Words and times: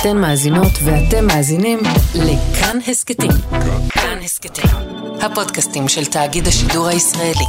אתן 0.00 0.16
מאזינות 0.16 0.72
ואתם 0.84 1.26
מאזינים 1.26 1.78
לכאן 2.14 2.78
הסכתים. 2.90 3.30
כאן 3.88 4.18
הסכתים, 4.24 4.70
הפודקאסטים 5.20 5.88
של 5.88 6.04
תאגיד 6.04 6.46
השידור 6.46 6.86
הישראלי. 6.86 7.44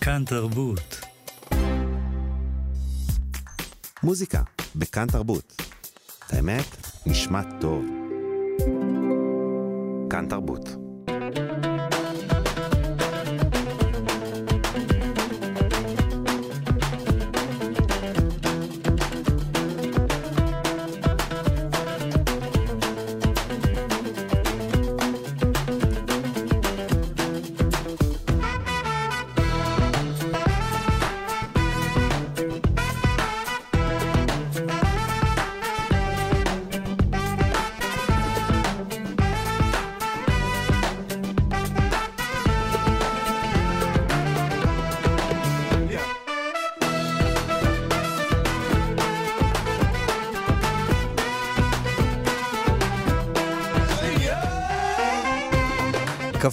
כאן 0.00 0.24
תרבות. 0.26 1.00
מוזיקה, 4.02 4.42
בכאן 4.76 5.06
תרבות. 5.06 5.62
האמת, 6.30 6.76
נשמע 7.06 7.40
טוב. 7.60 7.84
כאן 10.10 10.26
תרבות. 10.28 10.87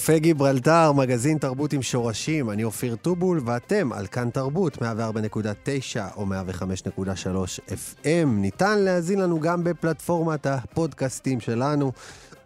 קפה 0.05 0.17
גיברלטר, 0.17 0.91
מגזין 0.91 1.37
תרבות 1.37 1.73
עם 1.73 1.81
שורשים, 1.81 2.49
אני 2.49 2.63
אופיר 2.63 2.95
טובול, 2.95 3.41
ואתם 3.45 3.93
על 3.93 4.07
כאן 4.07 4.29
תרבות, 4.29 4.77
104.9 4.77 4.81
או 6.15 6.25
105.3 6.25 7.59
FM. 7.69 8.27
ניתן 8.27 8.79
להאזין 8.79 9.19
לנו 9.19 9.39
גם 9.39 9.63
בפלטפורמת 9.63 10.45
הפודקאסטים 10.45 11.39
שלנו 11.39 11.91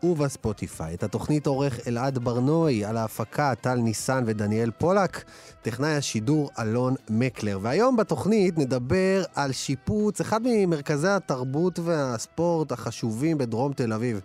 ובספוטיפיי. 0.04 0.94
את 0.94 1.04
התוכנית 1.04 1.48
עורך 1.48 1.88
אלעד 1.88 2.18
ברנועי, 2.18 2.86
על 2.86 2.98
ההפקה 2.98 3.56
טל 3.62 3.76
ניסן 3.76 4.24
ודניאל 4.28 4.72
פולק, 4.72 5.24
טכנאי 5.62 5.96
השידור 5.96 6.50
אלון 6.60 6.96
מקלר. 7.10 7.60
והיום 7.62 7.98
בתוכנית 7.98 8.58
נדבר 8.58 9.24
על 9.36 9.52
שיפוץ 9.52 10.22
אחד 10.22 10.42
ממרכזי 10.44 11.08
התרבות 11.08 11.80
והספורט 11.80 12.72
החשובים 12.72 13.38
בדרום 13.38 13.74
תל 13.74 13.94
אביב. 13.94 14.22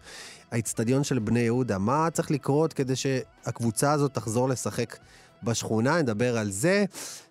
האיצטדיון 0.50 1.04
של 1.04 1.18
בני 1.18 1.40
יהודה. 1.40 1.78
מה 1.78 2.08
צריך 2.12 2.30
לקרות 2.30 2.72
כדי 2.72 2.96
שהקבוצה 2.96 3.92
הזאת 3.92 4.14
תחזור 4.14 4.48
לשחק 4.48 4.96
בשכונה? 5.44 6.02
נדבר 6.02 6.38
על 6.38 6.50
זה. 6.50 6.84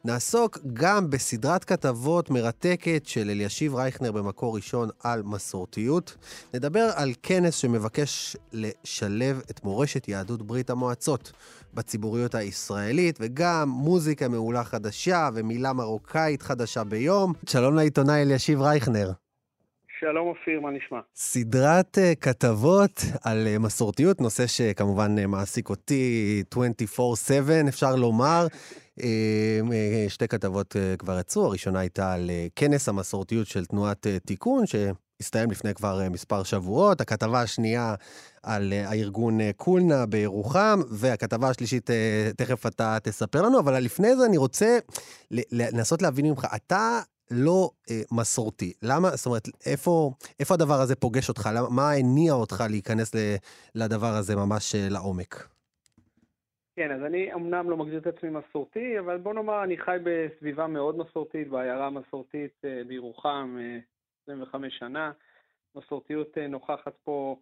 נעסוק 0.05 0.59
גם 0.73 1.09
בסדרת 1.09 1.63
כתבות 1.63 2.29
מרתקת 2.29 3.03
של 3.05 3.29
אלישיב 3.29 3.75
רייכנר 3.75 4.11
במקור 4.11 4.55
ראשון 4.55 4.89
על 5.03 5.23
מסורתיות. 5.23 6.15
נדבר 6.53 6.89
על 6.95 7.13
כנס 7.23 7.55
שמבקש 7.55 8.37
לשלב 8.53 9.41
את 9.51 9.63
מורשת 9.63 10.07
יהדות 10.07 10.47
ברית 10.47 10.69
המועצות 10.69 11.31
בציבוריות 11.73 12.35
הישראלית, 12.35 13.17
וגם 13.21 13.69
מוזיקה 13.69 14.27
מעולה 14.27 14.63
חדשה 14.63 15.29
ומילה 15.33 15.73
מרוקאית 15.73 16.41
חדשה 16.41 16.83
ביום. 16.83 17.33
שלום 17.49 17.75
לעיתונאי 17.75 18.21
אלישיב 18.21 18.61
רייכנר. 18.61 19.22
שלום 20.03 20.27
אופיר, 20.27 20.59
מה 20.59 20.71
נשמע? 20.71 20.99
סדרת 21.15 21.97
uh, 21.97 22.15
כתבות 22.21 23.01
על 23.23 23.47
uh, 23.55 23.59
מסורתיות, 23.59 24.21
נושא 24.21 24.47
שכמובן 24.47 25.15
uh, 25.17 25.27
מעסיק 25.27 25.69
אותי 25.69 26.43
24/7, 26.55 26.99
אפשר 27.69 27.95
לומר. 27.95 28.47
שתי 30.07 30.27
כתבות 30.27 30.75
כבר 30.99 31.19
יצאו, 31.19 31.45
הראשונה 31.45 31.79
הייתה 31.79 32.13
על 32.13 32.29
כנס 32.55 32.89
המסורתיות 32.89 33.47
של 33.47 33.65
תנועת 33.65 34.07
תיקון, 34.25 34.63
שהסתיים 34.65 35.51
לפני 35.51 35.73
כבר 35.73 36.09
מספר 36.09 36.43
שבועות. 36.43 37.01
הכתבה 37.01 37.41
השנייה 37.41 37.95
על 38.43 38.73
הארגון 38.73 39.51
קולנה 39.57 40.05
בירוחם, 40.05 40.79
והכתבה 40.89 41.49
השלישית, 41.49 41.89
תכף 42.37 42.65
אתה 42.65 42.97
תספר 43.03 43.41
לנו, 43.41 43.59
אבל 43.59 43.79
לפני 43.79 44.15
זה 44.15 44.25
אני 44.25 44.37
רוצה 44.37 44.79
לנסות 45.51 46.01
להבין 46.01 46.25
ממך, 46.25 46.47
אתה 46.55 46.99
לא 47.33 47.69
אה, 47.89 48.01
מסורתי. 48.11 48.73
למה, 48.83 49.09
זאת 49.09 49.25
אומרת, 49.25 49.47
איפה, 49.65 50.11
איפה 50.39 50.53
הדבר 50.53 50.79
הזה 50.81 50.95
פוגש 50.95 51.29
אותך? 51.29 51.49
למה, 51.55 51.69
מה 51.69 51.91
הניע 51.91 52.33
אותך 52.33 52.63
להיכנס 52.69 53.15
ל, 53.15 53.17
לדבר 53.75 54.13
הזה 54.19 54.35
ממש 54.35 54.75
אה, 54.75 54.87
לעומק? 54.89 55.47
כן, 56.75 56.91
אז 56.91 57.01
אני 57.05 57.33
אמנם 57.33 57.69
לא 57.69 57.77
מגדיר 57.77 57.99
את 57.99 58.07
עצמי 58.07 58.29
מסורתי, 58.29 58.99
אבל 58.99 59.17
בוא 59.17 59.33
נאמר, 59.33 59.63
אני 59.63 59.77
חי 59.77 59.97
בסביבה 60.03 60.67
מאוד 60.67 60.97
מסורתית, 60.97 61.49
בעיירה 61.49 61.89
מסורתית 61.89 62.65
אה, 62.65 62.81
בירוחם, 62.87 63.57
אה, 63.59 63.79
25 64.23 64.73
שנה. 64.79 65.11
מסורתיות 65.75 66.37
אה, 66.37 66.47
נוכחת 66.47 66.93
פה 67.03 67.35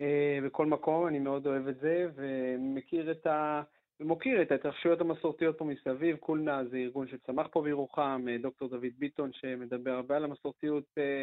אה, 0.00 0.38
בכל 0.46 0.66
מקום, 0.66 1.06
אני 1.06 1.18
מאוד 1.18 1.46
אוהב 1.46 1.68
את 1.68 1.80
זה, 1.80 2.06
ומכיר 2.14 3.10
את 3.10 3.26
ה... 3.26 3.62
ומוקיר 4.00 4.42
את 4.42 4.52
ההתרחשויות 4.52 5.00
המסורתיות 5.00 5.58
פה 5.58 5.64
מסביב. 5.64 6.16
קולנה 6.16 6.64
זה 6.64 6.76
ארגון 6.76 7.08
שצמח 7.08 7.46
פה 7.52 7.62
בירוחם, 7.62 8.24
אה, 8.28 8.38
דוקטור 8.38 8.68
דוד 8.68 8.92
ביטון 8.98 9.32
שמדבר 9.32 9.90
הרבה 9.90 10.16
על 10.16 10.24
המסורתיות, 10.24 10.84
אה, 10.98 11.22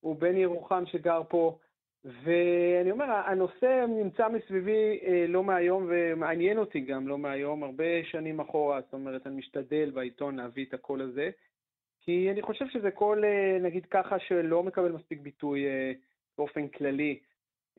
הוא 0.00 0.16
בן 0.16 0.36
ירוחם 0.36 0.84
שגר 0.86 1.22
פה. 1.28 1.58
ואני 2.04 2.90
אומר, 2.90 3.04
הנושא 3.04 3.84
נמצא 3.88 4.28
מסביבי 4.28 4.98
אה, 5.02 5.24
לא 5.28 5.44
מהיום 5.44 5.86
ומעניין 5.88 6.58
אותי 6.58 6.80
גם 6.80 7.08
לא 7.08 7.18
מהיום, 7.18 7.62
הרבה 7.62 8.04
שנים 8.04 8.40
אחורה, 8.40 8.80
זאת 8.80 8.92
אומרת, 8.92 9.26
אני 9.26 9.36
משתדל 9.36 9.90
בעיתון 9.90 10.36
להביא 10.36 10.64
את 10.68 10.74
הקול 10.74 11.00
הזה, 11.00 11.30
כי 12.00 12.30
אני 12.30 12.42
חושב 12.42 12.64
שזה 12.68 12.90
קול, 12.90 13.24
נגיד 13.60 13.86
ככה, 13.86 14.18
שלא 14.18 14.62
מקבל 14.62 14.92
מספיק 14.92 15.20
ביטוי 15.20 15.64
באופן 16.38 16.68
כללי. 16.68 17.18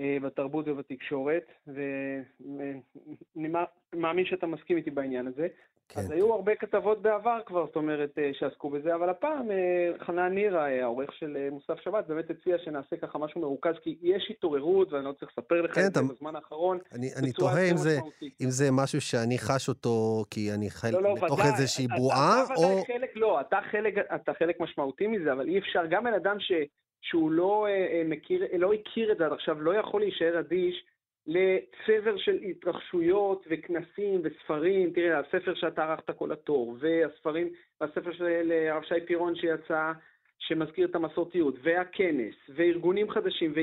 אה, 0.02 0.18
בתרבות 0.22 0.68
ובתקשורת, 0.68 1.44
ואני 1.68 3.50
מאמין 3.96 4.26
שאתה 4.26 4.48
מסכים 4.48 4.78
איתי 4.78 4.92
בעניין 4.92 5.28
הזה. 5.28 5.48
כן. 5.90 6.00
אז 6.00 6.12
היו 6.12 6.34
הרבה 6.34 6.56
כתבות 6.56 7.02
בעבר 7.02 7.40
כבר, 7.46 7.66
זאת 7.66 7.76
אומרת, 7.76 8.10
אה, 8.18 8.32
שעסקו 8.34 8.70
בזה, 8.70 8.96
אבל 8.96 9.10
הפעם 9.10 9.52
אה, 9.52 9.92
חנן 10.06 10.34
נירה, 10.34 10.68
העורך 10.82 11.14
של 11.14 11.50
מוסף 11.52 11.80
שבת, 11.84 12.08
באמת 12.08 12.30
הציע 12.30 12.58
שנעשה 12.66 12.96
ככה 12.98 13.18
משהו 13.18 13.42
מרוכז, 13.42 13.74
כי 13.84 13.98
יש 14.02 14.28
התעוררות, 14.30 14.94
ואני 14.94 15.06
לא 15.06 15.12
צריך 15.12 15.32
לספר 15.38 15.62
לך 15.62 15.76
כן, 15.76 15.82
את 15.88 15.94
זה 15.94 16.02
בזמן 16.02 16.36
האחרון. 16.36 16.78
אני, 16.92 17.08
אני 17.20 17.32
תוהה 17.32 17.72
אם 17.72 17.78
זה, 17.78 17.98
אם 18.42 18.50
זה 18.50 18.72
משהו 18.72 19.02
שאני 19.02 19.38
חש 19.38 19.70
אותו, 19.70 20.24
כי 20.32 20.52
אני 20.52 20.70
חלק, 20.70 20.94
לא, 20.94 21.04
לא, 21.04 21.16
בתוך 21.16 21.40
ודאי, 21.40 21.52
איזושהי 21.52 21.88
בועה, 21.88 22.44
אתה, 22.46 22.54
או... 22.54 22.84
חלק, 22.88 23.10
לא, 23.16 23.42
אתה 23.42 23.58
חלק, 23.72 23.94
אתה 24.16 24.34
חלק 24.34 24.60
משמעותי 24.60 25.08
מזה, 25.08 25.34
אבל 25.34 25.48
אי 25.48 25.60
אפשר, 25.60 25.86
גם 25.90 26.04
בן 26.04 26.14
אדם 26.14 26.40
ש... 26.40 26.52
שהוא 27.02 27.32
לא 27.32 27.68
אה, 27.68 27.72
אה, 27.72 28.02
מכיר, 28.06 28.44
לא 28.58 28.74
הכיר 28.74 29.12
את 29.12 29.18
זה 29.18 29.26
עד 29.26 29.34
עכשיו, 29.34 29.62
לא 29.62 29.76
יכול 29.76 30.02
להישאר 30.02 30.40
אדיש 30.40 30.86
לצבר 31.28 32.18
של 32.18 32.36
התרחשויות 32.36 33.46
וכנסים 33.50 34.22
וספרים. 34.24 34.92
תראה, 34.94 35.20
הספר 35.20 35.54
שאתה 35.56 35.84
ערכת 35.84 36.18
כל 36.18 36.32
התור, 36.32 36.78
והספרים, 36.80 37.50
והספר 37.82 38.12
של 38.14 38.52
הרב 38.72 38.84
שי 38.84 39.06
פירון 39.06 39.36
שיצא, 39.36 39.92
שמזכיר 40.42 40.88
את 40.88 40.96
המסורתיות, 40.96 41.56
והכנס, 41.64 42.36
וארגונים 42.56 43.12
חדשים, 43.12 43.54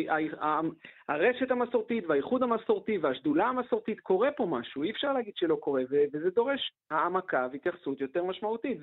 והרשת 1.09 1.51
המסורתית, 1.51 2.05
והאיחוד 2.07 2.43
המסורתי, 2.43 2.99
והשדולה 2.99 3.47
המסורתית, 3.47 4.01
קורה 4.01 4.31
פה 4.33 4.47
משהו, 4.47 4.83
אי 4.83 4.91
אפשר 4.91 5.13
להגיד 5.13 5.37
שלא 5.37 5.55
קורה, 5.55 5.83
וזה 6.13 6.31
דורש 6.31 6.73
העמקה 6.91 7.49
והתייחסות 7.53 8.01
יותר 8.01 8.25
משמעותית, 8.25 8.79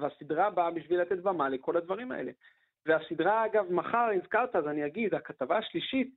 והסדרה 0.00 0.50
באה 0.50 0.70
בשביל 0.70 1.00
לתת 1.00 1.18
במה 1.18 1.48
לכל 1.48 1.76
הדברים 1.76 2.12
האלה. 2.12 2.32
והסדרה, 2.86 3.46
אגב, 3.46 3.72
מחר 3.72 4.08
הזכרת, 4.22 4.56
אז 4.56 4.66
אני 4.66 4.86
אגיד, 4.86 5.14
הכתבה 5.14 5.58
השלישית, 5.58 6.10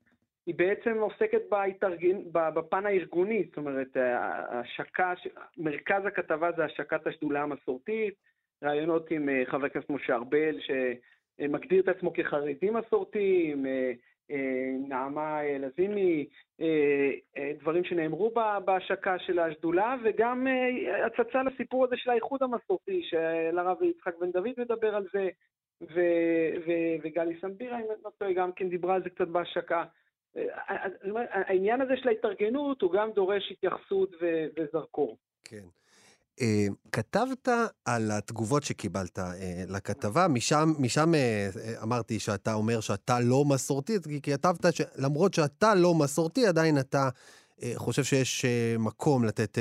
היא 0.45 0.55
בעצם 0.55 0.97
עוסקת 0.99 1.41
בהתארגן, 1.49 2.17
בפן 2.31 2.85
הארגוני, 2.85 3.43
זאת 3.47 3.57
אומרת, 3.57 3.97
השקה, 4.49 5.13
מרכז 5.57 6.05
הכתבה 6.05 6.51
זה 6.51 6.65
השקת 6.65 7.07
השדולה 7.07 7.41
המסורתית, 7.43 8.13
ראיונות 8.63 9.11
עם 9.11 9.29
אה, 9.29 9.43
חבר 9.45 9.65
הכנסת 9.65 9.89
משה 9.89 10.15
ארבל, 10.15 10.57
שמגדיר 10.59 11.81
את 11.83 11.87
עצמו 11.87 12.13
כחרדי 12.13 12.69
מסורתי, 12.69 13.49
עם 13.51 13.65
אה, 13.65 13.91
אה, 14.31 14.75
נעמה 14.87 15.39
לזימי, 15.59 16.25
דברים 17.59 17.83
שנאמרו 17.83 18.33
בהשקה 18.65 19.19
של 19.19 19.39
השדולה, 19.39 19.95
וגם 20.03 20.47
הצצה 21.05 21.43
לסיפור 21.43 21.85
הזה 21.85 21.97
של 21.97 22.09
האיחוד 22.09 22.43
המסורתי, 22.43 23.03
שלרב 23.03 23.83
יצחק 23.83 24.13
בן 24.19 24.31
דוד 24.31 24.51
מדבר 24.57 24.95
על 24.95 25.05
זה, 25.13 25.29
וגלי 27.03 27.37
סמבירה, 27.41 27.79
אם 27.79 27.85
אני 27.91 28.03
לא 28.05 28.09
טועה, 28.17 28.33
גם 28.33 28.51
כן 28.51 28.69
דיברה 28.69 28.95
על 28.95 29.03
זה 29.03 29.09
קצת 29.09 29.27
בהשקה. 29.27 29.83
העניין 31.31 31.81
הזה 31.81 31.93
של 31.97 32.09
ההתארגנות 32.09 32.81
הוא 32.81 32.91
גם 32.93 33.11
דורש 33.11 33.51
התייחסות 33.51 34.15
וזרקור. 34.57 35.17
כן. 35.43 35.63
אה, 36.41 36.67
כתבת 36.91 37.47
על 37.85 38.11
התגובות 38.11 38.63
שקיבלת 38.63 39.19
אה, 39.19 39.63
לכתבה, 39.69 40.27
משם, 40.27 40.69
משם 40.79 41.15
אה, 41.15 41.49
אמרתי 41.83 42.19
שאתה 42.19 42.53
אומר 42.53 42.79
שאתה 42.79 43.19
לא 43.19 43.45
מסורתי, 43.45 43.93
כי 44.03 44.21
כתבת 44.21 44.73
שלמרות 44.73 45.33
שאתה 45.33 45.75
לא 45.75 45.93
מסורתי, 45.93 46.47
עדיין 46.47 46.79
אתה 46.79 47.09
חושב 47.75 48.03
שיש 48.03 48.45
מקום 48.79 49.25
לתת 49.25 49.57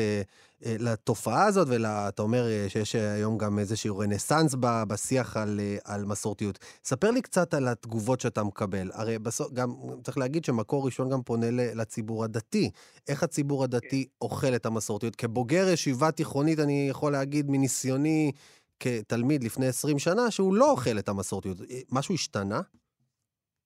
אה, 0.66 0.76
לתופעה 0.78 1.44
הזאת, 1.46 1.68
ואתה 1.70 2.22
אומר 2.22 2.42
אה, 2.46 2.68
שיש 2.68 2.94
היום 2.94 3.38
גם 3.38 3.58
איזשהו 3.58 3.98
רנסאנס 3.98 4.54
בשיח 4.88 5.36
על, 5.36 5.60
אה, 5.60 5.76
על 5.84 6.04
מסורתיות. 6.04 6.58
ספר 6.84 7.10
לי 7.10 7.22
קצת 7.22 7.54
על 7.54 7.68
התגובות 7.68 8.20
שאתה 8.20 8.42
מקבל. 8.42 8.90
הרי 8.92 9.18
בסוף, 9.18 9.52
גם 9.52 9.70
צריך 10.04 10.18
להגיד 10.18 10.44
שמקור 10.44 10.86
ראשון 10.86 11.10
גם 11.10 11.22
פונה 11.22 11.46
לציבור 11.50 12.24
הדתי. 12.24 12.70
איך 13.08 13.22
הציבור 13.22 13.64
הדתי 13.64 14.04
כן. 14.04 14.10
אוכל 14.20 14.54
את 14.56 14.66
המסורתיות? 14.66 15.16
כבוגר 15.16 15.68
ישיבה 15.72 16.10
תיכונית, 16.10 16.58
אני 16.58 16.86
יכול 16.90 17.12
להגיד 17.12 17.46
מניסיוני 17.48 18.32
כתלמיד 18.80 19.44
לפני 19.44 19.66
20 19.66 19.98
שנה, 19.98 20.30
שהוא 20.30 20.54
לא 20.54 20.70
אוכל 20.70 20.98
את 20.98 21.08
המסורתיות. 21.08 21.56
משהו 21.92 22.14
השתנה? 22.14 22.60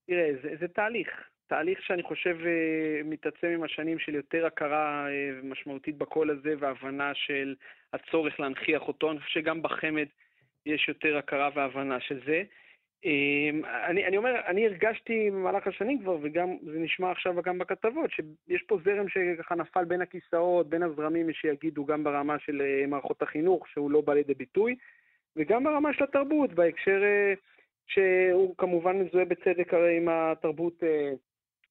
תראה, 0.06 0.28
זה, 0.42 0.48
זה 0.60 0.66
תהליך. 0.74 1.08
תהליך 1.46 1.82
שאני 1.82 2.02
חושב 2.02 2.38
אה, 2.46 3.00
מתעצם 3.04 3.46
עם 3.46 3.62
השנים 3.62 3.98
של 3.98 4.14
יותר 4.14 4.46
הכרה 4.46 5.06
אה, 5.08 5.30
משמעותית 5.42 5.98
בקול 5.98 6.30
הזה 6.30 6.54
והבנה 6.58 7.14
של 7.14 7.54
הצורך 7.92 8.40
להנכיח 8.40 8.88
אותו. 8.88 9.10
אני 9.10 9.20
חושב 9.20 9.40
שגם 9.40 9.62
בחמ"ד 9.62 10.06
יש 10.66 10.88
יותר 10.88 11.16
הכרה 11.16 11.50
והבנה 11.54 12.00
של 12.00 12.20
זה. 12.26 12.42
אמ, 13.04 13.62
אני, 13.64 14.06
אני 14.06 14.16
אומר, 14.16 14.40
אני 14.46 14.66
הרגשתי 14.66 15.30
במהלך 15.30 15.66
השנים 15.66 15.98
כבר, 15.98 16.18
וגם 16.22 16.56
זה 16.62 16.78
נשמע 16.78 17.10
עכשיו 17.10 17.42
גם 17.42 17.58
בכתבות, 17.58 18.10
שיש 18.10 18.62
פה 18.62 18.78
זרם 18.84 19.08
שככה 19.08 19.54
נפל 19.54 19.84
בין 19.84 20.00
הכיסאות, 20.00 20.68
בין 20.68 20.82
הזרמים, 20.82 21.32
שיגידו 21.32 21.84
גם 21.84 22.04
ברמה 22.04 22.38
של 22.38 22.62
אה, 22.62 22.86
מערכות 22.86 23.22
החינוך, 23.22 23.68
שהוא 23.68 23.90
לא 23.90 24.00
בא 24.00 24.14
לידי 24.14 24.34
ביטוי, 24.34 24.76
וגם 25.36 25.64
ברמה 25.64 25.92
של 25.92 26.04
התרבות, 26.04 26.52
בהקשר 26.52 27.02
שהוא 27.86 28.54
כמובן 28.58 28.98
מזוהה 28.98 29.24
בצדק 29.24 29.74
הרי 29.74 29.96
עם 29.96 30.08
התרבות 30.08 30.82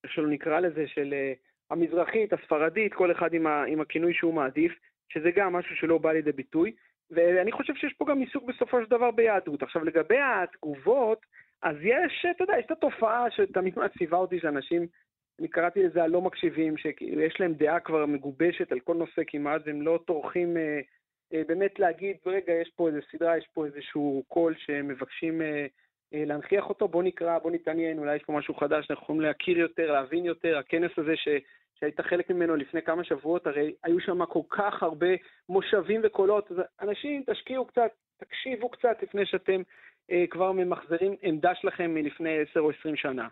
שלו 0.07 0.27
נקרא 0.27 0.59
לזה, 0.59 0.87
של 0.87 1.13
uh, 1.13 1.39
המזרחית, 1.71 2.33
הספרדית, 2.33 2.93
כל 2.93 3.11
אחד 3.11 3.33
עם, 3.33 3.47
ה, 3.47 3.63
עם 3.63 3.81
הכינוי 3.81 4.13
שהוא 4.13 4.33
מעדיף, 4.33 4.73
שזה 5.09 5.31
גם 5.31 5.53
משהו 5.53 5.75
שלא 5.75 5.97
בא 5.97 6.11
לידי 6.11 6.31
ביטוי. 6.31 6.71
ואני 7.11 7.51
חושב 7.51 7.73
שיש 7.75 7.93
פה 7.93 8.05
גם 8.09 8.19
עיסוק 8.19 8.43
בסופו 8.43 8.83
של 8.83 8.89
דבר 8.89 9.11
ביהדות. 9.11 9.63
עכשיו, 9.63 9.83
לגבי 9.83 10.17
התגובות, 10.19 11.25
אז 11.61 11.75
יש, 11.81 12.25
אתה 12.35 12.43
יודע, 12.43 12.53
יש 12.59 12.65
את 12.65 12.71
התופעה 12.71 13.31
שתמיד 13.31 13.73
מעציבה 13.79 14.17
אותי, 14.17 14.39
שאנשים, 14.39 14.87
אני 15.39 15.47
קראתי 15.47 15.83
לזה 15.83 16.03
הלא 16.03 16.21
מקשיבים, 16.21 16.77
שיש 16.77 17.39
להם 17.39 17.53
דעה 17.53 17.79
כבר 17.79 18.05
מגובשת 18.05 18.71
על 18.71 18.79
כל 18.79 18.95
נושא 18.95 19.21
כמעט, 19.27 19.61
והם 19.65 19.81
לא 19.81 19.99
טורחים 20.07 20.57
אה, 20.57 20.79
אה, 21.33 21.41
באמת 21.47 21.79
להגיד, 21.79 22.17
רגע, 22.25 22.53
יש 22.53 22.71
פה 22.75 22.87
איזה 22.87 22.99
סדרה, 23.11 23.37
יש 23.37 23.47
פה 23.53 23.65
איזשהו 23.65 24.23
קול 24.27 24.55
שמבקשים 24.57 25.41
אה, 25.41 25.47
אה, 25.47 25.65
להנכיח 26.13 26.69
אותו, 26.69 26.87
בוא 26.87 27.03
נקרא, 27.03 27.39
בוא 27.39 27.51
נתעניין, 27.51 27.99
אולי 27.99 28.15
יש 28.15 28.23
פה 28.23 28.33
משהו 28.33 28.55
חדש, 28.55 28.91
אנחנו 28.91 29.03
יכולים 29.03 29.21
להכיר 29.21 29.57
יותר, 29.57 29.91
להבין 29.91 30.25
יותר. 30.25 30.57
הכנס 30.57 30.91
הזה 30.97 31.15
ש, 31.15 31.27
שהיית 31.79 32.01
חלק 32.01 32.29
ממנו 32.29 32.55
לפני 32.55 32.81
כמה 32.81 33.03
שבועות, 33.03 33.47
הרי 33.47 33.73
היו 33.83 33.99
שם 33.99 34.25
כל 34.25 34.41
כך 34.49 34.83
הרבה 34.83 35.07
מושבים 35.49 36.01
וקולות. 36.03 36.51
אז 36.51 36.57
אנשים, 36.81 37.23
תשקיעו 37.27 37.65
קצת, 37.65 37.91
תקשיבו 38.17 38.69
קצת 38.69 38.97
לפני 39.03 39.25
שאתם 39.25 39.61
אה, 40.11 40.25
כבר 40.29 40.51
ממחזרים 40.51 41.15
עמדה 41.21 41.55
שלכם 41.55 41.93
מלפני 41.93 42.39
10 42.51 42.59
או 42.59 42.71
20 42.79 42.95
שנה. 42.95 43.27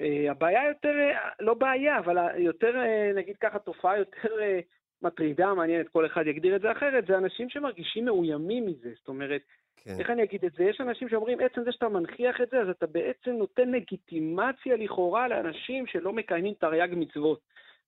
אה, 0.00 0.30
הבעיה 0.30 0.68
יותר, 0.68 0.98
אה, 0.98 1.28
לא 1.40 1.54
בעיה, 1.54 1.98
אבל 1.98 2.38
יותר, 2.38 2.76
אה, 2.76 3.12
נגיד 3.14 3.36
ככה, 3.36 3.58
תופעה 3.58 3.98
יותר 3.98 4.40
אה, 4.40 4.60
מטרידה, 5.02 5.54
מעניינת, 5.54 5.88
כל 5.88 6.06
אחד 6.06 6.26
יגדיר 6.26 6.56
את 6.56 6.60
זה 6.60 6.72
אחרת, 6.72 7.06
זה 7.06 7.18
אנשים 7.18 7.48
שמרגישים 7.48 8.04
מאוימים 8.04 8.66
מזה. 8.66 8.90
זאת 8.98 9.08
אומרת, 9.08 9.42
כן. 9.84 10.00
איך 10.00 10.10
אני 10.10 10.22
אגיד 10.22 10.44
את 10.44 10.52
זה? 10.52 10.64
יש 10.64 10.80
אנשים 10.80 11.08
שאומרים, 11.08 11.38
עצם 11.40 11.62
זה 11.64 11.72
שאתה 11.72 11.88
מנכיח 11.88 12.40
את 12.40 12.50
זה, 12.50 12.60
אז 12.60 12.68
אתה 12.68 12.86
בעצם 12.86 13.30
נותן 13.30 13.70
לגיטימציה 13.70 14.76
לכאורה 14.76 15.28
לאנשים 15.28 15.86
שלא 15.86 16.12
מקיימים 16.12 16.54
תרי"ג 16.54 16.88
מצוות. 16.92 17.40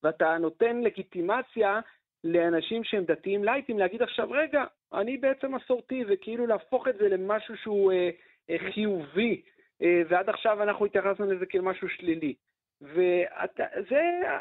ואתה 0.03 0.39
נותן 0.39 0.81
לגיטימציה 0.81 1.81
לאנשים 2.25 2.85
שהם 2.85 3.05
דתיים 3.05 3.45
לייטים 3.45 3.79
להגיד 3.79 4.03
עכשיו, 4.03 4.31
רגע, 4.31 4.65
אני 4.93 5.17
בעצם 5.17 5.55
מסורתי, 5.55 6.05
וכאילו 6.09 6.47
להפוך 6.47 6.89
את 6.89 6.95
זה 6.99 7.09
למשהו 7.09 7.57
שהוא 7.57 7.93
אה, 7.93 8.11
אה, 8.51 8.57
חיובי, 8.73 9.43
אה, 9.83 10.03
ועד 10.09 10.29
עכשיו 10.29 10.63
אנחנו 10.63 10.87
התייחסנו 10.87 11.33
לזה 11.33 11.47
כמשהו 11.47 11.89
שלילי. 11.89 12.35
וזה, 12.83 14.01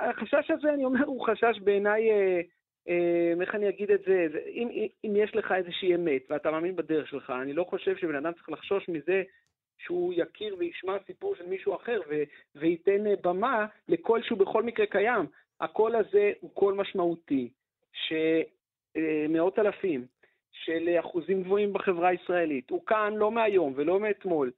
החשש 0.10 0.52
הזה, 0.52 0.74
אני 0.74 0.86
אומר, 0.86 1.06
הוא 1.06 1.26
חשש 1.28 1.60
בעיניי 1.64 2.12
אה, 2.12 2.42
איך 3.42 3.56
אני 3.56 3.70
אגיד 3.70 3.92
את 3.92 4.00
זה, 4.00 4.28
זה 4.32 4.40
אם, 4.48 4.88
אם 5.06 5.16
יש 5.16 5.36
לך 5.36 5.52
איזושהי 5.52 5.96
אמת 5.96 6.22
ואתה 6.30 6.52
מאמין 6.52 6.76
בדרך 6.76 7.08
שלך, 7.08 7.34
אני 7.42 7.54
לא 7.54 7.64
חושב 7.64 7.98
שבן 7.98 8.16
אדם 8.16 8.34
צריך 8.34 8.50
לחשוש 8.50 8.90
מזה 8.90 9.24
שהוא 9.80 10.14
יכיר 10.16 10.56
וישמע 10.60 10.98
סיפור 11.06 11.36
של 11.36 11.46
מישהו 11.46 11.76
אחר 11.76 12.02
ו, 12.10 12.24
וייתן 12.56 13.08
אה, 13.08 13.14
במה 13.24 13.66
לקול 13.88 14.24
שהוא 14.24 14.40
בכל 14.40 14.64
מקרה 14.64 14.86
קיים. 14.86 15.26
הקול 15.62 15.96
הזה 15.96 16.32
הוא 16.40 16.52
קול 16.54 16.74
משמעותי, 16.74 17.50
שמאות 17.94 19.60
אה, 19.60 19.64
אלפים, 19.64 20.06
של 20.52 20.90
אחוזים 21.00 21.44
גבוהים 21.44 21.74
בחברה 21.74 22.08
הישראלית, 22.08 22.70
הוא 22.70 22.86
כאן 22.86 23.14
לא 23.16 23.32
מהיום 23.32 23.74
ולא 23.76 24.00
מאתמול, 24.00 24.52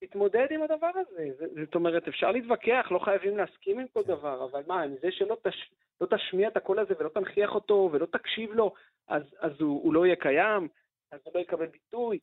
תתמודד 0.00 0.46
עם 0.50 0.62
הדבר 0.62 0.90
הזה. 0.94 1.28
זאת 1.64 1.74
אומרת, 1.74 2.08
אפשר 2.08 2.30
להתווכח, 2.32 2.86
לא 2.90 2.98
חייבים 2.98 3.36
להסכים 3.36 3.78
עם 3.78 3.86
כל. 3.92 4.02
דבר, 4.06 4.48
אבל 4.50 4.62
מה, 4.66 4.86
מזה 4.86 5.08
שלא 5.10 5.36
תש... 5.42 5.70
לא 6.00 6.06
תשמיע 6.16 6.48
את 6.48 6.56
הקול 6.56 6.78
הזה 6.78 6.94
ולא 6.98 7.08
תנכיח 7.08 7.50
אותו 7.54 7.90
ולא 7.92 8.06
תקשיב 8.06 8.52
לו, 8.52 8.74
אז, 9.08 9.22
אז 9.40 9.52
הוא, 9.60 9.82
הוא 9.84 9.94
לא 9.94 10.06
יהיה 10.06 10.16
קיים, 10.16 10.68
אז 11.12 11.20
הוא 11.24 11.32
לא 11.34 11.40
יקבל 11.40 11.66
ביטוי. 11.66 12.18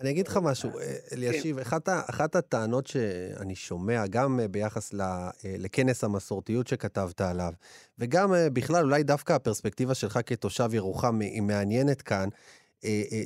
אני 0.00 0.10
אגיד 0.10 0.28
לך 0.28 0.38
משהו, 0.42 0.70
אה, 0.78 0.96
אלישיב, 1.12 1.56
כן. 1.56 1.62
אחת, 1.62 1.88
אחת 1.88 2.36
הטענות 2.36 2.86
שאני 2.86 3.54
שומע, 3.54 4.06
גם 4.10 4.40
אה, 4.40 4.48
ביחס 4.48 4.94
אה, 4.94 5.30
לכנס 5.58 6.04
המסורתיות 6.04 6.66
שכתבת 6.66 7.20
עליו, 7.20 7.52
וגם 7.98 8.32
בכלל, 8.52 8.84
אולי 8.84 9.02
דווקא 9.02 9.32
הפרספקטיבה 9.32 9.94
שלך 9.94 10.18
כתושב 10.26 10.74
ירוחם 10.74 11.20
היא 11.20 11.42
מעניינת 11.42 12.02
כאן, 12.02 12.28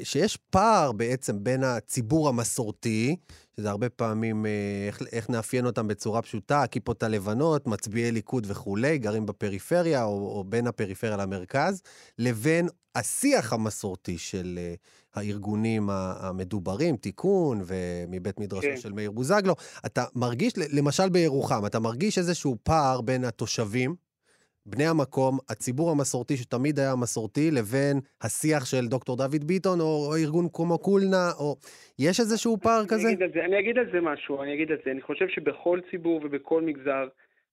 שיש 0.03 0.37
פער 0.51 0.93
בעצם 0.93 1.45
בין 1.45 1.65
הציבור 1.65 2.29
המסורתי, 2.29 3.17
שזה 3.57 3.71
הרבה 3.71 3.89
פעמים, 3.89 4.47
אה, 4.47 4.51
איך, 4.87 5.03
איך 5.13 5.31
נאפיין 5.31 5.67
אותם 5.67 5.89
בצורה 5.89 6.23
פשוטה, 6.23 6.63
הכיפות 6.63 7.03
הלבנות, 7.03 7.67
מצביעי 7.67 8.13
ליכוד 8.13 8.47
וכולי, 8.51 8.99
גרים 8.99 9.27
בפריפריה 9.27 10.05
או, 10.05 10.39
או 10.39 10.45
בין 10.45 10.67
הפריפריה 10.67 11.17
למרכז, 11.17 11.83
לבין 12.19 12.69
השיח 12.95 13.53
המסורתי 13.53 14.19
של 14.19 14.59
הארגונים 15.15 15.91
המדוברים, 15.91 16.97
תיקון 16.97 17.63
ומבית 17.67 18.41
מדרשו 18.41 18.67
כן. 18.67 18.77
של 18.77 18.93
מאיר 18.93 19.11
בוזגלו. 19.11 19.55
אתה 19.87 20.05
מרגיש, 20.15 20.53
למשל 20.57 21.09
בירוחם, 21.09 21.67
אתה 21.67 21.79
מרגיש 21.81 22.19
איזשהו 22.19 22.57
פער 22.63 23.01
בין 23.01 23.25
התושבים, 23.25 23.95
בני 24.67 24.87
המקום, 24.87 25.39
הציבור 25.51 25.91
המסורתי 25.91 26.37
שתמיד 26.37 26.79
היה 26.79 26.95
מסורתי, 27.03 27.51
לבין 27.51 27.97
השיח 28.23 28.65
של 28.65 28.87
דוקטור 28.89 29.17
דוד 29.17 29.45
ביטון, 29.47 29.81
או, 29.81 30.07
או 30.07 30.17
ארגון 30.17 30.47
כמו 30.53 30.79
קולנה, 30.79 31.27
או... 31.41 31.57
יש 31.99 32.21
איזשהו 32.21 32.57
פער 32.57 32.81
אני 32.81 32.89
כזה? 32.89 33.09
אגיד 33.09 33.35
זה, 33.35 33.45
אני 33.45 33.59
אגיד 33.59 33.79
על 33.79 33.89
זה 33.93 34.01
משהו, 34.01 34.43
אני 34.43 34.55
אגיד 34.55 34.71
על 34.71 34.79
זה. 34.85 34.91
אני 34.91 35.03
חושב 35.03 35.29
שבכל 35.29 35.81
ציבור 35.91 36.21
ובכל 36.25 36.63
מגזר, 36.63 37.09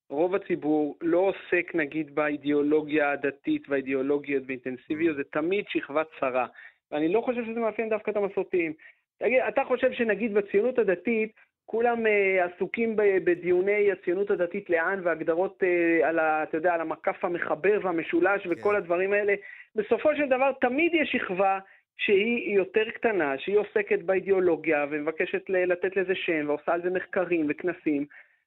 רוב 0.10 0.36
הציבור 0.36 0.98
לא 1.02 1.18
עוסק 1.18 1.76
נגיד 1.76 2.16
באידיאולוגיה 2.16 3.12
הדתית 3.12 3.70
והאידיאולוגיות 3.70 4.44
באינטנסיביות, 4.46 5.18
זה 5.18 5.24
תמיד 5.32 5.66
שכבה 5.68 6.04
צרה. 6.20 6.46
ואני 6.92 7.14
לא 7.14 7.22
חושב 7.26 7.42
שזה 7.46 7.60
מאפיין 7.60 7.90
דווקא 7.90 8.12
את 8.12 8.18
המסורתיים. 8.18 8.74
תגיד, 9.20 9.40
אתה 9.48 9.62
חושב 9.68 9.92
שנגיד 9.94 10.34
בציונות 10.34 10.80
הדתית, 10.80 11.32
כולם 11.66 12.06
uh, 12.06 12.10
עסוקים 12.54 12.96
בדיוני 12.96 13.92
הציונות 13.92 14.32
הדתית 14.32 14.70
לאן 14.70 15.00
והגדרות 15.04 15.64
uh, 15.64 16.06
על, 16.06 16.20
ה, 16.20 16.44
אתה 16.44 16.58
יודע, 16.58 16.74
על 16.74 16.82
המקף 16.82 17.26
המחבר 17.26 17.80
והמשולש 17.84 18.48
וכל. 18.50 18.70
כן. 18.70 18.76
הדברים 18.76 19.14
האלה. 19.14 19.34
בסופו 19.76 20.16
של 20.16 20.26
דבר 20.26 20.52
תמיד 20.62 20.94
יש 20.94 21.12
שכבה 21.12 21.60
שהיא 21.98 22.56
יותר 22.56 22.90
קטנה, 22.90 23.38
שהיא 23.38 23.58
עוסקת 23.58 24.00
באידיאולוגיה 24.00 24.86
ומבקשת 24.90 25.50
לתת 25.50 25.98
לזה 25.98 26.16
שם 26.16 26.46
ועושה 26.48 26.74
על 26.74 26.82
זה 26.82 26.90
מחקרים 26.90 27.46
וכנסים. 27.50 28.06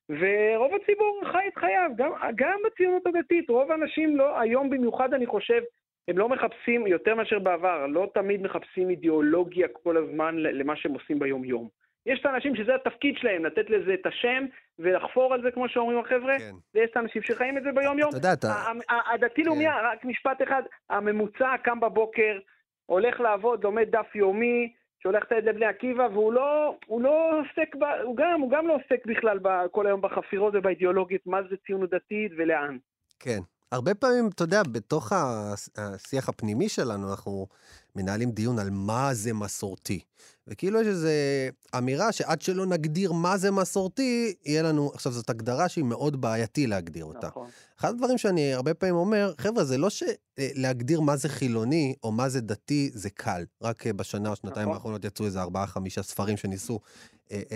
ורוב 0.09 0.75
הציבור 0.75 1.21
חי 1.33 1.49
את 1.49 1.59
חייו, 1.59 1.91
גם, 1.97 2.11
גם 2.37 2.59
בציונות 2.67 3.07
הדתית, 3.07 3.51
רוב 3.51 3.73
האנשים 3.73 4.17
לא, 4.17 4.41
היום 4.41 4.71
במיוחד 4.71 5.15
אני 5.15 5.27
חושב, 5.27 5.63
הם 6.09 6.19
לא 6.19 6.29
מחפשים, 6.29 6.87
יותר 6.87 7.15
מאשר 7.15 7.39
בעבר, 7.39 7.87
לא 7.87 8.11
תמיד 8.15 8.43
מחפשים 8.43 8.91
אידיאולוגיה 8.91 9.69
כל 9.69 9.97
הזמן 9.97 10.37
למה 10.39 10.77
שהם 10.77 10.93
עושים 10.93 11.19
ביום-יום. 11.19 11.69
יש 12.07 12.21
את 12.21 12.27
האנשים 12.27 12.57
שזה 12.57 12.75
התפקיד 12.75 13.15
שלהם, 13.19 13.45
לתת 13.45 13.71
לזה 13.71 13.95
את 13.95 14.07
השם 14.07 14.45
ולחפור 14.79 15.35
על 15.35 15.43
זה, 15.43 15.51
כמו 15.51 15.69
שאומרים 15.69 15.99
החבר'ה, 15.99 16.39
כן. 16.39 16.55
ויש 16.75 16.91
את 16.91 16.97
האנשים 16.97 17.23
שחיים 17.23 17.59
את 17.59 17.63
זה 17.63 17.73
ביום-יום. 17.73 18.09
אתה 18.09 18.19
יודע, 18.19 18.33
אתה... 18.33 18.55
הדתי-לאומי, 19.13 19.65
כן. 19.65 19.71
רק 19.85 20.05
משפט 20.05 20.43
אחד, 20.43 20.63
הממוצע 20.91 21.57
קם 21.63 21.81
בבוקר, 21.81 22.39
הולך 22.87 23.21
לעבוד, 23.21 23.65
לומד 23.65 23.89
דף 23.91 24.15
יומי, 24.15 24.73
שהולך 25.03 25.23
לתת 25.23 25.45
לבני 25.45 25.67
עקיבא, 25.67 26.09
והוא 26.13 26.33
לא, 26.33 26.77
הוא 26.87 27.01
לא 27.01 27.41
עוסק, 27.41 27.75
ב, 27.75 27.85
הוא, 28.03 28.17
גם, 28.17 28.41
הוא 28.41 28.51
גם 28.51 28.69
לא 28.69 28.75
עוסק 28.75 29.07
בכלל 29.07 29.39
ב, 29.43 29.49
כל 29.71 29.87
היום 29.87 30.01
בחפירות 30.01 30.55
ובאידיאולוגית, 30.57 31.27
מה 31.27 31.43
זה 31.51 31.57
ציונות 31.67 31.91
דתית 31.91 32.33
ולאן. 32.37 32.77
כן. 33.21 33.39
הרבה 33.73 33.95
פעמים, 33.95 34.29
אתה 34.29 34.45
יודע, 34.45 34.63
בתוך 34.63 35.13
השיח 35.77 36.29
הפנימי 36.29 36.69
שלנו, 36.69 37.11
אנחנו 37.11 37.47
מנהלים 37.97 38.31
דיון 38.31 38.59
על 38.59 38.71
מה 38.71 39.15
זה 39.15 39.33
מסורתי. 39.33 40.01
וכאילו 40.49 40.81
יש 40.81 40.87
איזו 40.87 41.09
אמירה 41.79 42.13
שעד 42.13 42.43
שלא 42.43 42.67
נגדיר 42.67 43.13
מה 43.13 43.39
זה 43.39 43.51
מסורתי, 43.51 44.35
יהיה 44.45 44.63
לנו... 44.63 44.91
עכשיו, 44.95 45.13
זאת 45.13 45.31
הגדרה 45.31 45.69
שהיא 45.69 45.85
מאוד 45.85 46.21
בעייתי 46.21 46.67
להגדיר 46.67 47.05
אותה. 47.05 47.27
נכון. 47.27 47.49
אחד 47.81 47.89
הדברים 47.89 48.19
שאני 48.19 48.55
הרבה 48.55 48.75
פעמים 48.75 48.95
אומר, 48.95 49.35
חבר'ה, 49.39 49.65
זה 49.65 49.79
לא 49.79 49.89
שלהגדיר 49.91 51.01
מה 51.01 51.17
זה 51.17 51.29
חילוני 51.29 51.95
או 52.03 52.13
מה 52.13 52.29
זה 52.29 52.41
דתי 52.41 52.91
זה 52.95 53.11
קל. 53.11 53.45
רק 53.63 53.87
אה, 53.87 53.93
בשנה 53.93 54.31
או 54.31 54.37
שנתיים 54.37 54.69
נכון. 54.69 54.75
האחרונות 54.75 55.05
יצאו 55.05 55.27
איזה 55.27 55.43
ארבעה, 55.43 55.67
חמישה 55.67 56.03
ספרים 56.03 56.37
שניסו 56.37 56.81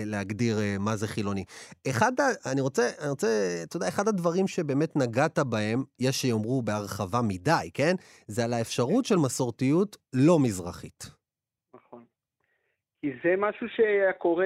להגדיר 0.05 0.55
אה, 0.59 0.75
מה 0.79 0.95
זה 0.95 1.07
חילוני. 1.07 1.43
אחד, 1.89 2.11
אני 2.51 2.61
רוצה, 2.61 2.81
אני 3.01 3.09
רוצה, 3.09 3.27
אתה 3.63 3.77
יודע, 3.77 3.87
אחד 3.87 4.07
הדברים 4.07 4.47
שבאמת 4.47 4.95
נגעת 4.95 5.39
בהם, 5.39 5.83
יש 5.99 6.15
שיאמרו 6.21 6.61
בהרחבה 6.61 7.19
מדי, 7.27 7.69
כן? 7.73 7.93
זה 8.27 8.43
על 8.43 8.53
האפשרות 8.53 9.05
של 9.05 9.15
מסורתיות 9.15 9.97
לא 10.13 10.39
מזרחית. 10.39 11.03
נכון. 11.73 12.03
כי 13.01 13.11
זה 13.23 13.35
משהו 13.37 13.67
שקורה, 13.69 14.45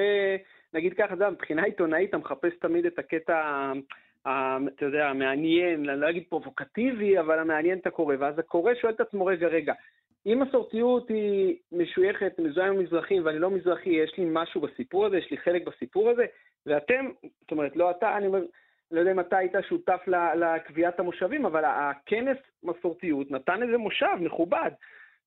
נגיד 0.74 0.94
ככה, 0.94 1.06
אתה 1.06 1.14
יודע, 1.14 1.30
מבחינה 1.30 1.64
עיתונאית 1.64 2.10
אתה 2.10 2.18
מחפש 2.18 2.54
תמיד 2.62 2.86
את 2.86 3.00
הקטע, 3.00 3.72
אתה 4.22 4.86
יודע, 4.86 5.08
המעניין, 5.08 5.90
אני 5.90 6.00
לא 6.00 6.10
אגיד 6.10 6.24
פרובוקטיבי, 6.30 7.20
אבל 7.20 7.40
המעניין 7.40 7.78
את 7.78 7.88
הקורא, 7.88 8.16
ואז 8.20 8.40
הקורא 8.40 8.74
שואל 8.82 8.94
את 8.94 9.00
עצמו, 9.00 9.26
רגע, 9.26 9.48
רגע, 9.48 9.74
אם 10.26 10.44
מסורתיות 10.48 11.10
היא 11.10 11.58
משויכת, 11.72 12.40
מזוהה 12.40 12.68
עם 12.68 12.80
מזרחים 12.80 13.26
ואני 13.26 13.40
לא 13.40 13.50
מזרחי, 13.50 13.90
יש 13.90 14.18
לי 14.18 14.26
משהו 14.28 14.62
בסיפור 14.62 15.06
הזה, 15.06 15.18
יש 15.18 15.32
לי 15.32 15.38
חלק 15.38 15.68
בסיפור 15.68 16.10
הזה, 16.10 16.26
ואתם, 16.66 17.06
זאת 17.42 17.52
אומרת, 17.52 17.76
לא 17.76 17.92
אתה, 17.92 18.18
אני 18.18 18.28
אומר, 18.28 18.42
לא 18.92 19.00
יודע 19.00 19.12
אם 19.12 19.20
אתה 19.20 19.38
היית 19.38 19.54
שותף 19.70 20.02
לקביעת 20.36 21.00
המושבים, 21.00 21.46
אבל 21.46 21.64
הכנס 21.66 22.38
מסורתיות 22.64 23.32
נתן 23.32 23.64
איזה 23.64 23.78
מושב 23.78 24.16
מכובד, 24.20 24.72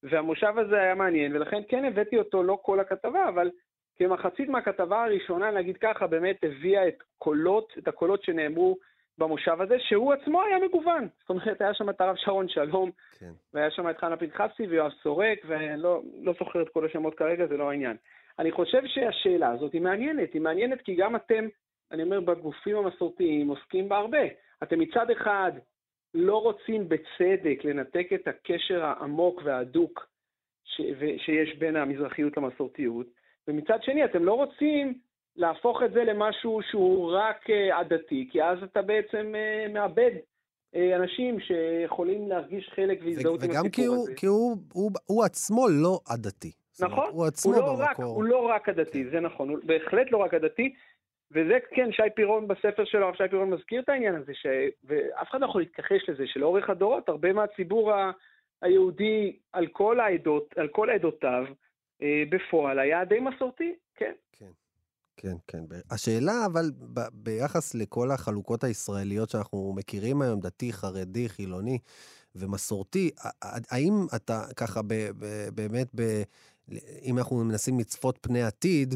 והמושב 0.02 0.52
הזה 0.58 0.80
היה 0.80 0.94
מעניין, 0.94 1.36
ולכן 1.36 1.62
כן 1.68 1.84
הבאתי 1.84 2.18
אותו, 2.18 2.42
לא 2.42 2.58
כל 2.62 2.80
הכתבה, 2.80 3.28
אבל 3.28 3.50
כמחצית 3.96 4.48
מהכתבה 4.48 5.04
הראשונה, 5.04 5.50
נגיד 5.50 5.76
ככה, 5.76 6.06
באמת 6.06 6.36
הביאה 6.42 6.88
את 6.88 7.02
קולות, 7.18 7.72
את 7.78 7.88
הקולות 7.88 8.24
שנאמרו 8.24 8.76
במושב 9.18 9.60
הזה, 9.60 9.76
שהוא 9.78 10.12
עצמו 10.12 10.42
היה 10.42 10.58
מגוון. 10.58 11.08
זאת 11.20 11.30
אומרת, 11.30 11.60
היה 11.60 11.74
שם 11.74 11.90
את 11.90 12.00
הרב 12.00 12.16
שרון 12.16 12.48
שלום, 12.48 12.90
כן. 13.18 13.30
והיה 13.54 13.70
שם 13.70 13.90
את 13.90 13.98
חנה 13.98 14.16
פנחסי 14.16 14.66
ויואב 14.66 14.92
סורק, 15.02 15.38
ולא 15.44 16.02
לא 16.22 16.34
זוכר 16.38 16.62
את 16.62 16.68
כל 16.68 16.86
השמות 16.86 17.14
כרגע, 17.14 17.46
זה 17.46 17.56
לא 17.56 17.70
העניין. 17.70 17.96
אני 18.38 18.52
חושב 18.52 18.82
שהשאלה 18.86 19.50
הזאת 19.50 19.72
היא 19.72 19.82
מעניינת, 19.82 20.32
היא 20.34 20.42
מעניינת 20.42 20.80
כי 20.82 20.94
גם 20.94 21.16
אתם, 21.16 21.48
אני 21.92 22.02
אומר, 22.02 22.20
בגופים 22.20 22.76
המסורתיים 22.76 23.48
עוסקים 23.48 23.88
בה 23.88 23.96
הרבה. 23.96 24.22
אתם 24.62 24.78
מצד 24.78 25.10
אחד 25.10 25.52
לא 26.14 26.42
רוצים 26.42 26.88
בצדק 26.88 27.64
לנתק 27.64 28.08
את 28.14 28.28
הקשר 28.28 28.84
העמוק 28.84 29.40
וההדוק 29.44 30.06
ש, 30.64 30.80
שיש 31.16 31.58
בין 31.58 31.76
המזרחיות 31.76 32.36
למסורתיות, 32.36 33.06
ומצד 33.48 33.82
שני 33.82 34.04
אתם 34.04 34.24
לא 34.24 34.32
רוצים 34.32 34.98
להפוך 35.36 35.82
את 35.82 35.92
זה 35.92 36.04
למשהו 36.04 36.60
שהוא 36.70 37.12
רק 37.12 37.50
אה, 37.50 37.78
עדתי, 37.78 38.28
כי 38.30 38.42
אז 38.42 38.62
אתה 38.62 38.82
בעצם 38.82 39.34
אה, 39.34 39.66
מאבד 39.72 40.10
אה, 40.74 40.96
אנשים 40.96 41.40
שיכולים 41.40 42.28
להרגיש 42.28 42.70
חלק 42.74 42.98
והזדהות 43.04 43.42
עם 43.42 43.50
וגם 43.50 43.68
כי, 43.68 43.82
הסיפור 43.82 43.96
הוא, 43.96 44.04
הזה. 44.04 44.14
כי 44.14 44.26
הוא, 44.26 44.56
הוא, 44.72 44.90
הוא 45.06 45.24
עצמו 45.24 45.68
לא 45.68 46.00
עדתי. 46.08 46.52
נכון, 46.80 47.10
הוא 47.12 47.26
עצמו 47.26 47.54
הוא 47.54 47.62
לא, 47.62 47.76
רק, 47.78 47.98
במקור. 47.98 48.14
הוא 48.14 48.24
לא 48.24 48.46
רק 48.46 48.68
הדתי, 48.68 49.04
זה 49.10 49.20
נכון, 49.20 49.48
הוא 49.48 49.58
בהחלט 49.62 50.12
לא 50.12 50.18
רק 50.18 50.34
הדתי, 50.34 50.74
וזה 51.30 51.58
כן, 51.70 51.92
שי 51.92 52.02
פירון 52.14 52.48
בספר 52.48 52.84
שלו, 52.84 53.06
הרב 53.06 53.14
שי 53.14 53.28
פירון 53.30 53.50
מזכיר 53.50 53.82
את 53.82 53.88
העניין 53.88 54.14
הזה, 54.14 54.32
ש... 54.34 54.46
ואף 54.84 55.30
אחד 55.30 55.40
לא 55.40 55.46
יכול 55.46 55.60
להתכחש 55.60 56.08
לזה, 56.08 56.24
שלאורך 56.26 56.70
הדורות 56.70 57.08
הרבה 57.08 57.32
מהציבור 57.32 57.92
ה... 57.92 58.10
היהודי 58.62 59.36
על 59.52 59.66
כל 59.66 60.00
העדות, 60.00 60.54
על 60.58 60.68
כל 60.68 60.90
עדותיו, 60.90 61.44
בפועל 62.30 62.78
היה 62.78 63.04
די 63.04 63.20
מסורתי, 63.20 63.74
כן. 63.94 64.12
כן, 64.32 64.50
כן. 65.46 65.64
ב- 65.68 65.80
השאלה, 65.90 66.46
אבל 66.46 66.70
ב- 66.94 67.08
ביחס 67.12 67.74
לכל 67.74 68.10
החלוקות 68.10 68.64
הישראליות 68.64 69.30
שאנחנו 69.30 69.72
מכירים 69.76 70.22
היום, 70.22 70.40
דתי, 70.40 70.72
חרדי, 70.72 71.28
חילוני 71.28 71.78
ומסורתי, 72.34 73.10
האם 73.42 74.06
אתה 74.16 74.44
ככה 74.56 74.82
ב- 74.82 75.10
ב- 75.18 75.48
באמת, 75.54 75.88
ב- 75.94 76.22
אם 77.02 77.18
אנחנו 77.18 77.44
מנסים 77.44 77.78
לצפות 77.80 78.18
פני 78.20 78.42
עתיד, 78.42 78.94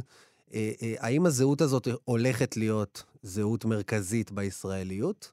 אה, 0.54 0.72
אה, 0.82 0.94
האם 0.98 1.26
הזהות 1.26 1.60
הזאת 1.60 1.88
הולכת 2.04 2.56
להיות 2.56 3.04
זהות 3.22 3.64
מרכזית 3.64 4.32
בישראליות? 4.32 5.32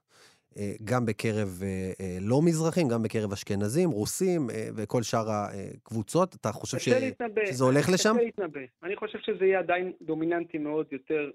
אה, 0.59 0.73
גם 0.83 1.05
בקרב 1.05 1.49
אה, 1.63 1.91
אה, 2.01 2.17
לא 2.21 2.41
מזרחים, 2.45 2.87
גם 2.87 3.03
בקרב 3.03 3.31
אשכנזים, 3.31 3.89
רוסים 3.89 4.41
וכל 4.77 5.03
שאר 5.03 5.25
הקבוצות. 5.29 6.35
אתה 6.35 6.49
חושב 6.51 6.77
ש... 6.77 6.87
להתנבא. 6.87 7.45
שזה 7.45 7.63
הולך 7.63 7.89
לשם? 7.93 8.13
קשה 8.13 8.23
להתנבא. 8.23 8.61
אני 8.83 8.95
חושב 8.95 9.19
שזה 9.19 9.45
יהיה 9.45 9.59
עדיין 9.59 9.91
דומיננטי 10.01 10.57
מאוד 10.57 10.85
יותר 10.91 11.31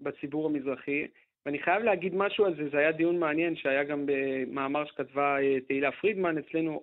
בציבור 0.00 0.46
המזרחי. 0.46 1.06
ואני 1.46 1.58
חייב 1.58 1.82
להגיד 1.82 2.14
משהו 2.14 2.44
על 2.44 2.56
זה, 2.56 2.68
זה 2.72 2.78
היה 2.78 2.92
דיון 2.92 3.18
מעניין 3.18 3.56
שהיה 3.56 3.84
גם 3.84 4.04
במאמר 4.06 4.84
שכתבה 4.84 5.36
תהילה 5.66 5.92
פרידמן 5.92 6.38
אצלנו. 6.38 6.82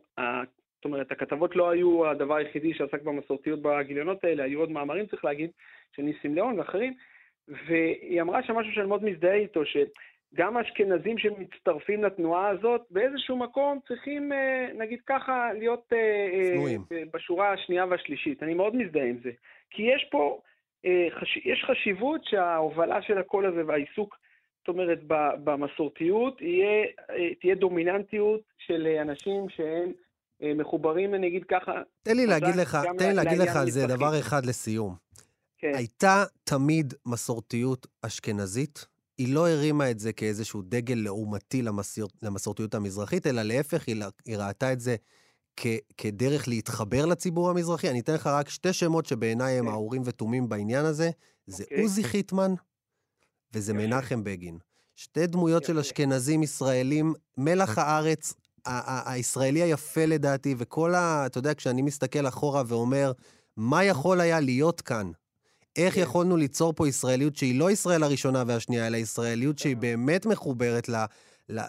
זאת 0.76 0.86
אומרת, 0.86 1.12
הכתבות 1.12 1.56
לא 1.56 1.70
היו 1.70 2.08
הדבר 2.08 2.36
היחידי 2.36 2.74
שעסק 2.74 3.02
במסורתיות 3.02 3.62
בגיליונות 3.62 4.24
האלה, 4.24 4.44
היו 4.44 4.60
עוד 4.60 4.72
מאמרים, 4.72 5.06
צריך 5.06 5.26
להגיד, 5.26 5.50
של 5.96 6.02
ניסים 6.02 6.36
ליאון 6.36 6.60
ואחרים, 6.60 6.94
והיא 7.48 8.22
אמרה 8.22 8.44
שם 8.44 8.54
משהו 8.54 8.74
שאני 8.74 8.88
מאוד 8.88 9.04
מזדהה 9.04 9.36
איתו, 9.36 9.66
שגם 10.34 10.58
האשכנזים 10.58 11.18
שמצטרפים 11.18 12.04
לתנועה 12.04 12.50
הזאת, 12.50 12.82
באיזשהו 12.90 13.38
מקום 13.38 13.80
צריכים, 13.88 14.34
אה, 14.34 14.68
נגיד 14.78 15.00
ככה, 15.08 15.54
להיות 15.54 15.94
אה, 15.94 15.98
אה, 15.98 16.52
צנועים. 16.54 16.86
בשורה 17.14 17.54
השנייה 17.54 17.86
והשלישית. 17.86 18.44
אני 18.44 18.54
מאוד 18.54 18.76
מזדהה 18.76 19.06
עם 19.06 19.18
זה. 19.24 19.32
כי 19.70 19.82
יש 19.82 20.08
פה, 20.12 20.40
אה. 20.86 21.08
יש 21.46 21.66
חשיבות 21.68 22.22
שההובלה 22.26 23.02
של 23.02 23.18
הקול 23.18 23.46
הזה 23.46 23.62
והעיסוק, 23.68 24.16
זאת 24.60 24.68
אומרת, 24.68 25.00
במסורתיות, 25.44 26.42
יהיה, 26.42 26.86
אה, 27.10 27.36
תהיה 27.42 27.56
דומיננטיות 27.56 28.42
של 28.58 28.88
אה, 28.88 29.02
אנשים 29.02 29.50
שהם 29.50 29.92
אה, 30.44 30.54
מחוברים, 30.54 31.16
נגיד 31.16 31.44
ככה, 31.44 31.72
תן 32.04 32.18
לי 32.18 32.26
להגיד 32.26 32.56
לך, 32.56 32.78
גם 32.86 32.98
תן 32.98 33.10
לי 33.10 33.14
להגיד 33.14 33.38
לך 33.38 33.56
על 33.56 33.70
זה. 33.70 33.88
דבר 33.88 34.20
אחד 34.20 34.46
לסיום. 34.46 34.96
כן, 35.58 35.72
הייתה 35.76 36.24
תמיד 36.44 36.94
מסורתיות 37.06 37.88
אשכנזית, 38.02 38.86
היא 39.18 39.34
לא 39.34 39.50
הרימה 39.50 39.92
את 39.92 40.00
זה 40.00 40.14
כאיזשהו 40.14 40.62
דגל 40.62 40.96
לעומתי 40.96 41.62
למסיר, 41.62 42.08
למסורתיות 42.22 42.76
המזרחית, 42.76 43.28
אלא 43.28 43.42
להפך, 43.42 43.84
היא, 43.88 44.04
היא 44.26 44.38
ראתה 44.38 44.74
את 44.74 44.80
זה 44.80 44.96
כ, 45.56 45.68
כדרך 45.98 46.48
להתחבר 46.48 47.06
לציבור 47.06 47.50
המזרחי. 47.50 47.90
אני 47.90 48.00
אתן 48.00 48.14
לך 48.14 48.28
רק 48.28 48.50
שתי 48.50 48.74
שמות 48.74 49.06
שבעיניי 49.06 49.60
הם 49.60 49.66
כן. 49.66 49.72
האורים 49.72 50.02
ותומים 50.06 50.50
בעניין 50.50 50.86
הזה. 50.86 51.10
זה 51.48 51.64
אוקיי. 51.64 51.82
עוזי 51.82 52.04
חיטמן 52.04 52.54
וזה 53.54 53.72
יפה. 53.72 53.82
מנחם 53.82 54.24
בגין. 54.24 54.58
שתי 54.96 55.28
דמויות 55.28 55.64
של 55.64 55.72
יפה. 55.72 55.82
אשכנזים 55.82 56.44
ישראלים, 56.44 57.14
מלח 57.38 57.78
הארץ, 57.78 58.34
ה- 58.66 58.92
ה- 58.92 59.12
הישראלי 59.12 59.62
היפה 59.62 60.06
לדעתי, 60.06 60.56
וכל 60.58 60.96
ה... 60.96 61.26
אתה 61.26 61.38
יודע, 61.38 61.54
כשאני 61.54 61.82
מסתכל 61.82 62.28
אחורה 62.28 62.64
ואומר, 62.68 63.12
מה 63.58 63.84
יכול 63.84 64.22
היה 64.22 64.40
להיות 64.40 64.82
כאן? 64.82 65.12
איך 65.78 65.94
כן. 65.94 66.02
יכולנו 66.02 66.38
ליצור 66.38 66.74
פה 66.74 66.88
ישראליות 66.88 67.36
שהיא 67.36 67.60
לא 67.60 67.72
ישראל 67.72 68.04
הראשונה 68.04 68.44
והשנייה, 68.48 68.88
אלא 68.88 68.98
ישראליות 68.98 69.60
שהיא 69.60 69.76
אה. 69.76 69.82
באמת 69.82 70.26
מחוברת 70.26 70.90
ל, 70.90 70.96
ל, 71.50 71.60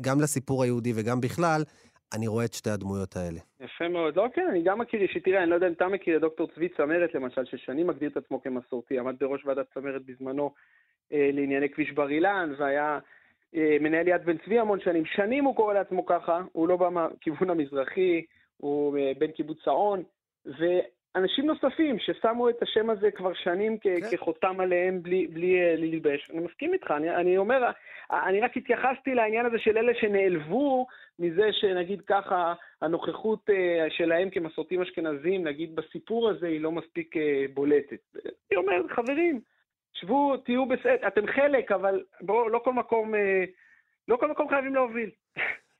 גם 0.00 0.20
לסיפור 0.20 0.62
היהודי 0.62 0.92
וגם 0.96 1.20
בכלל, 1.20 1.62
אני 2.14 2.26
רואה 2.26 2.44
את 2.44 2.54
שתי 2.54 2.70
הדמויות 2.70 3.16
האלה. 3.16 3.38
יפה 3.60 3.88
מאוד. 3.88 4.16
לא, 4.16 4.26
כן, 4.34 4.46
אני 4.50 4.62
גם 4.62 4.78
מכיר 4.78 5.00
אישית. 5.00 5.24
תראה, 5.24 5.42
אני 5.42 5.50
לא 5.50 5.54
יודע 5.54 5.66
אם 5.66 5.72
אתה 5.72 5.88
מכיר 5.88 6.16
את 6.16 6.20
דוקטור 6.20 6.48
צבי 6.54 6.68
צמרת, 6.68 7.14
למשל, 7.14 7.44
ששנים 7.44 7.86
מגדיר 7.86 8.10
את 8.10 8.16
עצמו 8.16 8.42
כמסורתי, 8.42 8.98
עמד 8.98 9.14
בראש 9.20 9.44
ועדת 9.44 9.66
צמרת 9.74 10.02
בזמנו 10.06 10.50
אה, 11.12 11.30
לענייני 11.32 11.68
כביש 11.68 11.92
בר 11.92 12.10
אילן, 12.10 12.54
והיה 12.58 12.98
אה, 13.54 13.76
מנהל 13.80 14.08
יד 14.08 14.24
בן 14.24 14.38
צבי 14.38 14.58
המון 14.58 14.80
שנים. 14.80 15.04
שנים 15.06 15.44
הוא 15.44 15.56
קורא 15.56 15.74
לעצמו 15.74 16.06
ככה, 16.06 16.42
הוא 16.52 16.68
לא 16.68 16.76
בא 16.76 16.88
מהכיוון 16.88 17.50
המזרחי, 17.50 18.24
הוא 18.56 18.98
אה, 18.98 19.12
בן 19.18 19.30
קיבוץ 19.30 19.58
צאון, 19.64 20.02
ואנשים 21.16 21.46
נוספים 21.46 21.98
ששמו 21.98 22.48
את 22.48 22.62
השם 22.62 22.90
הזה 22.90 23.10
כבר 23.10 23.34
שנים 23.34 23.78
כ- 23.78 23.82
כן. 23.82 24.16
כחותם 24.16 24.60
עליהם 24.60 25.02
בלי, 25.02 25.26
בלי 25.26 25.60
אה, 25.60 25.76
להילבש. 25.76 26.30
אני 26.30 26.40
מסכים 26.40 26.72
איתך, 26.72 26.90
אני, 26.90 27.16
אני 27.16 27.36
אומר, 27.36 27.70
אני 28.10 28.40
רק 28.40 28.56
התייחסתי 28.56 29.14
לעניין 29.14 29.46
הזה 29.46 29.58
של 29.58 29.78
אלה 29.78 29.92
שנעלבו 30.00 30.86
מזה 31.18 31.52
שנגיד 31.52 32.00
ככה, 32.00 32.54
הנוכחות 32.82 33.50
אה, 33.50 33.86
שלהם 33.90 34.30
כמסורתיים 34.30 34.82
אשכנזים, 34.82 35.44
נגיד 35.44 35.76
בסיפור 35.76 36.28
הזה, 36.30 36.46
היא 36.46 36.60
לא 36.60 36.72
מספיק 36.72 37.16
אה, 37.16 37.44
בולטת. 37.54 38.16
אני 38.24 38.56
אומר, 38.56 38.82
חברים, 38.88 39.40
שבו, 39.92 40.36
תהיו 40.36 40.66
בסדר, 40.66 41.06
אתם 41.06 41.26
חלק, 41.26 41.72
אבל 41.72 42.04
בואו, 42.20 42.48
לא 42.48 42.58
כל 42.58 42.72
מקום, 42.72 43.14
אה, 43.14 43.44
לא 44.08 44.16
כל 44.16 44.30
מקום 44.30 44.48
חייבים 44.48 44.74
להוביל. 44.74 45.10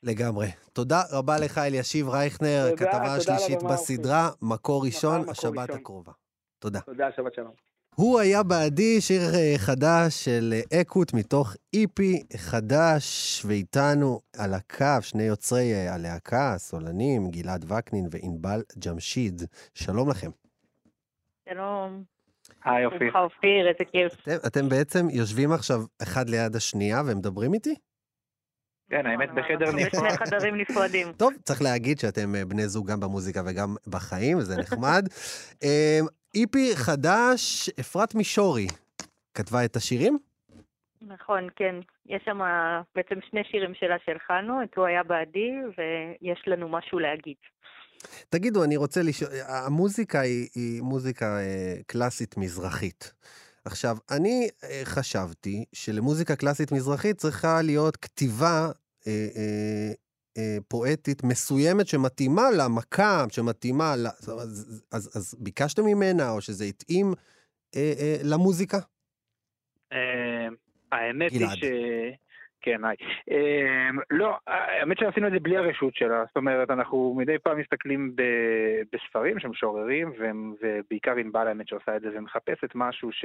לגמרי. 0.02 0.46
תודה 0.72 1.02
רבה 1.12 1.38
לך, 1.38 1.58
אלישיב 1.58 2.08
רייכנר, 2.08 2.70
תודה, 2.70 2.90
הכתבה 2.90 3.14
השלישית 3.14 3.62
בסדרה, 3.62 4.30
מקור 4.42 4.84
ראשון, 4.84 5.20
מקור 5.20 5.30
השבת 5.30 5.58
ראשון. 5.58 5.76
הקרובה. 5.76 6.12
תודה. 6.58 6.80
תודה, 6.80 7.08
שבת 7.16 7.34
שלום. 7.34 7.52
הוא 7.96 8.20
היה 8.20 8.42
בעדי, 8.42 9.00
שיר 9.00 9.20
אה, 9.34 9.54
חדש 9.56 10.24
של 10.24 10.54
אה, 10.54 10.80
אקוט 10.80 11.14
מתוך 11.14 11.56
איפי 11.74 12.22
חדש, 12.36 13.42
ואיתנו 13.46 14.20
על 14.38 14.54
הקו 14.54 15.02
שני 15.02 15.22
יוצרי 15.22 15.74
אה, 15.74 15.94
הלהקה, 15.94 16.54
הסולנים, 16.54 17.30
גלעד 17.30 17.72
וקנין 17.72 18.08
וענבל 18.10 18.60
ג'משיד. 18.86 19.42
שלום 19.74 20.10
לכם. 20.10 20.30
שלום. 21.48 22.02
היי 22.64 22.84
אופיר, 22.86 23.68
איזה 23.68 23.84
כיף. 23.92 24.12
אתם, 24.22 24.36
אתם 24.46 24.68
בעצם 24.68 25.06
יושבים 25.10 25.52
עכשיו 25.52 25.80
אחד 26.02 26.28
ליד 26.28 26.56
השנייה 26.56 27.02
ומדברים 27.06 27.54
איתי? 27.54 27.74
כן, 28.90 29.06
האמת 29.06 29.30
בחדר 29.34 29.64
אנחנו 29.64 29.78
נפרד. 29.78 30.04
בשני 30.04 30.26
חדרים 30.26 30.56
נפרדים. 30.56 31.12
טוב, 31.12 31.32
צריך 31.42 31.62
להגיד 31.62 31.98
שאתם 31.98 32.34
אה, 32.34 32.44
בני 32.44 32.68
זוג 32.68 32.90
גם 32.90 33.00
במוזיקה 33.00 33.42
וגם 33.46 33.74
בחיים, 33.86 34.38
וזה 34.38 34.56
נחמד. 34.56 35.08
אה, 35.64 36.00
איפי 36.34 36.76
חדש, 36.76 37.70
אפרת 37.80 38.14
מישורי, 38.14 38.66
כתבה 39.34 39.64
את 39.64 39.76
השירים? 39.76 40.18
נכון, 41.02 41.48
כן. 41.56 41.74
יש 42.06 42.22
שם 42.24 42.40
בעצם 42.94 43.14
שני 43.30 43.40
שירים 43.50 43.74
שלה 43.74 43.96
שהלחנו, 44.04 44.62
את 44.62 44.76
הוא 44.76 44.86
היה 44.86 45.02
בעדי, 45.02 45.50
ויש 45.78 46.42
לנו 46.46 46.68
משהו 46.68 46.98
להגיד. 46.98 47.36
תגידו, 48.28 48.64
אני 48.64 48.76
רוצה 48.76 49.00
לשאול, 49.02 49.30
המוזיקה 49.48 50.20
היא, 50.20 50.48
היא 50.54 50.82
מוזיקה 50.82 51.38
אה, 51.38 51.74
קלאסית 51.86 52.36
מזרחית. 52.36 53.12
עכשיו, 53.66 53.96
אני 54.10 54.48
אה, 54.64 54.80
חשבתי 54.84 55.64
שלמוזיקה 55.72 56.36
קלאסית 56.36 56.72
מזרחית 56.72 57.16
צריכה 57.16 57.62
להיות 57.62 57.96
כתיבה 57.96 58.70
אה, 59.06 59.28
אה, 59.36 59.92
אה, 60.38 60.56
פואטית 60.68 61.24
מסוימת 61.24 61.86
שמתאימה 61.86 62.50
למקם, 62.58 63.26
שמתאימה 63.30 63.96
ל... 63.96 64.06
אז, 64.06 64.28
אז, 64.28 64.84
אז, 64.92 65.10
אז 65.16 65.34
ביקשתם 65.38 65.84
ממנה, 65.84 66.30
או 66.30 66.40
שזה 66.40 66.64
התאים 66.64 67.14
אה, 67.76 67.92
אה, 67.98 68.16
למוזיקה? 68.22 68.78
אה, 69.92 70.48
האמת 70.92 71.32
היא. 71.32 71.46
ש... 71.46 71.64
כן, 72.66 72.84
היי. 72.84 72.96
אה, 73.30 73.90
לא, 74.10 74.36
האמת 74.46 74.98
שעשינו 74.98 75.26
את 75.26 75.32
זה 75.32 75.38
בלי 75.38 75.56
הרשות 75.56 75.94
שלה. 75.94 76.24
זאת 76.26 76.36
אומרת, 76.36 76.70
אנחנו 76.70 77.14
מדי 77.16 77.38
פעם 77.38 77.58
מסתכלים 77.58 78.16
בספרים 78.92 79.38
שמשוררים, 79.38 80.12
והם- 80.18 80.54
ובעיקר 80.62 81.16
ענבל 81.16 81.48
האמת 81.48 81.68
שעושה 81.68 81.96
את 81.96 82.02
זה, 82.02 82.08
ומחפשת 82.14 82.70
משהו 82.74 83.12
ש... 83.12 83.24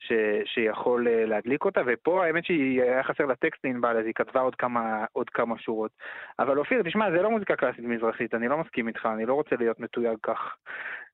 ש... 0.00 0.12
שיכול 0.44 1.08
אה, 1.08 1.26
להדליק 1.26 1.64
אותה, 1.64 1.80
ופה 1.86 2.24
האמת 2.26 2.44
שהיא 2.44 2.82
היה 2.82 3.02
חסר 3.02 3.26
לה 3.26 3.34
טקסט 3.34 3.64
לענבל, 3.64 3.96
אז 3.96 4.04
היא 4.06 4.14
כתבה 4.14 4.40
עוד 4.40 4.54
כמה, 4.54 5.04
עוד 5.12 5.30
כמה 5.30 5.58
שורות. 5.58 5.90
אבל 6.38 6.58
אופיר, 6.58 6.82
תשמע, 6.82 7.10
זה 7.10 7.22
לא 7.22 7.30
מוזיקה 7.30 7.56
קלאסית 7.56 7.84
מזרחית, 7.84 8.34
אני 8.34 8.48
לא 8.48 8.58
מסכים 8.58 8.88
איתך, 8.88 9.08
אני 9.14 9.26
לא 9.26 9.34
רוצה 9.34 9.56
להיות 9.58 9.80
מתויג 9.80 10.18
כך. 10.22 10.56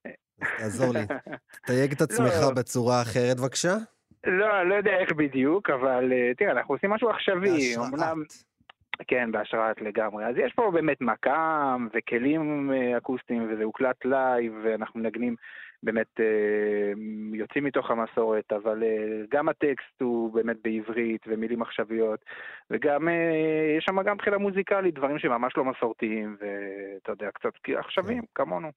אז 0.05 0.11
תעזור 0.59 0.93
לי. 0.95 1.01
תייג 1.67 1.93
את 1.93 2.01
עצמך 2.01 2.35
לא. 2.43 2.55
בצורה 2.55 3.03
אחרת, 3.03 3.37
בבקשה. 3.41 3.98
לא, 4.27 4.63
לא 4.63 4.75
יודע 4.75 4.99
איך 4.99 5.13
בדיוק, 5.13 5.71
אבל 5.71 6.13
אה, 6.13 6.33
תראה, 6.37 6.53
אנחנו 6.53 6.75
עושים 6.75 6.91
משהו 6.91 7.09
עכשווי. 7.09 7.77
אמנם, 7.77 7.91
בהשראת. 7.91 8.45
כן, 9.07 9.33
בהשראת 9.33 9.81
לגמרי. 9.81 10.27
אז 10.27 10.37
יש 10.37 10.53
פה 10.53 10.71
באמת 10.71 11.01
מקאם 11.01 11.89
וכלים 11.93 12.73
אה, 12.73 12.97
אקוסטיים, 12.99 13.49
וזה 13.51 13.65
הוקלט 13.65 14.05
live, 14.05 14.53
ואנחנו 14.63 15.01
מנגנים, 15.01 15.37
באמת 15.83 16.21
אה, 16.21 16.93
יוצאים 17.33 17.65
מתוך 17.65 17.91
המסורת, 17.91 18.53
אבל 18.53 18.83
גם 19.31 19.49
הטקסט 19.49 20.01
הוא 20.03 20.35
באמת 20.35 20.57
בעברית 20.65 21.21
ומילים 21.27 21.63
עכשוויות, 21.63 22.21
וגם 22.71 23.09
יש 23.79 23.85
שם 23.85 24.03
גם 24.03 24.17
בחירה 24.17 24.39
מוזיקלית, 24.39 24.95
דברים 24.95 25.19
שממש 25.19 25.57
לא 25.57 25.65
מסורתיים, 25.65 26.37
ואתה 26.41 27.13
יודע, 27.13 27.31
קצת 27.31 27.53
עכשוויים, 27.79 28.23
כמונו. 28.35 28.69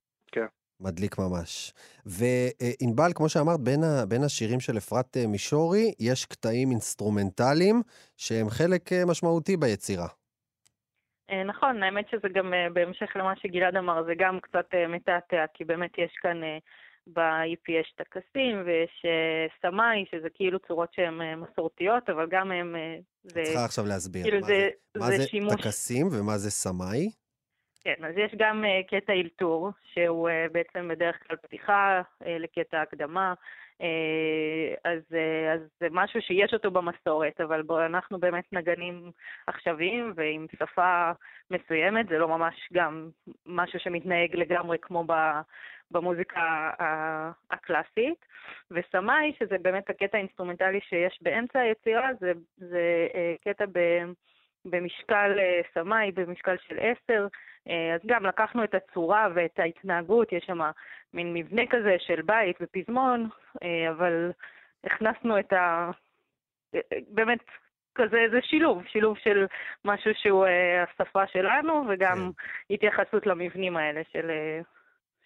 מדליק 0.82 1.16
ממש. 1.20 1.74
וענבל, 2.06 3.12
כמו 3.16 3.30
שאמרת, 3.30 3.60
בין, 3.60 3.84
ה, 3.84 4.06
בין 4.06 4.24
השירים 4.24 4.60
של 4.60 4.78
אפרת 4.78 5.18
אה, 5.18 5.28
מישורי, 5.28 5.94
יש 6.00 6.26
קטעים 6.26 6.70
אינסטרומנטליים 6.72 7.82
שהם 8.18 8.50
חלק 8.50 8.94
אה, 8.94 9.06
משמעותי 9.06 9.58
ביצירה. 9.58 10.08
אה, 11.30 11.44
נכון, 11.44 11.84
האמת 11.84 12.06
שזה 12.12 12.30
גם 12.34 12.54
בהמשך 12.74 13.10
למה 13.16 13.34
שגלעד 13.36 13.76
אמר, 13.76 14.04
זה 14.04 14.14
גם 14.18 14.40
קצת 14.40 14.66
מתעתע, 14.90 15.46
כי 15.54 15.64
באמת 15.64 15.92
יש 15.98 16.12
כאן 16.22 16.42
ב-EP 17.08 17.72
יש 17.72 17.94
טקסים 17.98 18.64
ויש 18.66 19.06
סמאי, 19.62 20.06
שזה 20.12 20.28
כאילו 20.34 20.60
צורות 20.68 20.94
שהן 20.94 21.22
מסורתיות, 21.40 22.10
אבל 22.10 22.28
גם 22.32 22.52
הם... 22.52 22.76
זה... 23.24 23.42
צריכה 23.44 23.66
עכשיו 23.66 23.86
להסביר. 23.86 24.24
כאילו 24.24 24.40
מה 24.40 24.48
זה, 24.48 24.70
מה 24.98 25.06
זה 25.06 25.18
זה 25.18 25.28
שימוש... 25.28 25.54
טקסים 25.54 26.08
ומה 26.12 26.38
זה 26.38 26.52
סמאי? 26.52 27.10
כן, 27.84 28.06
אז 28.06 28.18
יש 28.18 28.32
גם 28.38 28.64
uh, 28.64 28.88
קטע 28.88 29.14
אלתור, 29.14 29.70
שהוא 29.94 30.30
uh, 30.30 30.52
בעצם 30.52 30.88
בדרך 30.88 31.28
כלל 31.28 31.38
פתיחה 31.38 32.02
uh, 32.02 32.26
לקטע 32.40 32.82
הקדמה, 32.82 33.34
אז, 34.84 35.02
אז 35.54 35.62
זה 35.80 35.88
משהו 35.92 36.22
שיש 36.22 36.54
אותו 36.54 36.72
במסורת, 36.72 37.42
אבל 37.42 37.62
בו 37.62 37.86
אנחנו 37.86 38.20
באמת 38.20 38.54
נגנים 38.54 39.12
עכשוויים 39.48 40.14
ועם 40.16 40.46
שפה 40.60 41.12
מסוימת, 41.52 42.08
זה 42.08 42.18
לא 42.18 42.28
ממש 42.28 42.70
גם 42.74 43.10
משהו 43.46 43.80
שמתנהג 43.80 44.36
לגמרי 44.36 44.78
כמו 44.82 45.06
במוזיקה 45.92 46.72
הקלאסית. 47.52 48.26
וסמאי, 48.72 49.34
שזה 49.40 49.58
באמת 49.62 49.90
הקטע 49.90 50.18
האינסטרומנטלי 50.18 50.80
שיש 50.82 51.20
באמצע 51.22 51.60
היצירה, 51.60 52.10
זה, 52.20 52.32
זה 52.58 53.08
קטע 53.44 53.66
ב... 53.74 53.80
במשקל 54.66 55.40
אה, 55.40 55.62
סמאי, 55.74 56.12
במשקל 56.12 56.56
של 56.68 56.78
עשר, 56.80 57.28
אה, 57.70 57.96
אז 57.96 58.02
גם 58.06 58.26
לקחנו 58.26 58.64
את 58.64 58.76
הצורה 58.76 59.28
ואת 59.36 59.60
ההתנהגות, 59.60 60.32
יש 60.32 60.44
שם 60.44 60.60
מין 61.14 61.34
מבנה 61.34 61.62
כזה 61.70 61.96
של 62.00 62.22
בית 62.22 62.58
ופזמון, 62.62 63.30
אה, 63.64 63.90
אבל 63.92 64.32
הכנסנו 64.84 65.40
את 65.40 65.54
ה... 65.54 65.92
באמת, 67.08 67.40
כזה, 67.96 68.18
זה 68.32 68.40
שילוב, 68.42 68.84
שילוב 68.88 69.18
של 69.18 69.46
משהו 69.86 70.12
שהוא 70.16 70.46
השפה 70.84 71.28
שלנו, 71.28 71.84
וגם 71.90 72.32
התייחסות 72.70 73.28
למבנים 73.28 73.78
האלה 73.78 74.02
של, 74.12 74.32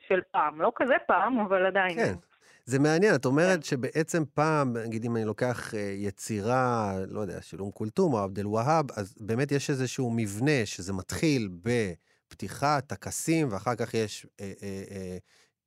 של 0.07 0.21
פעם. 0.31 0.61
לא 0.61 0.71
כזה 0.75 0.95
פעם, 1.07 1.39
אבל 1.39 1.65
עדיין. 1.65 1.95
כן. 1.95 2.34
זה 2.65 2.79
מעניין, 2.79 3.15
את 3.15 3.23
כן. 3.23 3.29
אומרת 3.29 3.63
שבעצם 3.63 4.23
פעם, 4.33 4.77
נגיד 4.77 5.05
אם 5.05 5.15
אני 5.15 5.25
לוקח 5.25 5.73
אה, 5.73 5.79
יצירה, 5.97 6.95
לא 7.07 7.19
יודע, 7.19 7.41
של 7.41 7.61
אום 7.61 7.71
כולתום 7.71 8.13
או 8.13 8.19
עבד 8.19 8.39
אל-והאב, 8.39 8.85
אז 8.91 9.13
באמת 9.19 9.51
יש 9.51 9.69
איזשהו 9.69 10.11
מבנה 10.11 10.65
שזה 10.65 10.93
מתחיל 10.93 11.49
בפתיחה, 11.61 12.81
טקסים, 12.81 13.47
ואחר 13.51 13.75
כך 13.75 13.93
יש 13.93 14.27
אה, 14.39 14.53
אה, 14.63 14.83
אה, 14.91 15.17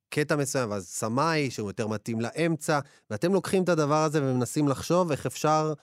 קטע 0.09 0.35
מסוים, 0.35 0.71
ואז 0.71 0.87
סמאי, 0.87 1.51
שהוא 1.51 1.69
יותר 1.69 1.87
מתאים 1.87 2.21
לאמצע, 2.21 2.79
ואתם 3.09 3.33
לוקחים 3.33 3.63
את 3.63 3.69
הדבר 3.69 4.03
הזה 4.03 4.23
ומנסים 4.23 4.67
לחשוב 4.67 5.11
איך 5.11 5.25
אפשר 5.25 5.73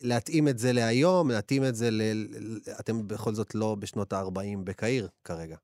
להתאים 0.00 0.48
את 0.48 0.58
זה 0.58 0.72
להיום, 0.72 1.30
להתאים 1.30 1.64
את 1.64 1.74
זה. 1.74 1.90
ל- 1.90 2.58
אתם 2.80 3.08
בכל 3.08 3.34
זאת 3.34 3.54
לא 3.54 3.74
בשנות 3.74 4.12
ה-40 4.12 4.58
בקהיר 4.64 5.08
כרגע. 5.24 5.56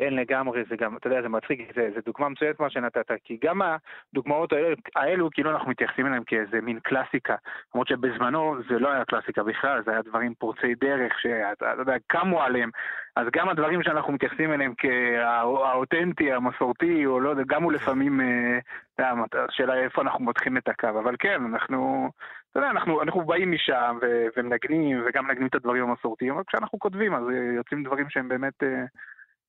כן, 0.00 0.14
לגמרי, 0.14 0.62
זה 0.70 0.76
גם, 0.76 0.96
אתה 0.96 1.06
יודע, 1.06 1.22
זה 1.22 1.28
מצחיק, 1.28 1.72
זה, 1.74 1.90
זה 1.94 2.00
דוגמה 2.06 2.28
מצוינת 2.28 2.60
מה 2.60 2.70
שנתת, 2.70 3.10
כי 3.24 3.38
גם 3.44 3.60
הדוגמאות 3.62 4.52
האלו, 4.52 4.76
האלו, 4.96 5.30
כאילו 5.30 5.50
אנחנו 5.50 5.70
מתייחסים 5.70 6.06
אליהם 6.06 6.24
כאיזה 6.24 6.60
מין 6.60 6.78
קלאסיקה, 6.80 7.34
למרות 7.74 7.88
שבזמנו 7.88 8.56
זה 8.68 8.78
לא 8.78 8.92
היה 8.92 9.04
קלאסיקה 9.04 9.42
בכלל, 9.42 9.82
זה 9.84 9.90
היה 9.90 10.02
דברים 10.02 10.34
פורצי 10.34 10.74
דרך, 10.74 11.12
שאתה 11.20 11.74
יודע, 11.78 11.94
קמו 12.06 12.42
עליהם, 12.42 12.70
אז 13.16 13.26
גם 13.32 13.48
הדברים 13.48 13.82
שאנחנו 13.82 14.12
מתייחסים 14.12 14.52
אליהם 14.52 14.74
כהאותנטי, 14.78 16.32
המסורתי, 16.32 17.06
או 17.06 17.20
לא 17.20 17.30
יודע, 17.30 17.42
גם 17.46 17.62
הוא 17.62 17.72
לפעמים, 17.72 18.20
אה, 18.20 18.58
אתה 18.94 19.02
יודע, 19.02 19.46
השאלה 19.48 19.74
איפה 19.74 20.02
אנחנו 20.02 20.24
מותחים 20.24 20.56
את 20.56 20.68
הקו, 20.68 20.88
אבל 20.88 21.14
כן, 21.18 21.42
אנחנו, 21.52 22.10
אתה 22.50 22.58
יודע, 22.58 22.70
אנחנו, 22.70 23.02
אנחנו 23.02 23.20
באים 23.24 23.52
משם 23.52 23.98
ומנגנים, 24.36 25.02
וגם 25.06 25.26
מנגנים 25.26 25.46
את 25.46 25.54
הדברים 25.54 25.90
המסורתיים, 25.90 26.34
אבל 26.34 26.42
כשאנחנו 26.46 26.78
כותבים, 26.78 27.14
אז 27.14 27.22
אה, 27.28 27.54
יוצאים 27.56 27.82
דברים 27.82 28.10
שהם 28.10 28.28
באמת... 28.28 28.62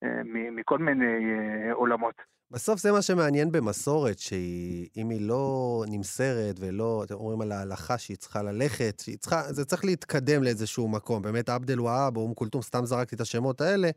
אה, 0.04 0.22
מכל 0.52 0.78
מיני 0.78 1.06
אה, 1.06 1.74
עולמות. 1.74 2.16
בסוף 2.52 2.80
זה 2.80 2.92
מה 2.92 3.02
שמעניין 3.02 3.52
במסורת, 3.52 4.20
שאם 4.20 5.10
היא 5.10 5.22
לא 5.22 5.84
נמסרת 5.88 6.56
ולא, 6.60 7.04
אתם 7.04 7.14
אומרים 7.14 7.42
על 7.42 7.52
ההלכה 7.52 7.98
שהיא 7.98 8.18
צריכה 8.18 8.44
ללכת, 8.44 9.00
שהיא 9.00 9.18
צריכה, 9.18 9.54
זה 9.54 9.66
צריך 9.66 9.86
להתקדם 9.86 10.44
לאיזשהו 10.44 10.88
מקום. 10.88 11.22
באמת, 11.22 11.50
עבד 11.50 11.72
אל-והאב 11.72 12.18
או 12.18 12.22
אום 12.22 12.34
כולתום, 12.34 12.62
סתם 12.62 12.86
זרקתי 12.86 13.16
את 13.16 13.22
השמות 13.22 13.62
האלה. 13.62 13.90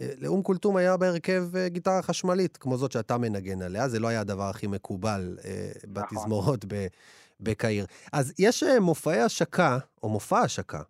אה, 0.00 0.08
לאום 0.18 0.42
כולתום 0.42 0.76
היה 0.76 0.96
בהרכב 0.96 1.44
גיטרה 1.66 2.02
חשמלית, 2.02 2.56
כמו 2.56 2.76
זאת 2.76 2.92
שאתה 2.92 3.18
מנגן 3.18 3.62
עליה, 3.62 3.88
זה 3.88 4.00
לא 4.00 4.08
היה 4.08 4.20
הדבר 4.20 4.48
הכי 4.50 4.66
מקובל 4.66 5.36
נכון. 5.38 5.92
בתזמורות 5.92 6.64
בקהיר. 7.40 7.86
אז 8.12 8.32
יש 8.38 8.62
מופעי 8.80 9.20
השקה, 9.20 9.78
או 10.02 10.08
מופע 10.08 10.38
השקה, 10.38 10.82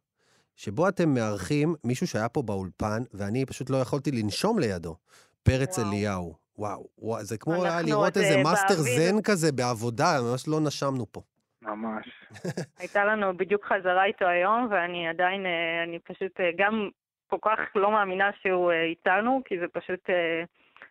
שבו 0.56 0.88
אתם 0.88 1.14
מארחים 1.14 1.74
מישהו 1.84 2.06
שהיה 2.06 2.28
פה 2.28 2.42
באולפן, 2.42 3.02
ואני 3.14 3.46
פשוט 3.46 3.70
לא 3.70 3.76
יכולתי 3.76 4.10
לנשום 4.10 4.58
לידו, 4.58 4.96
פרץ 5.42 5.78
וואו. 5.78 5.88
אליהו. 5.88 6.34
וואו, 6.58 6.86
וואו, 6.98 7.22
זה 7.22 7.38
כמו 7.38 7.64
היה 7.64 7.82
לראות 7.82 8.16
איזה 8.16 8.34
אה, 8.34 8.42
מאסטר. 8.42 8.74
זן 8.74 9.22
כזה 9.22 9.52
בעבודה, 9.52 10.06
ממש 10.22 10.48
לא 10.48 10.60
נשמנו 10.66 11.12
פה. 11.12 11.20
ממש. 11.62 12.06
הייתה 12.80 13.04
לנו 13.04 13.36
בדיוק 13.36 13.64
חזרה 13.64 14.04
איתו 14.04 14.24
היום, 14.26 14.68
ואני 14.70 15.08
עדיין, 15.08 15.46
אה, 15.46 15.84
אני 15.84 15.98
פשוט 15.98 16.40
אה, 16.40 16.50
גם 16.58 16.88
כל 17.26 17.38
כך 17.42 17.58
לא 17.74 17.90
מאמינה 17.90 18.30
שהוא 18.42 18.72
איתנו, 18.72 19.42
כי 19.44 19.54
זה 19.60 19.66
פשוט, 19.72 20.00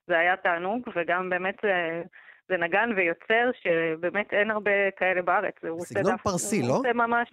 זה 0.08 0.19
היה 0.19 0.38
תענוג, 0.38 0.82
וגם 0.95 1.30
באמת 1.30 1.56
זה 1.62 2.04
זה 2.49 2.58
נגן 2.58 2.89
ויוצר 2.95 3.52
שבאמת 3.62 4.34
אין 4.34 4.52
הרבה 4.52 4.71
כאלה 4.97 5.21
בארץ. 5.21 5.56
סגנון 5.80 6.17
פרסי, 6.17 6.62
לא? 6.62 6.67
הוא 6.67 6.78
עושה 6.78 6.93
ממש... 6.93 7.30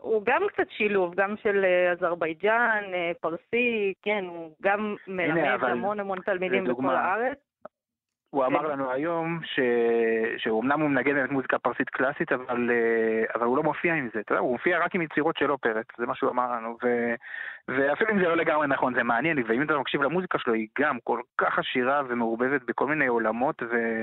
הוא 0.00 0.22
גם 0.26 0.42
קצת 0.48 0.70
שילוב, 0.70 1.14
גם 1.14 1.34
של 1.42 1.64
אה, 1.64 1.92
אזרבייג'אן, 1.92 2.84
אה, 2.94 3.12
פרסי, 3.20 3.92
כן, 4.02 4.24
הוא 4.28 4.50
גם 4.62 4.96
מלמד 5.06 5.64
המון 5.64 6.00
המון 6.00 6.18
תלמידים 6.20 6.64
בכל 6.64 6.94
הארץ. 6.94 7.38
הוא 8.30 8.46
אמר 8.46 8.62
כן. 8.62 8.68
לנו 8.68 8.90
היום 8.90 9.40
ש... 9.44 9.60
שאומנם 10.38 10.80
הוא 10.80 10.90
מנגן 10.90 11.24
את 11.24 11.30
מוזיקה 11.30 11.58
פרסית 11.58 11.90
קלאסית, 11.90 12.32
אבל, 12.32 12.70
אה, 12.70 13.34
אבל 13.34 13.46
הוא 13.46 13.56
לא 13.56 13.62
מופיע 13.62 13.94
עם 13.94 14.08
זה. 14.14 14.20
אתה 14.20 14.32
יודע, 14.32 14.40
הוא 14.40 14.52
מופיע 14.52 14.78
רק 14.84 14.94
עם 14.94 15.02
יצירות 15.02 15.36
שלו 15.36 15.58
פרץ, 15.58 15.86
זה 15.98 16.06
מה 16.06 16.14
שהוא 16.14 16.30
אמר 16.30 16.52
לנו. 16.52 16.76
ו... 16.82 17.14
ואפילו 17.68 18.10
אם 18.10 18.18
זה 18.18 18.24
לא 18.24 18.36
לגמרי 18.36 18.66
נכון, 18.66 18.94
זה 18.94 19.02
מעניין 19.02 19.36
לי, 19.36 19.42
ואם 19.46 19.62
אתה 19.62 19.78
מקשיב 19.78 20.02
למוזיקה 20.02 20.38
שלו, 20.38 20.52
היא 20.52 20.68
גם 20.78 20.98
כל 21.04 21.20
כך 21.38 21.58
עשירה 21.58 22.02
ומעורבבת 22.08 22.62
בכל 22.62 22.86
מיני 22.86 23.06
עולמות 23.06 23.62
ו... 23.62 24.02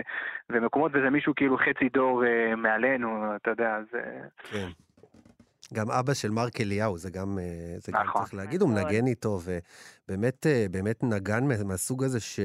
ומקומות, 0.49 0.91
וזה 0.95 1.09
מישהו 1.09 1.35
כאילו 1.35 1.57
חצי 1.57 1.89
דור 1.89 2.23
מעלינו, 2.57 3.35
אתה 3.35 3.51
יודע, 3.51 3.75
אז... 3.75 3.85
כן. 4.51 4.84
גם 5.73 5.91
אבא 5.91 6.13
של 6.13 6.29
מרק 6.29 6.61
אליהו, 6.61 6.97
זה 6.97 7.09
גם, 7.09 7.39
אה, 7.39 7.75
זה 7.79 7.91
גם 7.91 8.03
נכון. 8.03 8.21
צריך 8.21 8.33
להגיד, 8.33 8.61
הוא 8.61 8.69
מנגן 8.69 9.07
איתו, 9.07 9.39
ובאמת 9.43 10.45
אה, 10.47 10.65
באמת 10.71 11.03
נגן 11.03 11.43
מהסוג 11.67 12.03
הזה 12.03 12.19
ש, 12.19 12.39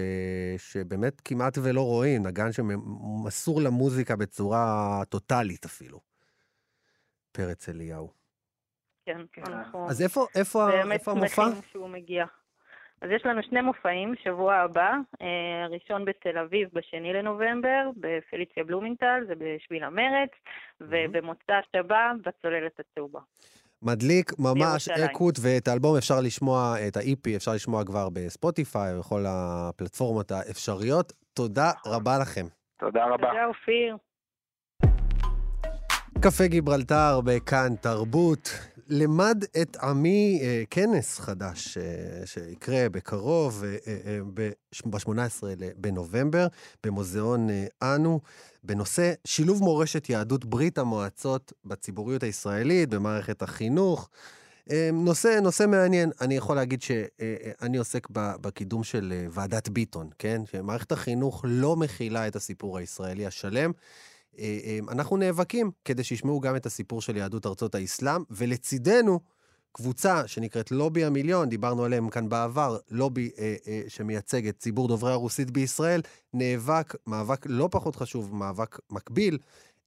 שבאמת 0.58 1.20
כמעט 1.24 1.58
ולא 1.62 1.80
רואים, 1.80 2.26
נגן 2.26 2.52
שמסור 2.52 3.60
למוזיקה 3.60 4.16
בצורה 4.16 5.02
טוטאלית 5.08 5.64
אפילו. 5.64 6.00
פרץ 7.32 7.68
אליהו. 7.68 8.10
כן, 9.06 9.20
כן. 9.32 9.42
אז 9.88 10.02
איפה, 10.02 10.26
איפה, 10.34 10.70
איפה 10.92 11.10
המופע? 11.10 11.44
באמת 11.44 11.54
שמחים 11.56 11.70
שהוא 11.72 11.88
מגיע. 11.88 12.24
אז 13.02 13.10
יש 13.10 13.26
לנו 13.26 13.42
שני 13.42 13.60
מופעים, 13.60 14.14
שבוע 14.24 14.54
הבא, 14.54 14.92
אה, 15.22 15.64
הראשון 15.64 16.04
בתל 16.04 16.38
אביב 16.38 16.68
בשני 16.72 17.12
לנובמבר, 17.12 17.90
בפליציה 17.96 18.64
בלומינטל, 18.64 19.24
זה 19.26 19.34
בשביל 19.38 19.84
המרץ, 19.84 20.30
ובמוצא 20.80 21.60
שבא 21.72 22.12
בצוללת 22.24 22.80
הצהובה. 22.80 23.20
מדליק 23.82 24.32
ממש 24.38 24.88
אקוט, 24.88 25.34
ואת 25.42 25.68
האלבום 25.68 25.96
אפשר 25.96 26.20
לשמוע, 26.24 26.74
את 26.88 26.96
ה-EP 26.96 27.36
אפשר 27.36 27.52
לשמוע 27.54 27.84
כבר 27.84 28.08
בספוטיפיי 28.12 28.94
ובכל 28.94 29.24
הפלטפורמות 29.28 30.30
האפשריות. 30.30 31.12
תודה 31.34 31.70
רבה 31.86 32.18
לכם. 32.18 32.46
תודה 32.78 33.04
רבה. 33.04 33.26
תודה, 33.26 33.44
אופיר. 33.44 33.96
קפה 36.22 36.46
גיברלטר 36.46 37.20
בכאן 37.24 37.76
תרבות. 37.82 38.50
למד 38.90 39.44
את 39.62 39.76
עמי 39.76 40.40
אה, 40.42 40.62
כנס 40.70 41.18
חדש 41.18 41.78
אה, 41.78 42.26
שיקרה 42.26 42.88
בקרוב, 42.88 43.64
אה, 43.64 43.76
אה, 44.06 44.18
ב-18 44.34 45.42
בנובמבר, 45.76 46.46
במוזיאון 46.84 47.50
אה, 47.50 47.66
אנו, 47.82 48.20
בנושא 48.64 49.12
שילוב 49.24 49.62
מורשת 49.62 50.10
יהדות 50.10 50.44
ברית 50.44 50.78
המועצות 50.78 51.52
בציבוריות 51.64 52.22
הישראלית, 52.22 52.88
במערכת 52.88 53.42
החינוך. 53.42 54.08
אה, 54.70 54.90
נושא, 54.92 55.38
נושא 55.42 55.64
מעניין. 55.68 56.10
אני 56.20 56.36
יכול 56.36 56.56
להגיד 56.56 56.82
שאני 56.82 57.76
אה, 57.76 57.78
עוסק 57.78 58.08
בקידום 58.10 58.84
של 58.84 59.12
אה, 59.16 59.26
ועדת 59.30 59.68
ביטון, 59.68 60.10
כן? 60.18 60.42
שמערכת 60.52 60.92
החינוך 60.92 61.44
לא 61.48 61.76
מכילה 61.76 62.28
את 62.28 62.36
הסיפור 62.36 62.78
הישראלי 62.78 63.26
השלם. 63.26 63.72
אה, 64.38 64.58
אה, 64.64 64.78
אנחנו 64.88 65.16
נאבקים 65.16 65.70
כדי 65.84 66.04
שישמעו 66.04 66.40
גם 66.40 66.56
את 66.56 66.66
הסיפור 66.66 67.02
של 67.02 67.16
יהדות 67.16 67.46
ארצות 67.46 67.74
האסלאם, 67.74 68.22
ולצידנו, 68.30 69.20
קבוצה 69.72 70.28
שנקראת 70.28 70.70
לובי 70.70 71.04
המיליון, 71.04 71.48
דיברנו 71.48 71.84
עליהם 71.84 72.08
כאן 72.08 72.28
בעבר, 72.28 72.78
לובי 72.90 73.30
אה, 73.38 73.56
אה, 73.66 73.82
שמייצג 73.88 74.46
את 74.46 74.58
ציבור 74.58 74.88
דוברי 74.88 75.12
הרוסית 75.12 75.50
בישראל, 75.50 76.02
נאבק, 76.34 76.94
מאבק 77.06 77.46
לא 77.48 77.68
פחות 77.70 77.96
חשוב, 77.96 78.34
מאבק 78.34 78.78
מקביל 78.90 79.38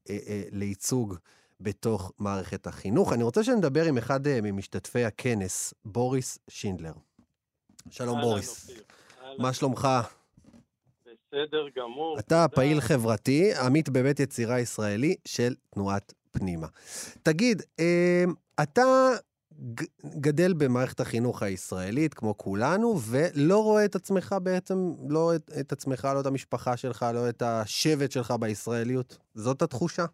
אה, 0.10 0.18
אה, 0.28 0.44
לייצוג 0.52 1.16
בתוך 1.62 2.12
מערכת 2.20 2.68
החינוך. 2.68 3.14
אני 3.14 3.24
רוצה 3.24 3.44
שנדבר 3.44 3.86
עם 3.86 3.98
אחד 3.98 4.28
אה, 4.28 4.40
ממשתתפי 4.42 5.06
הכנס, 5.06 5.74
בוריס 5.86 6.40
שינדלר. 6.48 6.94
שלום 7.90 8.22
בוריס. 8.22 8.70
מה 9.40 9.54
שלומך? 9.54 9.88
בסדר 11.34 11.66
גמור. 11.78 12.20
אתה 12.20 12.24
תודה. 12.24 12.48
פעיל 12.48 12.82
חברתי, 12.82 13.54
עמית 13.56 13.90
בבית 13.90 14.20
יצירה 14.20 14.60
ישראלי 14.60 15.16
של 15.26 15.56
תנועת 15.70 16.14
פנימה. 16.32 16.68
תגיד, 17.24 17.62
אה, 17.80 18.24
אתה 18.64 18.84
גדל 20.06 20.54
במערכת 20.54 21.00
החינוך 21.00 21.44
הישראלית, 21.44 22.14
כמו 22.14 22.38
כולנו, 22.38 23.00
ולא 23.02 23.64
רואה 23.64 23.86
את 23.86 23.96
עצמך 23.96 24.36
בעצם, 24.44 24.94
לא 25.10 25.36
את, 25.36 25.52
את 25.60 25.72
עצמך, 25.72 26.08
לא 26.16 26.20
את 26.20 26.26
המשפחה 26.26 26.78
שלך, 26.78 27.06
לא 27.14 27.30
את 27.30 27.42
השבט 27.42 28.12
שלך 28.12 28.32
בישראליות? 28.40 29.18
זאת 29.36 29.62
התחושה? 29.62 30.06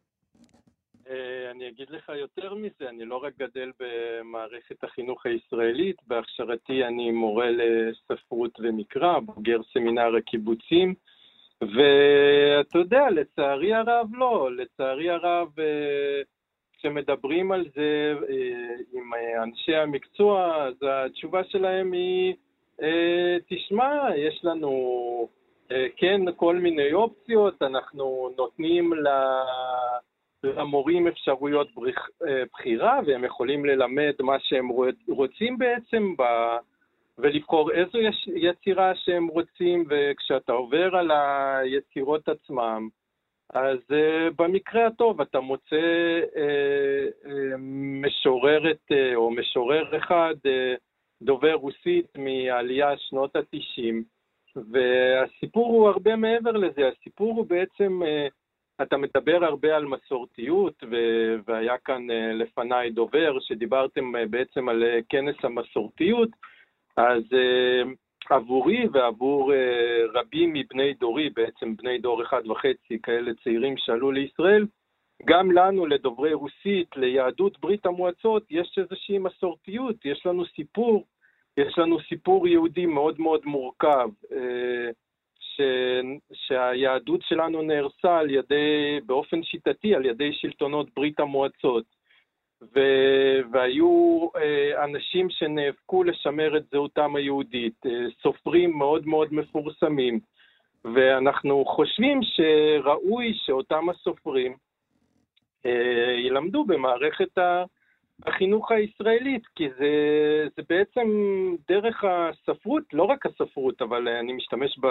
אה, 1.10 1.52
אני 1.52 1.68
אגיד 1.68 1.90
לך 1.90 2.12
יותר 2.16 2.54
מזה, 2.54 2.90
אני 2.90 3.06
לא 3.06 3.18
רק 3.18 3.34
גדל 3.38 3.72
במערכת 3.80 4.84
החינוך 4.84 5.26
הישראלית, 5.26 5.96
בהכשרתי 6.08 6.84
אני 6.84 7.12
מורה 7.12 7.50
לספרות 7.52 8.60
ומקרא, 8.60 9.20
בוגר 9.20 9.60
סמינר 9.74 10.16
הקיבוצים, 10.16 10.94
ואתה 11.62 12.78
יודע, 12.78 13.10
לצערי 13.10 13.74
הרב 13.74 14.08
לא, 14.14 14.50
לצערי 14.56 15.10
הרב 15.10 15.60
אה, 15.60 16.22
כשמדברים 16.78 17.52
על 17.52 17.66
זה 17.76 18.14
אה, 18.30 18.76
עם 18.94 19.12
אנשי 19.44 19.76
המקצוע, 19.76 20.66
אז 20.68 20.76
התשובה 20.82 21.44
שלהם 21.44 21.92
היא, 21.92 22.34
תשמע, 23.50 24.16
יש 24.16 24.40
לנו 24.44 25.30
כן 25.98 26.22
כל 26.36 26.56
מיני 26.56 26.94
אופציות, 26.94 27.62
אנחנו 27.62 28.30
נותנים 28.38 28.94
למורים 30.44 31.08
אפשרויות 31.08 31.68
בחירה 32.54 33.00
והם 33.06 33.24
יכולים 33.24 33.66
ללמד 33.66 34.14
מה 34.20 34.36
שהם 34.40 34.68
רוצים 35.08 35.58
בעצם 35.58 36.14
ולבחור 37.18 37.72
איזו 37.72 37.98
יצירה 38.36 38.96
שהם 38.96 39.28
רוצים, 39.28 39.86
וכשאתה 39.90 40.52
עובר 40.52 40.96
על 40.96 41.12
היצירות 41.12 42.30
עצמם, 42.30 42.90
אז 43.54 43.78
uh, 43.90 44.34
במקרה 44.38 44.88
הטוב 44.88 45.22
אתה 45.22 45.40
מוצא 45.40 45.76
uh, 46.34 47.26
uh, 47.26 47.30
משוררת 48.02 48.92
uh, 48.92 49.16
או 49.16 49.32
משורר 49.32 49.98
אחד, 49.98 50.36
uh, 50.46 50.80
דובר 51.22 51.54
רוסית 51.54 52.06
מעלייה 52.18 52.98
שנות 52.98 53.36
ה-90, 53.36 53.94
והסיפור 54.56 55.68
הוא 55.68 55.90
הרבה 55.90 56.16
מעבר 56.16 56.52
לזה, 56.52 56.88
הסיפור 56.88 57.36
הוא 57.36 57.46
בעצם, 57.46 58.02
uh, 58.04 58.34
אתה 58.82 58.98
מדבר 58.98 59.46
הרבה 59.46 59.76
על 59.76 59.86
מסורתיות, 59.86 60.84
ו- 60.92 61.36
והיה 61.48 61.78
כאן 61.78 62.10
uh, 62.10 62.14
לפניי 62.34 62.90
דובר 62.90 63.40
שדיברתם 63.40 64.16
uh, 64.16 64.20
בעצם 64.30 64.70
על 64.70 64.84
uh, 64.84 65.04
כנס 65.10 65.36
המסורתיות, 65.44 66.30
אז 66.98 67.24
עבורי 68.30 68.88
ועבור 68.92 69.54
רבים 70.14 70.54
מבני 70.54 70.94
דורי, 70.94 71.30
בעצם 71.30 71.76
בני 71.76 71.98
דור 71.98 72.24
אחד 72.24 72.48
וחצי, 72.48 73.02
כאלה 73.04 73.32
צעירים 73.44 73.78
שעלו 73.78 74.12
לישראל, 74.12 74.66
גם 75.26 75.52
לנו, 75.52 75.86
לדוברי 75.86 76.34
רוסית, 76.34 76.96
ליהדות 76.96 77.60
ברית 77.60 77.86
המועצות, 77.86 78.44
יש 78.50 78.78
איזושהי 78.78 79.18
מסורתיות, 79.18 79.96
יש 80.06 80.26
לנו 80.26 80.46
סיפור, 80.46 81.06
יש 81.58 81.78
לנו 81.78 82.00
סיפור 82.00 82.48
יהודי 82.48 82.86
מאוד 82.86 83.20
מאוד 83.20 83.42
מורכב, 83.46 84.10
ש... 85.60 85.62
שהיהדות 86.34 87.22
שלנו 87.22 87.62
נהרסה 87.62 88.18
על 88.18 88.30
ידי, 88.30 89.00
באופן 89.06 89.44
שיטתי, 89.44 89.96
על 89.96 90.06
ידי 90.06 90.34
שלטונות 90.34 90.88
ברית 90.96 91.20
המועצות. 91.20 91.84
ו... 92.62 92.80
והיו 93.52 94.28
אה, 94.36 94.84
אנשים 94.84 95.30
שנאבקו 95.30 96.04
לשמר 96.04 96.58
את 96.58 96.64
זהותם 96.72 97.16
היהודית, 97.16 97.86
אה, 97.86 97.92
סופרים 98.22 98.78
מאוד 98.78 99.08
מאוד 99.08 99.34
מפורסמים, 99.34 100.20
ואנחנו 100.86 101.66
חושבים 101.66 102.20
שראוי 102.24 103.34
שאותם 103.46 103.90
הסופרים 103.90 104.56
אה, 105.66 106.16
ילמדו 106.18 106.64
במערכת 106.64 107.38
החינוך 108.26 108.72
הישראלית, 108.72 109.48
כי 109.56 109.70
זה, 109.70 109.94
זה 110.56 110.62
בעצם 110.70 111.08
דרך 111.68 112.04
הספרות, 112.04 112.84
לא 112.94 113.04
רק 113.04 113.26
הספרות, 113.26 113.82
אבל 113.82 114.08
אני 114.08 114.34
משתמש 114.34 114.80
ב... 114.80 114.88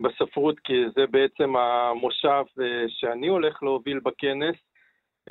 בספרות 0.00 0.60
כי 0.60 0.72
זה 0.94 1.06
בעצם 1.06 1.56
המושב 1.56 2.44
שאני 2.88 3.28
הולך 3.28 3.62
להוביל 3.62 3.98
בכנס, 3.98 4.56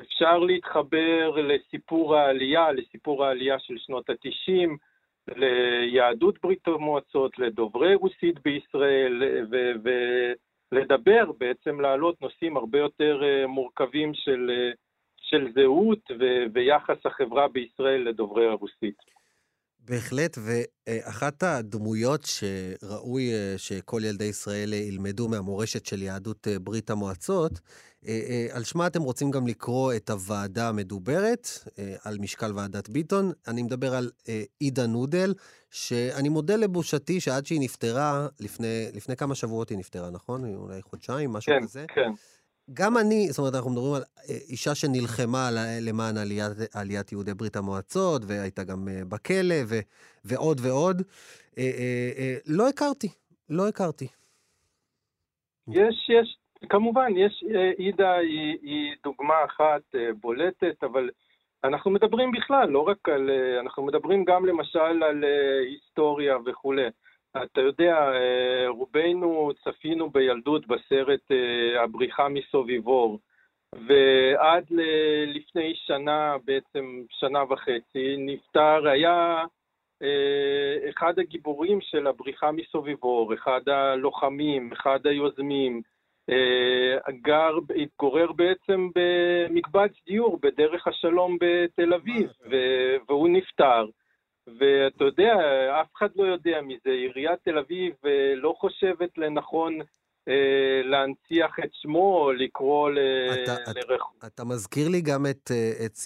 אפשר 0.01 0.37
להתחבר 0.37 1.31
לסיפור 1.31 2.15
העלייה, 2.15 2.71
לסיפור 2.71 3.25
העלייה 3.25 3.59
של 3.59 3.77
שנות 3.77 4.09
ה-90, 4.09 4.69
ליהדות 5.35 6.41
ברית 6.43 6.67
המועצות, 6.67 7.39
לדוברי 7.39 7.95
רוסית 7.95 8.39
בישראל, 8.39 9.23
ולדבר, 10.71 11.31
בעצם 11.37 11.81
להעלות 11.81 12.21
נושאים 12.21 12.57
הרבה 12.57 12.79
יותר 12.79 13.23
אה, 13.23 13.47
מורכבים 13.47 14.13
של, 14.13 14.51
אה, 14.53 14.71
של 15.17 15.51
זהות 15.53 16.11
ו- 16.19 16.43
ויחס 16.53 17.05
החברה 17.05 17.47
בישראל 17.47 18.01
לדוברי 18.09 18.47
הרוסית. 18.47 19.18
בהחלט, 19.89 20.37
ואחת 20.41 21.43
הדמויות 21.43 22.25
שראוי 22.25 23.33
אה, 23.33 23.53
שכל 23.57 24.01
ילדי 24.05 24.23
ישראל 24.23 24.73
ילמדו 24.73 25.27
מהמורשת 25.27 25.85
של 25.85 26.01
יהדות 26.01 26.47
אה, 26.47 26.59
ברית 26.59 26.89
המועצות, 26.89 27.59
אה, 28.07 28.47
על 28.51 28.63
שמה 28.63 28.87
אתם 28.87 29.01
רוצים 29.01 29.31
גם 29.31 29.47
לקרוא 29.47 29.93
את 29.93 30.09
הוועדה 30.09 30.69
המדוברת, 30.69 31.49
על 32.03 32.17
משקל 32.19 32.51
ועדת 32.55 32.89
ביטון. 32.89 33.31
אני 33.47 33.63
מדבר 33.63 33.95
על 33.95 34.09
עידה 34.59 34.87
נודל, 34.87 35.33
שאני 35.71 36.29
מודה 36.29 36.55
לבושתי 36.55 37.19
שעד 37.19 37.45
שהיא 37.45 37.59
נפטרה, 37.61 38.27
לפני, 38.39 38.85
לפני 38.93 39.15
כמה 39.15 39.35
שבועות 39.35 39.69
היא 39.69 39.77
נפטרה, 39.77 40.09
נכון? 40.09 40.55
אולי 40.55 40.81
חודשיים, 40.81 41.33
משהו 41.33 41.53
כן, 41.53 41.63
כזה. 41.63 41.85
כן, 41.87 42.01
כן. 42.03 42.11
גם 42.73 42.97
אני, 42.97 43.27
זאת 43.29 43.39
אומרת, 43.39 43.55
אנחנו 43.55 43.71
מדברים 43.71 43.93
על 43.93 44.01
אה, 44.01 44.35
אישה 44.49 44.75
שנלחמה 44.75 45.49
למען 45.87 46.17
עליית, 46.17 46.51
עליית 46.75 47.11
יהודי 47.11 47.33
ברית 47.33 47.55
המועצות, 47.55 48.21
והייתה 48.27 48.63
גם 48.63 48.87
אה, 48.87 49.01
בכלא, 49.09 49.55
ו, 49.69 49.75
ועוד 50.25 50.57
ועוד. 50.63 51.01
אה, 51.57 52.35
לא 52.47 52.69
הכרתי, 52.69 53.07
לא 53.49 53.67
הכרתי. 53.67 54.07
יש, 55.67 56.09
יש, 56.09 56.37
כמובן, 56.69 57.17
יש, 57.17 57.43
עידה 57.77 58.13
היא, 58.13 58.57
היא 58.61 58.95
דוגמה 59.03 59.35
אחת 59.45 59.81
בולטת, 60.21 60.83
אבל 60.83 61.09
אנחנו 61.63 61.91
מדברים 61.91 62.31
בכלל, 62.31 62.69
לא 62.69 62.79
רק 62.79 63.09
על, 63.09 63.29
אנחנו 63.59 63.85
מדברים 63.85 64.25
גם 64.25 64.45
למשל 64.45 65.03
על 65.03 65.23
היסטוריה 65.69 66.37
וכולי. 66.45 66.87
אתה 67.37 67.61
יודע, 67.61 67.95
אה, 67.95 68.67
רובנו 68.67 69.51
צפינו 69.63 70.09
בילדות 70.09 70.67
בסרט 70.67 71.31
אה, 71.31 71.83
הבריחה 71.83 72.27
מסוביבור, 72.29 73.19
ועד 73.87 74.65
לפני 75.27 75.73
שנה, 75.75 76.35
בעצם 76.45 77.03
שנה 77.09 77.43
וחצי, 77.49 78.15
נפטר, 78.17 78.87
היה 78.87 79.43
אה, 80.03 80.89
אחד 80.89 81.19
הגיבורים 81.19 81.81
של 81.81 82.07
הבריחה 82.07 82.51
מסוביבור, 82.51 83.33
אחד 83.33 83.69
הלוחמים, 83.69 84.71
אחד 84.73 85.07
היוזמים, 85.07 85.81
גר, 87.09 87.57
התגורר 87.75 88.31
בעצם 88.31 88.89
במקבץ 88.95 89.91
דיור 90.07 90.39
בדרך 90.41 90.87
השלום 90.87 91.37
בתל 91.41 91.93
אביב, 91.93 92.29
והוא 93.07 93.29
נפטר. 93.29 93.85
ואתה 94.59 95.03
יודע, 95.03 95.33
אף 95.81 95.87
אחד 95.97 96.07
לא 96.15 96.23
יודע 96.23 96.61
מזה. 96.61 96.89
עיריית 96.89 97.39
תל 97.43 97.57
אביב 97.57 97.93
אה, 98.05 98.35
לא 98.35 98.53
חושבת 98.57 99.17
לנכון 99.17 99.79
אה, 100.27 100.81
להנציח 100.83 101.55
את 101.63 101.69
שמו 101.73 102.31
לקרוא 102.31 102.89
לרחוב. 102.89 104.15
אתה, 104.19 104.27
אתה 104.27 104.43
מזכיר 104.43 104.89
לי 104.89 105.01
גם 105.01 105.25
את, 105.25 105.51
אה, 105.51 105.85
את 105.85 105.97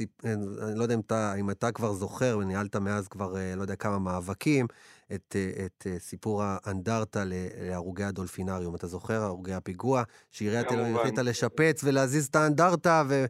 אני 0.64 0.80
לא 0.80 0.84
יודע 0.84 0.96
אם 0.96 1.00
אתה, 1.00 1.34
אם 1.40 1.50
אתה 1.50 1.72
כבר 1.72 1.92
זוכר, 1.92 2.38
וניהלת 2.40 2.76
מאז 2.76 3.08
כבר 3.08 3.34
לא 3.58 3.62
יודע 3.62 3.76
כמה 3.76 4.00
מאבקים, 4.00 4.68
את, 5.16 5.36
את 5.66 5.88
סיפור 5.98 6.42
האנדרטה 6.44 7.24
להרוגי 7.26 8.04
הדולפינריום. 8.04 8.76
אתה 8.76 8.88
זוכר, 8.88 9.14
הרוגי 9.14 9.54
הפיגוע, 9.54 10.04
שעיריית 10.32 10.68
תל 10.68 10.80
אביב 10.80 10.96
החליטה 10.96 11.22
לשפץ 11.22 11.84
ולהזיז 11.84 12.28
את 12.28 12.36
האנדרטה, 12.36 13.04
ו... 13.10 13.26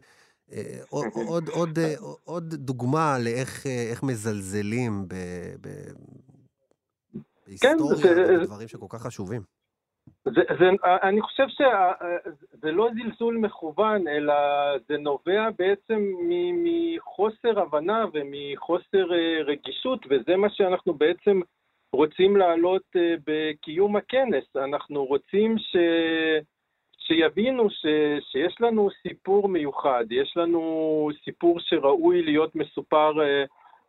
אה, 0.52 0.78
עוד, 0.90 1.06
עוד, 1.28 1.48
עוד, 1.48 1.78
אה, 1.78 1.94
עוד 2.24 2.44
דוגמה 2.54 3.16
לאיך 3.24 3.66
אה, 3.66 3.92
מזלזלים 4.02 5.08
ב, 5.08 5.14
ב, 5.60 5.68
כן, 7.60 7.76
בהיסטוריה, 7.76 8.38
בדברים 8.38 8.68
שכל 8.68 8.86
כך 8.88 9.02
חשובים. 9.02 9.42
זה, 10.24 10.40
זה, 10.58 10.64
אני 11.02 11.20
חושב 11.22 11.44
שזה 11.48 12.72
לא 12.72 12.88
זלזול 12.94 13.36
מכוון, 13.36 14.08
אלא 14.08 14.34
זה 14.88 14.96
נובע 14.96 15.50
בעצם 15.58 16.12
מחוסר 16.64 17.60
הבנה 17.60 18.04
ומחוסר 18.12 19.06
רגישות, 19.46 20.06
וזה 20.10 20.36
מה 20.36 20.50
שאנחנו 20.50 20.94
בעצם 20.94 21.40
רוצים 21.92 22.36
להעלות 22.36 22.96
בקיום 23.26 23.96
הכנס. 23.96 24.44
אנחנו 24.56 25.04
רוצים 25.04 25.58
ש... 25.58 25.76
שיבינו 27.06 27.70
ש, 27.70 27.86
שיש 28.20 28.60
לנו 28.60 28.88
סיפור 29.02 29.48
מיוחד, 29.48 30.04
יש 30.10 30.36
לנו 30.36 31.08
סיפור 31.24 31.60
שראוי 31.60 32.22
להיות 32.22 32.54
מסופר 32.54 33.12
uh, 33.12 33.48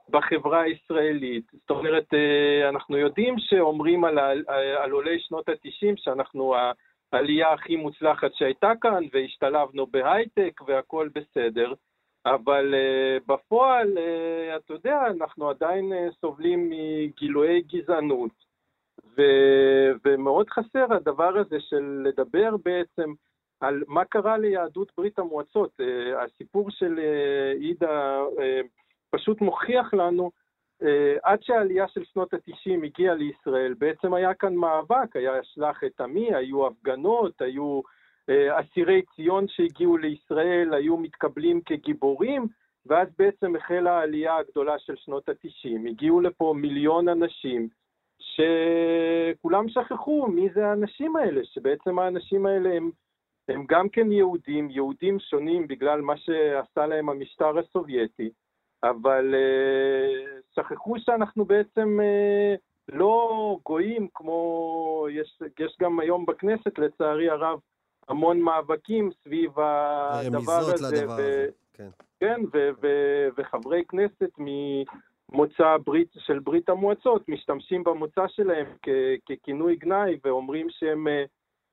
בחברה 0.10 0.62
הישראלית. 0.62 1.46
זאת 1.54 1.70
אומרת, 1.70 2.14
uh, 2.14 2.70
אנחנו 2.70 2.98
יודעים 2.98 3.36
שאומרים 3.40 4.06
על, 4.06 4.20
על, 4.20 4.44
על 4.78 4.92
עולי 4.92 5.20
שנות 5.20 5.50
ה-90 5.50 5.94
שאנחנו 5.96 6.56
העלייה 7.14 7.54
הכי 7.54 7.76
מוצלחת 7.76 8.34
שהייתה 8.34 8.72
כאן, 8.82 9.04
והשתלבנו 9.14 9.88
בהייטק 9.88 10.62
והכול 10.68 11.10
בסדר, 11.16 11.74
אבל 12.26 12.74
uh, 12.74 13.34
בפועל, 13.34 13.98
uh, 13.98 14.58
אתה 14.58 14.74
יודע, 14.74 15.00
אנחנו 15.08 15.50
עדיין 15.50 15.94
uh, 15.94 16.14
סובלים 16.22 16.70
מגילויי 16.70 17.62
גזענות. 17.62 18.45
ו- 19.18 19.92
ומאוד 20.06 20.50
חסר 20.50 20.94
הדבר 20.94 21.38
הזה 21.38 21.60
של 21.60 22.02
לדבר 22.06 22.56
בעצם 22.66 23.14
על 23.60 23.84
מה 23.88 24.06
קרה 24.06 24.38
ליהדות 24.38 24.92
ברית 24.98 25.20
המועצות. 25.20 25.72
Uh, 25.82 26.24
הסיפור 26.24 26.72
של 26.72 27.00
uh, 27.00 27.62
עידה 27.62 28.20
uh, 28.38 28.68
פשוט 29.10 29.42
מוכיח 29.42 29.94
לנו, 29.94 30.32
עד 31.24 31.44
שהעלייה 31.44 31.88
של 31.88 32.04
שנות 32.04 32.34
ה-90 32.34 32.86
הגיעה 32.86 33.16
לישראל, 33.16 33.74
בעצם 33.78 34.14
היה 34.14 34.34
כאן 34.34 34.56
מאבק, 34.56 35.16
היה 35.16 35.44
שלח 35.44 35.84
את 35.86 36.02
עמי, 36.02 36.36
היו 36.36 36.68
הפגנות, 36.68 37.42
היו 37.42 37.82
אסירי 38.30 39.02
ציון 39.16 39.48
שהגיעו 39.48 39.98
לישראל, 39.98 40.74
היו 40.74 40.98
מתקבלים 40.98 41.62
כגיבורים, 41.62 42.48
ואז 42.86 43.08
בעצם 43.20 43.56
החלה 43.56 44.00
העלייה 44.00 44.36
הגדולה 44.36 44.80
של 44.80 44.96
שנות 44.96 45.30
ה-90. 45.30 45.90
הגיעו 45.90 46.22
לפה 46.22 46.54
מיליון 46.58 47.10
אנשים, 47.10 47.68
שכולם 48.20 49.70
שכחו 49.70 50.28
מי 50.28 50.50
זה 50.54 50.68
האנשים 50.68 51.16
האלה, 51.16 51.42
שבעצם 51.44 52.00
האנשים 52.00 52.46
האלה 52.46 52.74
הם, 52.74 52.92
הם 53.48 53.66
גם 53.68 53.90
כן 53.90 54.12
יהודים, 54.12 54.70
יהודים 54.70 55.20
שונים 55.20 55.68
בגלל 55.68 56.02
מה 56.02 56.18
שעשה 56.18 56.86
להם 56.86 57.10
המשטר 57.10 57.60
הסובייטי, 57.60 58.30
אבל 58.84 59.36
uh, 59.36 60.42
שכחו 60.56 61.00
שאנחנו 61.00 61.46
בעצם 61.46 62.00
uh, 62.00 62.96
לא 62.96 63.58
גויים 63.66 64.08
כמו, 64.14 65.08
יש, 65.12 65.42
יש 65.60 65.78
גם 65.82 66.00
היום 66.00 66.26
בכנסת 66.26 66.80
לצערי 66.80 67.30
הרב 67.30 67.60
המון 68.08 68.42
מאבקים 68.42 69.10
סביב 69.24 69.52
הדבר 69.60 70.52
הזה. 70.52 71.02
לדבר 71.02 71.14
הזה, 71.14 71.48
כן. 71.74 71.90
כן, 72.20 72.42
ו- 72.54 72.70
ו- 72.82 73.28
וחברי 73.38 73.84
כנסת 73.90 74.30
מ... 74.40 74.46
מוצא 75.32 75.78
ברית, 75.86 76.10
של 76.18 76.40
ברית 76.40 76.70
המועצות, 76.70 77.30
משתמשים 77.30 77.84
במוצא 77.84 78.28
שלהם 78.28 78.66
כ- 78.82 79.32
ככינוי 79.32 79.76
גנאי 79.76 80.18
ואומרים 80.26 80.68
שהם 80.70 81.08
אה, 81.08 81.24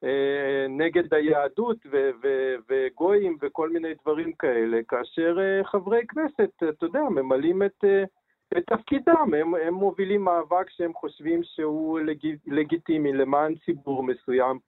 אה, 0.04 0.66
נגד 0.68 1.14
היהדות 1.14 1.76
ו- 1.90 2.10
ו- 2.22 2.54
וגויים 2.68 3.36
וכל 3.42 3.68
מיני 3.70 3.94
דברים 4.02 4.32
כאלה, 4.32 4.80
כאשר 4.88 5.36
אה, 5.40 5.64
חברי 5.64 6.06
כנסת, 6.06 6.50
אתה 6.68 6.86
יודע, 6.86 7.02
ממלאים 7.02 7.62
את, 7.62 7.84
אה, 7.84 8.04
את 8.58 8.62
תפקידם, 8.66 9.34
הם, 9.40 9.54
הם 9.54 9.74
מובילים 9.74 10.24
מאבק 10.24 10.70
שהם 10.70 10.92
חושבים 10.94 11.40
שהוא 11.42 12.00
לג, 12.00 12.26
לגיטימי 12.46 13.12
למען 13.12 13.54
ציבור 13.64 14.02
מסוים, 14.02 14.58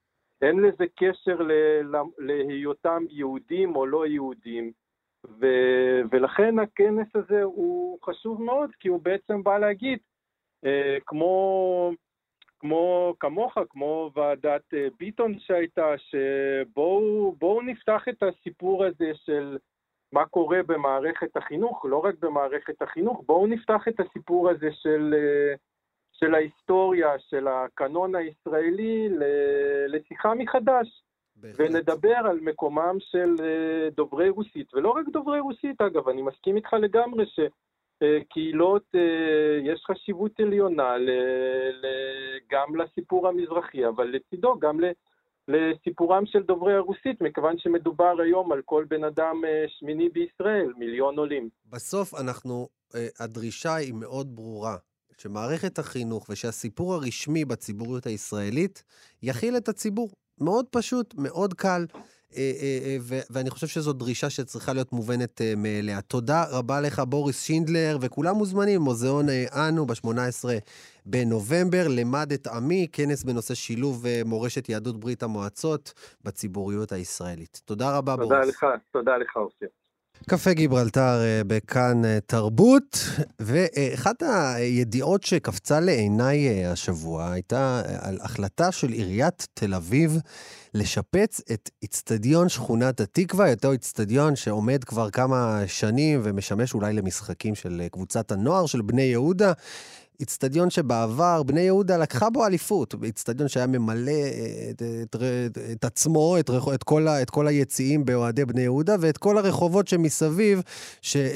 אין 0.41 0.59
לזה 0.59 0.85
קשר 0.95 1.41
ל- 1.41 1.81
להיותם 2.17 3.03
יהודים 3.09 3.75
או 3.75 3.85
לא 3.85 4.07
יהודים. 4.07 4.71
ו, 5.39 5.45
ולכן 6.11 6.59
הכנס 6.59 7.15
הזה 7.15 7.43
הוא 7.43 7.99
חשוב 8.03 8.41
מאוד, 8.41 8.69
כי 8.79 8.87
הוא 8.87 8.99
בעצם 9.01 9.43
בא 9.43 9.57
להגיד, 9.57 9.99
אה, 10.65 10.97
כמו, 11.05 11.91
כמו 12.59 13.13
כמוך, 13.19 13.57
כמו 13.69 14.11
ועדת 14.15 14.73
אה, 14.73 14.87
ביטון 14.99 15.39
שהייתה, 15.39 15.93
שבואו 15.97 17.61
נפתח 17.61 18.03
את 18.09 18.23
הסיפור 18.23 18.85
הזה 18.85 19.11
של 19.13 19.57
מה 20.13 20.25
קורה 20.25 20.63
במערכת 20.67 21.37
החינוך, 21.37 21.85
לא 21.89 21.97
רק 21.97 22.15
במערכת 22.19 22.81
החינוך, 22.81 23.23
בואו 23.25 23.47
נפתח 23.47 23.87
את 23.87 23.99
הסיפור 23.99 24.49
הזה 24.49 24.69
של, 24.71 25.13
אה, 25.17 25.55
של 26.11 26.35
ההיסטוריה, 26.35 27.19
של 27.19 27.47
הקנון 27.47 28.15
הישראלי 28.15 29.09
לשיחה 29.87 30.33
מחדש. 30.33 31.04
בהחלט. 31.45 31.69
ונדבר 31.69 32.15
על 32.15 32.39
מקומם 32.41 32.97
של 32.99 33.35
אה, 33.39 33.89
דוברי 33.89 34.29
רוסית, 34.29 34.73
ולא 34.73 34.89
רק 34.89 35.05
דוברי 35.13 35.39
רוסית 35.39 35.81
אגב, 35.81 36.09
אני 36.09 36.21
מסכים 36.21 36.55
איתך 36.55 36.73
לגמרי 36.73 37.25
שקהילות, 37.25 38.83
אה, 38.95 39.71
יש 39.73 39.83
חשיבות 39.87 40.39
עליונה 40.39 40.95
גם 42.51 42.75
לסיפור 42.75 43.27
המזרחי, 43.27 43.87
אבל 43.87 44.07
לצידו 44.07 44.59
גם 44.59 44.79
לסיפורם 45.47 46.25
של 46.25 46.43
דוברי 46.43 46.73
הרוסית, 46.73 47.21
מכיוון 47.21 47.57
שמדובר 47.57 48.21
היום 48.23 48.51
על 48.51 48.61
כל 48.65 48.85
בן 48.89 49.03
אדם 49.03 49.41
אה, 49.47 49.65
שמיני 49.67 50.09
בישראל, 50.09 50.73
מיליון 50.77 51.19
עולים. 51.19 51.49
בסוף 51.69 52.13
אנחנו, 52.13 52.67
הדרישה 53.19 53.75
היא 53.75 53.93
מאוד 53.93 54.35
ברורה. 54.35 54.75
שמערכת 55.17 55.79
החינוך 55.79 56.29
ושהסיפור 56.29 56.93
הרשמי 56.93 57.45
בציבוריות 57.45 58.05
הישראלית 58.05 58.83
יכיל 59.23 59.57
את 59.57 59.69
הציבור. 59.69 60.09
מאוד 60.41 60.65
פשוט, 60.71 61.13
מאוד 61.17 61.53
קל. 61.53 61.85
ואני 63.29 63.49
חושב 63.49 63.67
שזו 63.67 63.93
דרישה 63.93 64.29
שצריכה 64.29 64.73
להיות 64.73 64.93
מובנת 64.93 65.41
מאליה. 65.57 66.01
תודה 66.01 66.43
רבה 66.49 66.81
לך, 66.81 66.99
בוריס 66.99 67.43
שינדלר, 67.43 67.97
וכולם 68.01 68.35
מוזמנים, 68.35 68.81
מוזיאון 68.81 69.25
אנו 69.51 69.85
ב-18 69.85 70.09
בנובמבר, 71.05 71.87
למד 71.87 72.31
את 72.31 72.47
עמי, 72.47 72.87
כנס 72.91 73.23
בנושא 73.23 73.53
שילוב 73.53 74.05
מורשת 74.25 74.69
יהדות 74.69 74.99
ברית 74.99 75.23
המועצות 75.23 75.93
בציבוריות 76.23 76.91
הישראלית. 76.91 77.61
תודה 77.65 77.97
רבה, 77.97 78.15
תודה 78.17 78.35
בוריס. 78.35 78.49
לך, 78.49 78.65
תודה 78.91 79.17
לך, 79.17 79.35
אופיר. 79.35 79.69
קפה 80.29 80.53
גיברלטר 80.53 81.21
אה, 81.23 81.41
בכאן 81.47 82.05
אה, 82.05 82.19
תרבות, 82.25 82.99
ואחת 83.39 84.23
הידיעות 84.55 85.23
שקפצה 85.23 85.79
לעיניי 85.79 86.47
אה, 86.47 86.71
השבוע 86.71 87.31
הייתה 87.31 87.81
על 87.99 88.17
החלטה 88.21 88.71
של 88.71 88.91
עיריית 88.91 89.47
תל 89.53 89.73
אביב 89.73 90.19
לשפץ 90.73 91.41
את 91.53 91.69
איצטדיון 91.81 92.49
שכונת 92.49 92.99
התקווה, 92.99 93.51
אותו 93.51 93.71
איצטדיון 93.71 94.35
שעומד 94.35 94.83
כבר 94.83 95.09
כמה 95.09 95.61
שנים 95.67 96.21
ומשמש 96.23 96.73
אולי 96.73 96.93
למשחקים 96.93 97.55
של 97.55 97.81
קבוצת 97.91 98.31
הנוער 98.31 98.65
של 98.65 98.81
בני 98.81 99.01
יהודה. 99.01 99.53
איצטדיון 100.19 100.69
שבעבר 100.69 101.43
בני 101.43 101.61
יהודה 101.61 101.97
לקחה 101.97 102.29
בו 102.29 102.45
אליפות, 102.45 102.95
איצטדיון 103.03 103.49
שהיה 103.49 103.67
ממלא 103.67 104.11
אה, 104.11 104.67
את, 104.69 104.81
את, 105.03 105.15
את, 105.15 105.57
את 105.71 105.85
עצמו, 105.85 106.39
את, 106.39 106.49
את, 106.73 106.83
כל 106.83 107.07
את 107.07 107.29
כל 107.29 107.47
היציעים 107.47 108.05
באוהדי 108.05 108.45
בני 108.45 108.61
יהודה, 108.61 108.95
ואת 108.99 109.17
כל 109.17 109.37
הרחובות 109.37 109.87
שמסביב, 109.87 110.61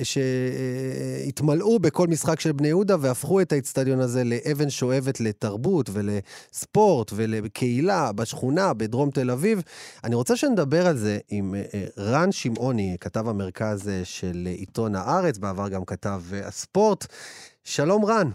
שהתמלאו 0.04 1.74
אה, 1.74 1.80
בכל 1.80 2.08
משחק 2.08 2.40
של 2.40 2.52
בני 2.52 2.68
יהודה, 2.68 2.96
והפכו 3.00 3.42
את 3.42 3.52
האיצטדיון 3.52 4.00
הזה 4.00 4.24
לאבן 4.24 4.70
שואבת 4.70 5.20
לתרבות 5.20 5.90
ולספורט 5.94 7.12
ולקהילה 7.16 8.12
בשכונה 8.12 8.74
בדרום 8.74 9.10
תל 9.12 9.32
אביב. 9.32 9.62
אני 10.04 10.16
רוצה 10.16 10.36
שנדבר 10.36 10.88
על 10.88 10.98
זה 10.98 11.18
עם 11.30 11.56
אה, 11.56 11.86
רן 11.98 12.32
שמעוני, 12.32 12.98
כתב 13.00 13.28
המרכז 13.28 13.92
של 14.04 14.48
עיתון 14.58 14.96
הארץ, 14.96 15.38
בעבר 15.38 15.70
גם 15.70 15.86
כתב 15.86 16.22
הספורט. 16.44 17.06
שלום 17.64 18.06
רן. 18.06 18.30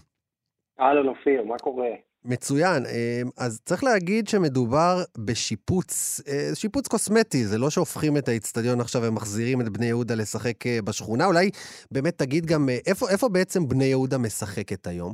אהלן 0.80 1.08
אופיר, 1.08 1.44
מה 1.44 1.58
קורה? 1.58 1.90
מצוין. 2.24 2.82
אמ, 2.86 3.28
אז 3.44 3.62
צריך 3.64 3.84
להגיד 3.84 4.28
שמדובר 4.28 4.94
בשיפוץ, 5.26 6.20
אה, 6.28 6.54
שיפוץ 6.54 6.88
קוסמטי, 6.88 7.44
זה 7.44 7.58
לא 7.58 7.70
שהופכים 7.70 8.16
את 8.16 8.28
האיצטדיון 8.28 8.80
עכשיו 8.80 9.02
ומחזירים 9.04 9.60
את 9.60 9.68
בני 9.68 9.86
יהודה 9.86 10.14
לשחק 10.14 10.66
אה, 10.66 10.78
בשכונה. 10.86 11.26
אולי 11.26 11.50
באמת 11.90 12.14
תגיד 12.18 12.44
גם, 12.46 12.68
אה, 12.68 12.78
איפה, 12.90 13.06
איפה 13.12 13.28
בעצם 13.28 13.60
בני 13.68 13.84
יהודה 13.84 14.18
משחקת 14.18 14.86
היום? 14.86 15.12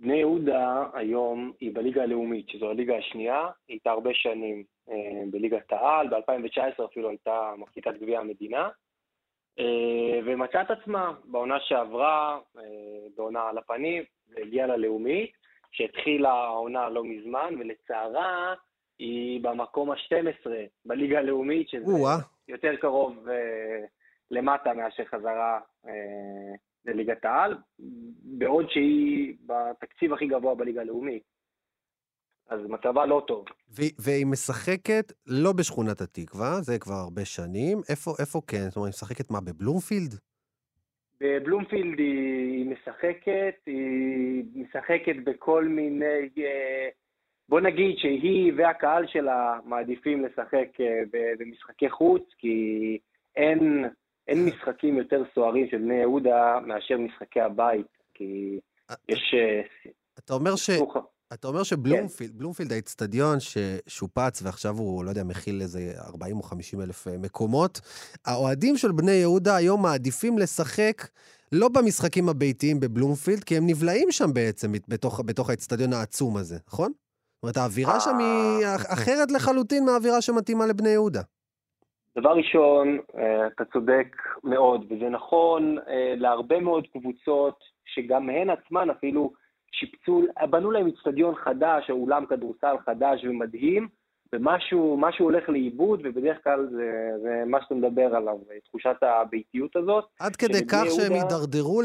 בני 0.00 0.16
יהודה 0.16 0.84
היום 0.94 1.52
היא 1.60 1.74
בליגה 1.74 2.02
הלאומית, 2.02 2.48
שזו 2.48 2.70
הליגה 2.70 2.96
השנייה, 2.96 3.40
היא 3.68 3.74
הייתה 3.74 3.90
הרבה 3.90 4.10
שנים 4.14 4.64
בליגת 5.30 5.72
העל, 5.72 6.08
ב-2019 6.08 6.84
אפילו 6.84 7.08
הייתה 7.08 7.52
מחזיקת 7.58 7.94
גביע 8.00 8.20
המדינה. 8.20 8.68
ומצאה 10.26 10.62
את 10.62 10.70
עצמה 10.70 11.12
בעונה 11.24 11.56
שעברה, 11.60 12.38
בעונה 13.16 13.40
על 13.48 13.58
הפנים, 13.58 14.02
והגיעה 14.34 14.66
ללאומית, 14.66 15.30
שהתחילה 15.72 16.30
העונה 16.30 16.88
לא 16.88 17.04
מזמן, 17.04 17.54
ולצערה 17.60 18.54
היא 18.98 19.40
במקום 19.42 19.90
ה-12 19.90 20.50
בליגה 20.84 21.18
הלאומית, 21.18 21.68
שזה 21.68 21.92
יותר 22.48 22.76
קרוב 22.80 23.28
אה, 23.28 23.84
למטה 24.30 24.74
מאשר 24.74 25.04
חזרה 25.04 25.60
אה, 25.86 26.54
לליגת 26.84 27.24
העל, 27.24 27.58
בעוד 28.38 28.70
שהיא 28.70 29.36
בתקציב 29.46 30.12
הכי 30.12 30.26
גבוה 30.26 30.54
בליגה 30.54 30.80
הלאומית. 30.80 31.22
אז 32.50 32.60
מצבה 32.68 33.06
לא 33.06 33.24
טוב. 33.26 33.44
והיא 33.98 34.26
משחקת 34.26 35.12
לא 35.26 35.52
בשכונת 35.52 36.00
התקווה, 36.00 36.60
זה 36.60 36.78
כבר 36.78 36.94
הרבה 36.94 37.24
שנים. 37.24 37.80
איפה, 37.88 38.14
איפה 38.18 38.40
כן? 38.46 38.68
זאת 38.68 38.76
אומרת, 38.76 38.86
היא 38.86 38.94
משחקת 38.94 39.30
מה, 39.30 39.40
בבלומפילד? 39.40 40.14
בבלומפילד 41.20 41.98
היא 41.98 42.66
משחקת, 42.66 43.54
היא 43.66 44.44
משחקת 44.54 45.16
בכל 45.24 45.64
מיני... 45.64 46.28
אה, 46.38 46.88
בוא 47.48 47.60
נגיד 47.60 47.98
שהיא 47.98 48.52
והקהל 48.56 49.06
שלה 49.06 49.58
מעדיפים 49.64 50.24
לשחק 50.24 50.68
אה, 50.80 51.02
במשחקי 51.38 51.90
חוץ, 51.90 52.22
כי 52.38 52.98
אין, 53.36 53.84
אין 54.28 54.44
משחקים 54.46 54.96
יותר 54.98 55.22
סוערים 55.34 55.68
של 55.70 55.78
בני 55.78 55.94
יהודה 55.94 56.58
מאשר 56.66 56.98
משחקי 56.98 57.40
הבית, 57.40 57.86
כי 58.14 58.60
אה, 58.90 58.94
יש... 59.08 59.34
אתה 60.18 60.34
אומר 60.34 60.56
ש... 60.56 60.70
אתה 61.34 61.48
אומר 61.48 61.62
שבלומפילד, 61.62 62.30
כן. 62.30 62.38
בלומפילד 62.38 62.72
האצטדיון 62.72 63.36
ששופץ 63.40 64.42
ועכשיו 64.42 64.74
הוא, 64.78 65.04
לא 65.04 65.10
יודע, 65.10 65.24
מכיל 65.24 65.60
איזה 65.60 65.92
40 66.06 66.36
או 66.36 66.42
50 66.42 66.80
אלף 66.80 67.08
אה, 67.08 67.18
מקומות, 67.18 67.80
האוהדים 68.26 68.76
של 68.76 68.92
בני 68.92 69.12
יהודה 69.12 69.56
היום 69.56 69.82
מעדיפים 69.82 70.38
לשחק 70.38 70.96
לא 71.52 71.68
במשחקים 71.68 72.28
הביתיים 72.28 72.80
בבלומפילד, 72.80 73.44
כי 73.44 73.56
הם 73.56 73.62
נבלעים 73.66 74.10
שם 74.10 74.34
בעצם 74.34 74.68
בתוך, 74.88 75.20
בתוך 75.26 75.50
האצטדיון 75.50 75.92
העצום 75.92 76.36
הזה, 76.36 76.56
נכון? 76.68 76.92
זאת 76.92 77.42
אומרת, 77.42 77.56
האווירה 77.56 78.00
שם 78.00 78.18
היא 78.18 78.66
אה, 78.66 78.76
אחרת 78.76 79.30
לחלוטין 79.30 79.84
מהאווירה 79.84 80.20
שמתאימה 80.20 80.66
לבני 80.66 80.88
יהודה. 80.88 81.20
דבר 82.18 82.30
ראשון, 82.30 82.98
אה, 83.18 83.46
אתה 83.46 83.64
צודק 83.64 84.16
מאוד, 84.44 84.84
וזה 84.90 85.08
נכון 85.08 85.76
להרבה 86.16 86.60
מאוד 86.60 86.86
קבוצות 86.92 87.58
שגם 87.84 88.30
הן 88.30 88.50
עצמן 88.50 88.90
אפילו 88.90 89.32
שיפצו, 89.72 90.22
בנו 90.50 90.70
להם 90.70 90.86
אצטדיון 90.88 91.34
חדש, 91.34 91.90
או 91.90 91.94
אולם 91.94 92.26
כדורסל 92.26 92.76
חדש 92.86 93.24
ומדהים, 93.24 93.88
ומשהו 94.32 94.98
הולך 95.18 95.48
לאיבוד, 95.48 96.00
ובדרך 96.04 96.44
כלל 96.44 96.68
זה, 96.70 97.10
זה 97.22 97.42
מה 97.46 97.62
שאתה 97.62 97.74
מדבר 97.74 98.16
עליו, 98.16 98.38
תחושת 98.64 98.96
הביתיות 99.02 99.76
הזאת. 99.76 100.04
עד 100.20 100.36
כדי 100.36 100.66
כך 100.66 100.84
יהודה... 100.84 100.90
שהם 100.90 101.12
הידרדרו 101.12 101.82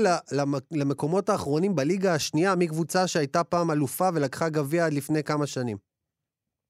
למקומות 0.71 1.29
האחרונים 1.29 1.75
בליגה 1.75 2.13
השנייה, 2.13 2.53
מקבוצה 2.59 3.07
שהייתה 3.07 3.43
פעם 3.43 3.71
אלופה 3.71 4.05
ולקחה 4.15 4.49
גביע 4.49 4.85
עד 4.85 4.93
לפני 4.93 5.23
כמה 5.23 5.47
שנים. 5.47 5.77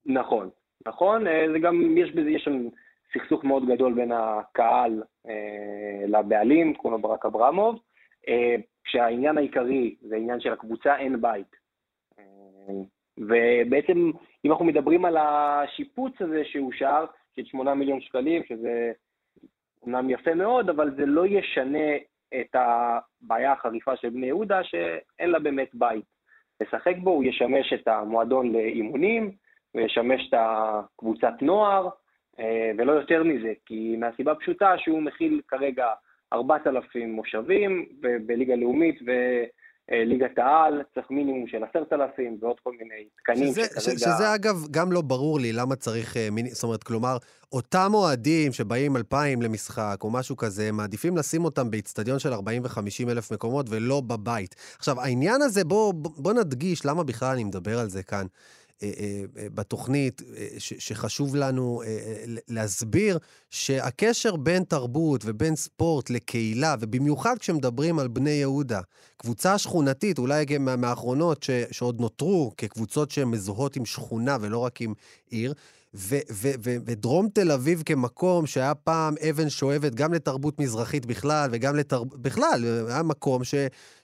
נכון, 0.05 0.49
נכון, 0.87 1.27
אה, 1.27 1.45
זה 1.53 1.59
גם, 1.59 1.97
יש 1.97 2.11
בזה, 2.11 2.29
יש 2.29 2.43
שם 2.43 2.67
סכסוך 3.13 3.43
מאוד 3.43 3.63
גדול 3.67 3.93
בין 3.93 4.11
הקהל 4.11 5.03
אה, 5.27 6.07
לבעלים, 6.07 6.73
קוראים 6.73 7.01
לו 7.01 7.07
ברק 7.09 7.25
אברמוב. 7.25 7.79
אה, 8.27 8.55
כשהעניין 8.85 9.37
העיקרי 9.37 9.95
זה 10.01 10.15
עניין 10.15 10.39
של 10.39 10.53
הקבוצה, 10.53 10.97
אין 10.97 11.21
בית. 11.21 11.55
ובעצם, 13.17 14.11
אם 14.45 14.51
אנחנו 14.51 14.65
מדברים 14.65 15.05
על 15.05 15.17
השיפוץ 15.17 16.21
הזה 16.21 16.41
שאושר, 16.45 17.05
של 17.35 17.45
8 17.45 17.73
מיליון 17.73 18.01
שקלים, 18.01 18.43
שזה 18.43 18.91
אומנם 19.81 20.09
יפה 20.09 20.33
מאוד, 20.33 20.69
אבל 20.69 20.95
זה 20.95 21.05
לא 21.05 21.27
ישנה 21.27 21.95
את 22.41 22.55
הבעיה 22.55 23.51
החריפה 23.51 23.95
של 23.95 24.09
בני 24.09 24.27
יהודה, 24.27 24.63
שאין 24.63 25.29
לה 25.29 25.39
באמת 25.39 25.69
בית 25.73 26.05
לשחק 26.61 26.95
בו, 26.97 27.11
הוא 27.11 27.23
ישמש 27.23 27.73
את 27.73 27.87
המועדון 27.87 28.53
לאימונים, 28.53 29.31
הוא 29.71 29.81
ישמש 29.81 30.29
את 30.29 30.33
הקבוצת 30.37 31.33
נוער, 31.41 31.89
ולא 32.77 32.91
יותר 32.91 33.23
מזה, 33.23 33.53
כי 33.65 33.95
מהסיבה 33.97 34.31
הפשוטה 34.31 34.77
שהוא 34.77 35.01
מכיל 35.01 35.41
כרגע 35.47 35.87
4,000 36.33 37.11
מושבים, 37.11 37.85
ובליגה 38.03 38.55
לאומית 38.55 38.99
וליגת 39.91 40.37
העל 40.37 40.81
צריך 40.93 41.11
מינימום 41.11 41.47
של 41.47 41.63
10,000 41.63 42.37
ועוד 42.41 42.59
כל 42.63 42.71
מיני 42.79 43.05
תקנים 43.17 43.47
שזה, 43.47 43.61
שכרגע... 43.63 43.97
שזה 43.97 44.35
אגב 44.35 44.55
גם 44.71 44.91
לא 44.91 45.01
ברור 45.01 45.39
לי 45.39 45.53
למה 45.53 45.75
צריך 45.75 46.17
אה, 46.17 46.27
מיני... 46.31 46.49
זאת 46.49 46.63
אומרת, 46.63 46.83
כלומר, 46.83 47.17
אותם 47.51 47.91
אוהדים 47.93 48.51
שבאים 48.51 48.95
2,000 48.95 49.41
למשחק 49.41 49.97
או 50.01 50.09
משהו 50.09 50.37
כזה, 50.37 50.71
מעדיפים 50.71 51.17
לשים 51.17 51.45
אותם 51.45 51.71
באיצטדיון 51.71 52.19
של 52.19 52.33
40 52.33 52.63
ו-50 52.63 53.11
אלף 53.11 53.31
מקומות 53.31 53.65
ולא 53.69 54.01
בבית. 54.01 54.55
עכשיו, 54.77 55.01
העניין 55.01 55.41
הזה, 55.41 55.63
בוא, 55.63 55.93
בוא 55.93 56.33
נדגיש 56.33 56.85
למה 56.85 57.03
בכלל 57.03 57.33
אני 57.33 57.43
מדבר 57.43 57.79
על 57.79 57.89
זה 57.89 58.03
כאן. 58.03 58.25
אה, 58.83 58.91
אה, 58.99 59.23
אה, 59.37 59.47
בתוכנית, 59.49 60.21
שחשוב 60.57 61.35
לנו 61.35 61.81
להסביר 62.47 63.17
שהקשר 63.49 64.35
בין 64.35 64.63
תרבות 64.63 65.21
ובין 65.25 65.55
ספורט 65.55 66.09
לקהילה, 66.09 66.75
ובמיוחד 66.79 67.37
כשמדברים 67.37 67.99
על 67.99 68.07
בני 68.07 68.29
יהודה, 68.29 68.81
קבוצה 69.17 69.57
שכונתית, 69.57 70.19
אולי 70.19 70.45
גם 70.45 70.81
מהאחרונות 70.81 71.45
שעוד 71.71 72.01
נותרו 72.01 72.51
כקבוצות 72.57 73.11
שהן 73.11 73.27
מזוהות 73.27 73.75
עם 73.75 73.85
שכונה 73.85 74.37
ולא 74.41 74.59
רק 74.59 74.81
עם 74.81 74.93
עיר, 75.29 75.53
ודרום 76.85 77.27
תל 77.33 77.51
אביב 77.51 77.83
כמקום 77.85 78.45
שהיה 78.45 78.75
פעם 78.75 79.15
אבן 79.29 79.49
שואבת 79.49 79.95
גם 79.95 80.13
לתרבות 80.13 80.59
מזרחית 80.59 81.05
בכלל, 81.05 81.49
וגם 81.51 81.75
לתרבות... 81.75 82.21
בכלל, 82.21 82.85
היה 82.87 83.03
מקום 83.03 83.43
ש, 83.43 83.55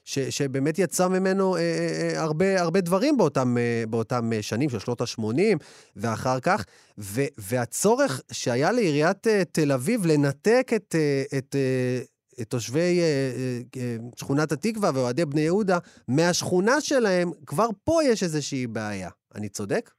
ש, 0.04 0.18
שבאמת 0.18 0.78
יצא 0.78 1.08
ממנו 1.08 1.56
אה, 1.56 1.60
אה, 1.60 2.14
אה, 2.14 2.22
הרבה, 2.22 2.60
הרבה 2.60 2.80
דברים 2.80 3.16
באותם, 3.16 3.58
אה, 3.58 3.84
באותם 3.88 4.32
אה, 4.32 4.42
שנים 4.42 4.70
של 4.70 4.78
שנות 4.78 5.00
ה-80 5.00 5.58
ואחר 5.96 6.40
כך, 6.40 6.64
ו, 6.98 7.22
והצורך 7.38 8.20
שהיה 8.32 8.72
לעיריית 8.72 9.26
אה, 9.26 9.42
תל 9.52 9.72
אביב 9.72 10.06
לנתק 10.06 10.70
את... 10.76 10.94
אה, 10.98 11.38
את 11.38 11.56
אה, 11.56 12.02
את 12.40 12.50
תושבי 12.50 13.00
uh, 13.70 13.80
שכונת 14.16 14.52
התקווה 14.52 14.90
ואוהדי 14.94 15.24
בני 15.24 15.40
יהודה 15.40 15.78
מהשכונה 16.08 16.80
שלהם, 16.80 17.30
כבר 17.46 17.68
פה 17.84 18.00
יש 18.04 18.22
איזושהי 18.22 18.66
בעיה. 18.66 19.10
אני 19.34 19.48
צודק? 19.48 19.90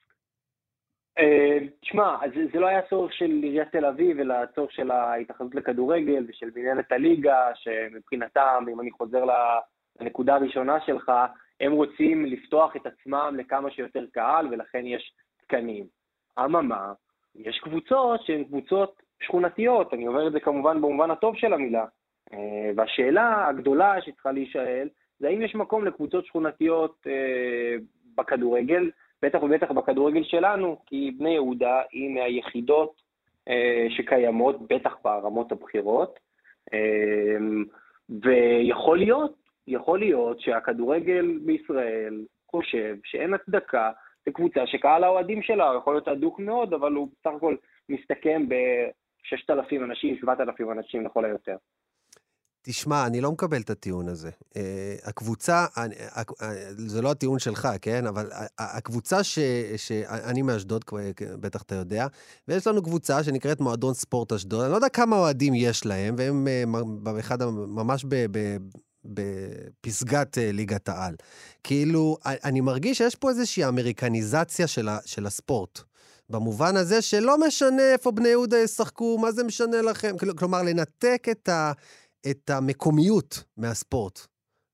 תשמע, 1.82 2.18
זה, 2.54 2.60
לא 2.60 2.68
היה 2.68 2.82
צורך 2.82 3.14
של 3.14 3.26
עיריית 3.26 3.72
תל 3.72 3.86
אביב, 3.86 4.20
אלא 4.20 4.36
צורך 4.56 4.72
של 4.72 4.92
ההתאחדות 4.92 5.56
לכדורגל 5.56 6.26
ושל 6.28 6.50
מנהלת 6.56 6.92
הליגה, 6.92 7.48
שמבחינתם, 7.56 8.66
אם 8.72 8.80
אני 8.80 8.92
חוזר 8.92 9.26
לנקודה 10.02 10.36
הראשונה 10.36 10.80
שלך, 10.86 11.12
הם 11.60 11.72
רוצים 11.72 12.26
לפתוח 12.26 12.76
את 12.76 12.86
עצמם 12.86 13.36
לכמה 13.38 13.72
שיותר 13.72 14.06
קהל, 14.14 14.48
ולכן 14.52 14.86
יש 14.86 15.14
תקנים. 15.42 15.86
אממה, 16.40 16.94
יש 17.36 17.60
קבוצות 17.60 18.26
שהן 18.26 18.44
קבוצות 18.44 19.02
שכונתיות, 19.24 19.94
אני 19.94 20.08
אומר 20.08 20.28
את 20.28 20.32
זה 20.32 20.40
כמובן 20.40 20.82
במובן 20.82 21.12
הטוב 21.12 21.36
של 21.38 21.54
המילה. 21.54 21.86
אה, 22.34 22.72
והשאלה 22.76 23.48
הגדולה 23.48 24.02
שצריכה 24.02 24.32
להישאל, 24.32 24.90
זה 25.20 25.28
האם 25.28 25.42
יש 25.42 25.56
מקום 25.56 25.86
לקבוצות 25.86 26.26
שכונתיות 26.26 27.08
אה, 27.08 27.76
בכדורגל, 28.16 28.90
בטח 29.24 29.44
ובטח 29.44 29.72
בכדורגל 29.72 30.24
שלנו, 30.24 30.78
כי 30.86 31.12
בני 31.18 31.30
יהודה 31.30 31.82
היא 31.92 32.10
מהיחידות 32.10 33.02
אה, 33.50 33.88
שקיימות, 33.90 34.68
בטח 34.68 34.96
ברמות 35.04 35.52
הבכירות, 35.52 36.20
אה, 36.74 37.38
ויכול 38.10 38.98
להיות, 38.98 39.36
יכול 39.68 40.00
להיות 40.00 40.40
שהכדורגל 40.40 41.38
בישראל 41.46 42.26
חושב 42.52 42.96
שאין 43.04 43.34
הצדקה 43.34 43.92
לקבוצה 44.28 44.68
שקהל 44.68 45.04
האוהדים 45.04 45.42
שלה 45.42 45.74
יכול 45.78 45.94
להיות 45.94 46.08
הדוק 46.08 46.40
מאוד, 46.40 46.74
אבל 46.74 46.92
הוא 46.92 47.08
בסך 47.08 47.36
הכל 47.36 47.56
מסתכם 47.90 48.50
ב-6,000 48.50 49.84
אנשים, 49.84 50.18
7,000 50.18 50.72
אנשים 50.72 51.06
לכל 51.06 51.26
היותר. 51.26 51.56
תשמע, 52.66 53.06
אני 53.08 53.22
לא 53.22 53.32
מקבל 53.32 53.62
את 53.62 53.70
הטיעון 53.70 54.08
הזה. 54.08 54.30
Uh, 54.30 54.58
הקבוצה, 55.04 55.66
אני, 55.78 55.96
uh, 55.96 56.44
זה 56.78 57.02
לא 57.02 57.12
הטיעון 57.12 57.40
שלך, 57.40 57.68
כן? 57.82 58.08
אבל 58.08 58.30
הקבוצה 58.60 59.24
ש... 59.24 59.40
שאני 59.78 60.42
מאשדוד, 60.42 60.86
בטח 61.22 61.62
אתה 61.62 61.76
יודע, 61.76 62.08
ויש 62.48 62.68
לנו 62.68 62.84
קבוצה 62.84 63.24
שנקראת 63.24 63.60
מועדון 63.60 63.94
ספורט 63.94 64.34
אשדוד. 64.34 64.62
אני 64.62 64.72
לא 64.72 64.76
יודע 64.76 64.90
כמה 64.90 65.16
אוהדים 65.16 65.54
יש 65.56 65.86
להם, 65.86 66.16
והם 66.18 66.48
באחד, 67.04 67.44
ממש 67.68 68.06
בפסגת 69.06 70.38
ליגת 70.42 70.90
העל. 70.90 71.16
כאילו, 71.64 72.18
אני 72.26 72.62
מרגיש 72.62 72.98
שיש 72.98 73.16
פה 73.16 73.30
איזושהי 73.30 73.66
אמריקניזציה 73.66 74.68
של, 75.06 75.26
הספורט. 75.26 75.80
במובן 76.30 76.76
הזה 76.76 77.02
שלא 77.02 77.38
משנה 77.48 77.92
איפה 77.94 78.12
בני 78.12 78.30
יהודה 78.30 78.58
ישחקו, 78.58 79.18
מה 79.18 79.32
זה 79.32 79.44
משנה 79.44 79.82
לכם? 79.82 80.16
כלומר, 80.38 80.62
לנתק 80.62 81.28
את, 81.32 81.50
ה, 81.50 81.72
את 82.32 82.50
המקומיות 82.50 83.44
מהספורט. 83.58 84.20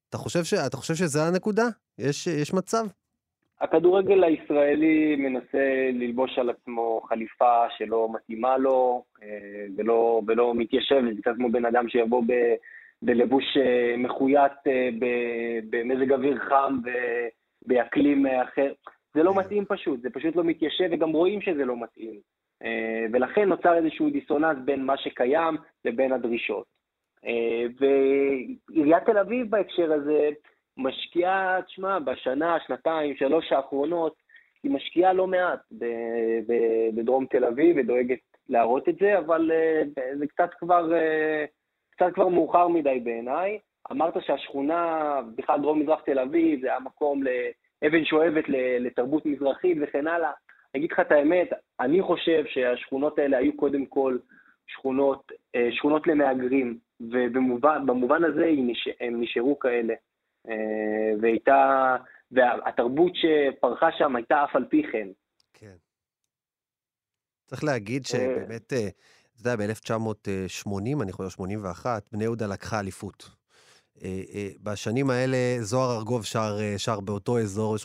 אתה 0.09 0.17
חושב, 0.17 0.43
ש... 0.43 0.53
אתה 0.53 0.77
חושב 0.77 0.93
שזה 0.93 1.19
הנקודה? 1.23 1.63
יש, 1.99 2.27
יש 2.27 2.53
מצב? 2.53 2.85
הכדורגל 3.61 4.23
הישראלי 4.23 5.15
מנסה 5.15 5.89
ללבוש 5.93 6.39
על 6.39 6.49
עצמו 6.49 7.01
חליפה 7.09 7.63
שלא 7.77 8.09
מתאימה 8.13 8.57
לו 8.57 9.03
אה, 9.23 9.27
ולא, 9.77 10.21
ולא 10.27 10.53
מתיישב, 10.55 11.01
זה 11.15 11.21
קצת 11.21 11.31
כמו 11.35 11.51
בן 11.51 11.65
אדם 11.65 11.89
שיבוא 11.89 12.23
ב, 12.27 12.33
בלבוש 13.01 13.57
אה, 13.57 13.97
מחויית 13.97 14.67
אה, 14.67 14.89
במזג 15.69 16.11
אוויר 16.11 16.39
חם 16.39 16.79
ובאקלים 17.65 18.25
אחר. 18.25 18.73
זה 19.13 19.23
לא 19.23 19.31
כן. 19.31 19.39
מתאים 19.39 19.65
פשוט, 19.65 20.01
זה 20.01 20.09
פשוט 20.09 20.35
לא 20.35 20.43
מתיישב 20.43 20.89
וגם 20.91 21.11
רואים 21.11 21.41
שזה 21.41 21.65
לא 21.65 21.75
מתאים. 21.79 22.19
ולכן 23.13 23.49
נוצר 23.49 23.77
איזשהו 23.77 24.09
דיסוננס 24.09 24.57
בין 24.65 24.85
מה 24.85 24.97
שקיים 24.97 25.57
לבין 25.85 26.11
הדרישות. 26.11 26.65
ועיריית 27.79 29.03
תל 29.05 29.17
אביב 29.17 29.49
בהקשר 29.49 29.93
הזה 29.93 30.29
משקיעה, 30.77 31.61
תשמע, 31.61 31.99
בשנה, 31.99 32.57
שנתיים, 32.67 33.15
שלוש 33.15 33.51
האחרונות, 33.51 34.13
היא 34.63 34.71
משקיעה 34.71 35.13
לא 35.13 35.27
מעט 35.27 35.59
בדרום 36.95 37.25
תל 37.25 37.45
אביב 37.45 37.77
ודואגת 37.77 38.19
להראות 38.49 38.89
את 38.89 38.95
זה, 38.99 39.17
אבל 39.17 39.51
אה, 39.51 39.81
זה 40.17 40.27
קצת 40.27 40.49
כבר, 40.59 40.93
אה, 40.93 41.45
קצת 41.91 42.13
כבר 42.13 42.27
מאוחר 42.27 42.67
מדי 42.67 42.99
בעיניי. 43.03 43.59
אמרת 43.91 44.13
שהשכונה, 44.21 45.21
בכלל 45.35 45.61
דרום 45.61 45.79
מזרח 45.79 46.01
תל 46.01 46.19
אביב, 46.19 46.61
זה 46.61 46.67
היה 46.67 46.79
מקום 46.79 47.23
לאבן 47.23 48.05
שואבת 48.05 48.43
לתרבות 48.79 49.25
מזרחית 49.25 49.77
וכן 49.81 50.07
הלאה. 50.07 50.31
אני 50.75 50.79
אגיד 50.79 50.91
לך 50.91 50.99
את 50.99 51.11
האמת, 51.11 51.49
אני 51.79 52.01
חושב 52.01 52.43
שהשכונות 52.45 53.19
האלה 53.19 53.37
היו 53.37 53.57
קודם 53.57 53.85
כל 53.85 54.17
שכונות, 54.67 55.31
שכונות 55.71 56.07
למהגרים. 56.07 56.77
ובמובן 57.01 58.23
הזה 58.23 58.45
הם 58.99 59.21
נשארו 59.21 59.59
כאלה. 59.59 59.93
אה, 60.47 61.21
והייתה, 61.21 61.95
והתרבות 62.31 63.11
שפרחה 63.15 63.87
שם 63.97 64.15
הייתה 64.15 64.43
אף 64.43 64.55
על 64.55 64.65
פי 64.69 64.83
כן. 64.91 65.07
כן. 65.53 65.75
צריך 67.47 67.63
להגיד 67.63 68.01
אה, 68.01 68.07
שבאמת, 68.09 68.73
אה, 68.73 68.87
אתה 69.41 69.49
יודע, 69.49 69.55
ב-1980, 69.55 71.03
אני 71.03 71.11
חושב, 71.11 71.29
81, 71.29 72.03
בני 72.11 72.23
יהודה 72.23 72.47
לקחה 72.47 72.79
אליפות. 72.79 73.39
בשנים 74.63 75.09
האלה 75.09 75.37
זוהר 75.59 75.97
ארגוב 75.97 76.25
שר, 76.25 76.57
שר 76.77 76.99
באותו 76.99 77.39
אזור, 77.39 77.75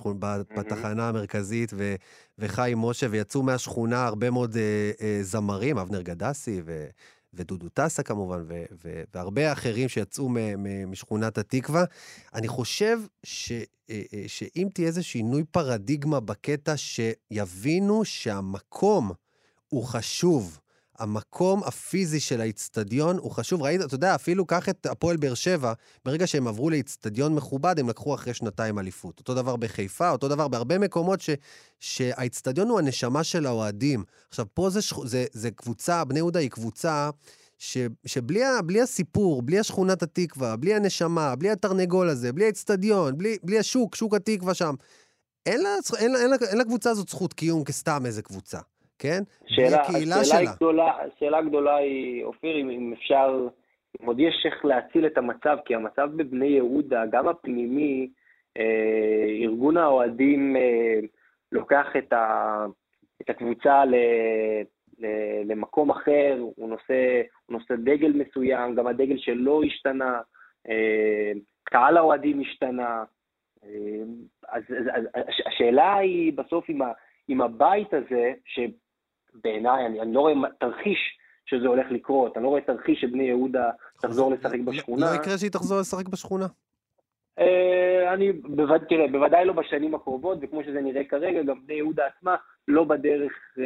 בתחנה 0.56 1.08
המרכזית, 1.08 1.70
ו, 1.76 1.94
וחיים 2.38 2.78
משה, 2.78 3.06
ויצאו 3.10 3.42
מהשכונה 3.42 4.04
הרבה 4.04 4.30
מאוד 4.30 4.56
זמרים, 5.20 5.78
אבנר 5.78 6.02
גדסי, 6.02 6.62
ו, 6.64 6.86
ודודו 7.36 7.68
טסה 7.68 8.02
כמובן, 8.02 8.44
ו- 8.48 8.64
ו- 8.84 9.02
והרבה 9.14 9.52
אחרים 9.52 9.88
שיצאו 9.88 10.28
מ- 10.28 10.90
משכונת 10.90 11.38
התקווה. 11.38 11.84
אני 12.34 12.48
חושב 12.48 12.98
ש- 13.22 13.52
אה, 13.90 14.02
אה, 14.12 14.24
שאם 14.26 14.68
תהיה 14.74 14.86
איזה 14.86 15.02
שינוי 15.02 15.44
פרדיגמה 15.44 16.20
בקטע 16.20 16.74
שיבינו 16.76 18.04
שהמקום 18.04 19.12
הוא 19.68 19.84
חשוב, 19.84 20.60
המקום 20.98 21.62
הפיזי 21.64 22.20
של 22.20 22.40
האיצטדיון 22.40 23.18
הוא 23.18 23.30
חשוב. 23.30 23.62
ראית, 23.62 23.80
אתה 23.80 23.94
יודע, 23.94 24.14
אפילו 24.14 24.46
קח 24.46 24.68
את 24.68 24.86
הפועל 24.86 25.16
באר 25.16 25.34
שבע, 25.34 25.72
ברגע 26.04 26.26
שהם 26.26 26.48
עברו 26.48 26.70
לאיצטדיון 26.70 27.34
מכובד, 27.34 27.78
הם 27.78 27.88
לקחו 27.88 28.14
אחרי 28.14 28.34
שנתיים 28.34 28.78
אליפות. 28.78 29.18
אותו 29.18 29.34
דבר 29.34 29.56
בחיפה, 29.56 30.10
אותו 30.10 30.28
דבר 30.28 30.48
בהרבה 30.48 30.78
מקומות 30.78 31.20
ש, 31.20 31.30
שהאיצטדיון 31.80 32.68
הוא 32.68 32.78
הנשמה 32.78 33.24
של 33.24 33.46
האוהדים. 33.46 34.04
עכשיו, 34.28 34.46
פה 34.54 34.70
זה, 34.70 34.80
זה, 35.04 35.24
זה 35.32 35.50
קבוצה, 35.50 36.04
בני 36.04 36.18
יהודה 36.18 36.40
היא 36.40 36.50
קבוצה 36.50 37.10
ש, 37.58 37.78
שבלי 38.06 38.80
הסיפור, 38.82 39.42
בלי 39.42 39.58
השכונת 39.58 40.02
התקווה, 40.02 40.56
בלי 40.56 40.74
הנשמה, 40.74 41.36
בלי 41.36 41.50
התרנגול 41.50 42.08
הזה, 42.08 42.32
בלי 42.32 42.44
האיצטדיון, 42.44 43.18
בלי, 43.18 43.36
בלי 43.42 43.58
השוק, 43.58 43.94
שוק 43.94 44.14
התקווה 44.14 44.54
שם, 44.54 44.74
אין 45.46 45.62
לה, 45.62 45.70
אין, 45.96 46.12
לה, 46.12 46.26
לה, 46.26 46.36
אין 46.48 46.58
לקבוצה 46.58 46.90
הזאת 46.90 47.08
זכות 47.08 47.32
קיום 47.32 47.64
כסתם 47.64 48.06
איזה 48.06 48.22
קבוצה. 48.22 48.58
כן? 48.98 49.22
שאלה, 49.46 49.80
השאלה 49.80 50.24
שלה. 50.24 50.54
גדולה, 50.56 50.92
השאלה 51.16 51.38
הגדולה 51.38 51.76
היא, 51.76 52.24
אופיר, 52.24 52.60
אם, 52.60 52.70
אם 52.70 52.92
אפשר, 52.92 53.48
אם 54.00 54.06
עוד 54.06 54.20
יש 54.20 54.46
איך 54.46 54.64
להציל 54.64 55.06
את 55.06 55.18
המצב, 55.18 55.58
כי 55.64 55.74
המצב 55.74 56.10
בבני 56.16 56.46
יהודה, 56.46 57.04
גם 57.10 57.28
הפנימי, 57.28 58.08
אה, 58.58 59.24
ארגון 59.42 59.76
האוהדים 59.76 60.56
אה, 60.56 61.00
לוקח 61.52 61.86
את, 61.98 62.12
ה, 62.12 62.66
את 63.22 63.30
הקבוצה 63.30 63.84
ל, 63.84 63.94
ל, 64.98 65.06
למקום 65.44 65.90
אחר, 65.90 66.38
הוא 66.56 66.68
נושא, 66.68 67.22
הוא 67.46 67.58
נושא 67.58 67.74
דגל 67.74 68.12
מסוים, 68.12 68.74
גם 68.74 68.86
הדגל 68.86 69.18
שלו 69.18 69.62
השתנה, 69.62 70.20
אה, 70.68 71.32
קהל 71.64 71.96
האוהדים 71.96 72.40
השתנה. 72.40 73.04
אה, 73.64 74.02
אז, 74.48 74.62
אז, 74.94 75.04
אז 75.14 75.24
השאלה 75.46 75.96
היא 75.96 76.32
בסוף 76.32 76.70
ה, 76.70 76.92
עם 77.28 77.40
הבית 77.40 77.94
הזה. 77.94 78.32
בעיניי, 79.42 79.86
אני, 79.86 80.00
אני 80.00 80.14
לא 80.14 80.20
רואה 80.20 80.34
תרחיש 80.60 81.18
שזה 81.46 81.68
הולך 81.68 81.86
לקרות, 81.90 82.36
אני 82.36 82.44
לא 82.44 82.48
רואה 82.48 82.60
תרחיש 82.60 83.00
שבני 83.00 83.24
יהודה 83.24 83.70
תחזור 84.02 84.32
לשחק 84.32 84.58
לא- 84.58 84.72
בשכונה. 84.72 85.06
לא 85.10 85.16
יקרה 85.16 85.38
שהיא 85.38 85.50
תחזור 85.50 85.80
לשחק 85.80 86.08
בשכונה. 86.08 86.46
Uh, 87.40 87.44
אני, 88.12 88.32
בווד, 88.32 88.80
תראה, 88.88 89.08
בוודאי 89.12 89.44
לא 89.44 89.52
בשנים 89.52 89.94
הקרובות, 89.94 90.38
וכמו 90.42 90.64
שזה 90.64 90.80
נראה 90.80 91.04
כרגע, 91.04 91.42
גם 91.42 91.56
בני 91.66 91.74
יהודה 91.74 92.02
עצמה 92.06 92.36
לא 92.68 92.84
בדרך 92.84 93.32
uh, 93.56 93.60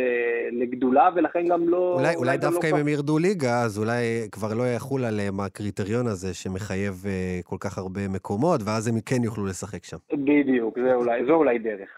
לגדולה, 0.53 1.09
ולכן 1.14 1.47
גם 1.47 1.69
לא... 1.69 1.93
אולי, 1.95 2.05
אולי, 2.05 2.16
אולי 2.16 2.39
דווקא 2.39 2.66
לא 2.66 2.71
אם 2.71 2.81
הם 2.81 2.89
ירדו 2.89 3.19
ליגה, 3.19 3.62
אז 3.62 3.79
אולי 3.79 4.29
כבר 4.33 4.55
לא 4.55 4.62
יחול 4.77 5.05
עליהם 5.05 5.41
הקריטריון 5.41 6.07
הזה 6.07 6.35
שמחייב 6.35 6.95
uh, 7.05 7.47
כל 7.47 7.57
כך 7.61 7.79
הרבה 7.79 8.09
מקומות, 8.09 8.61
ואז 8.64 8.89
הם 8.89 9.01
כן 9.07 9.25
יוכלו 9.25 9.47
לשחק 9.47 9.85
שם. 9.85 9.97
בדיוק, 10.12 10.79
זה 10.79 10.95
אולי, 10.95 11.27
זו 11.27 11.35
אולי 11.35 11.59
דרך. 11.59 11.89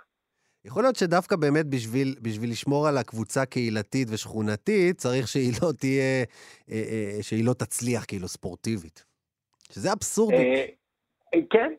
יכול 0.64 0.82
להיות 0.82 0.96
שדווקא 0.96 1.36
באמת 1.36 1.66
בשביל, 1.66 2.14
בשביל 2.22 2.50
לשמור 2.50 2.88
על 2.88 2.98
הקבוצה 2.98 3.46
קהילתית 3.46 4.08
ושכונתית, 4.12 4.96
צריך 4.96 5.28
שהיא 5.28 5.52
לא 5.62 5.72
תהיה, 5.80 6.24
אה, 6.70 6.84
אה, 6.90 7.22
שהיא 7.22 7.44
לא 7.44 7.52
תצליח 7.52 8.04
כאילו 8.04 8.28
ספורטיבית. 8.28 9.04
שזה 9.72 9.92
אבסורדי. 9.92 10.36
אה, 10.36 10.66
אה, 11.34 11.40
כן, 11.50 11.72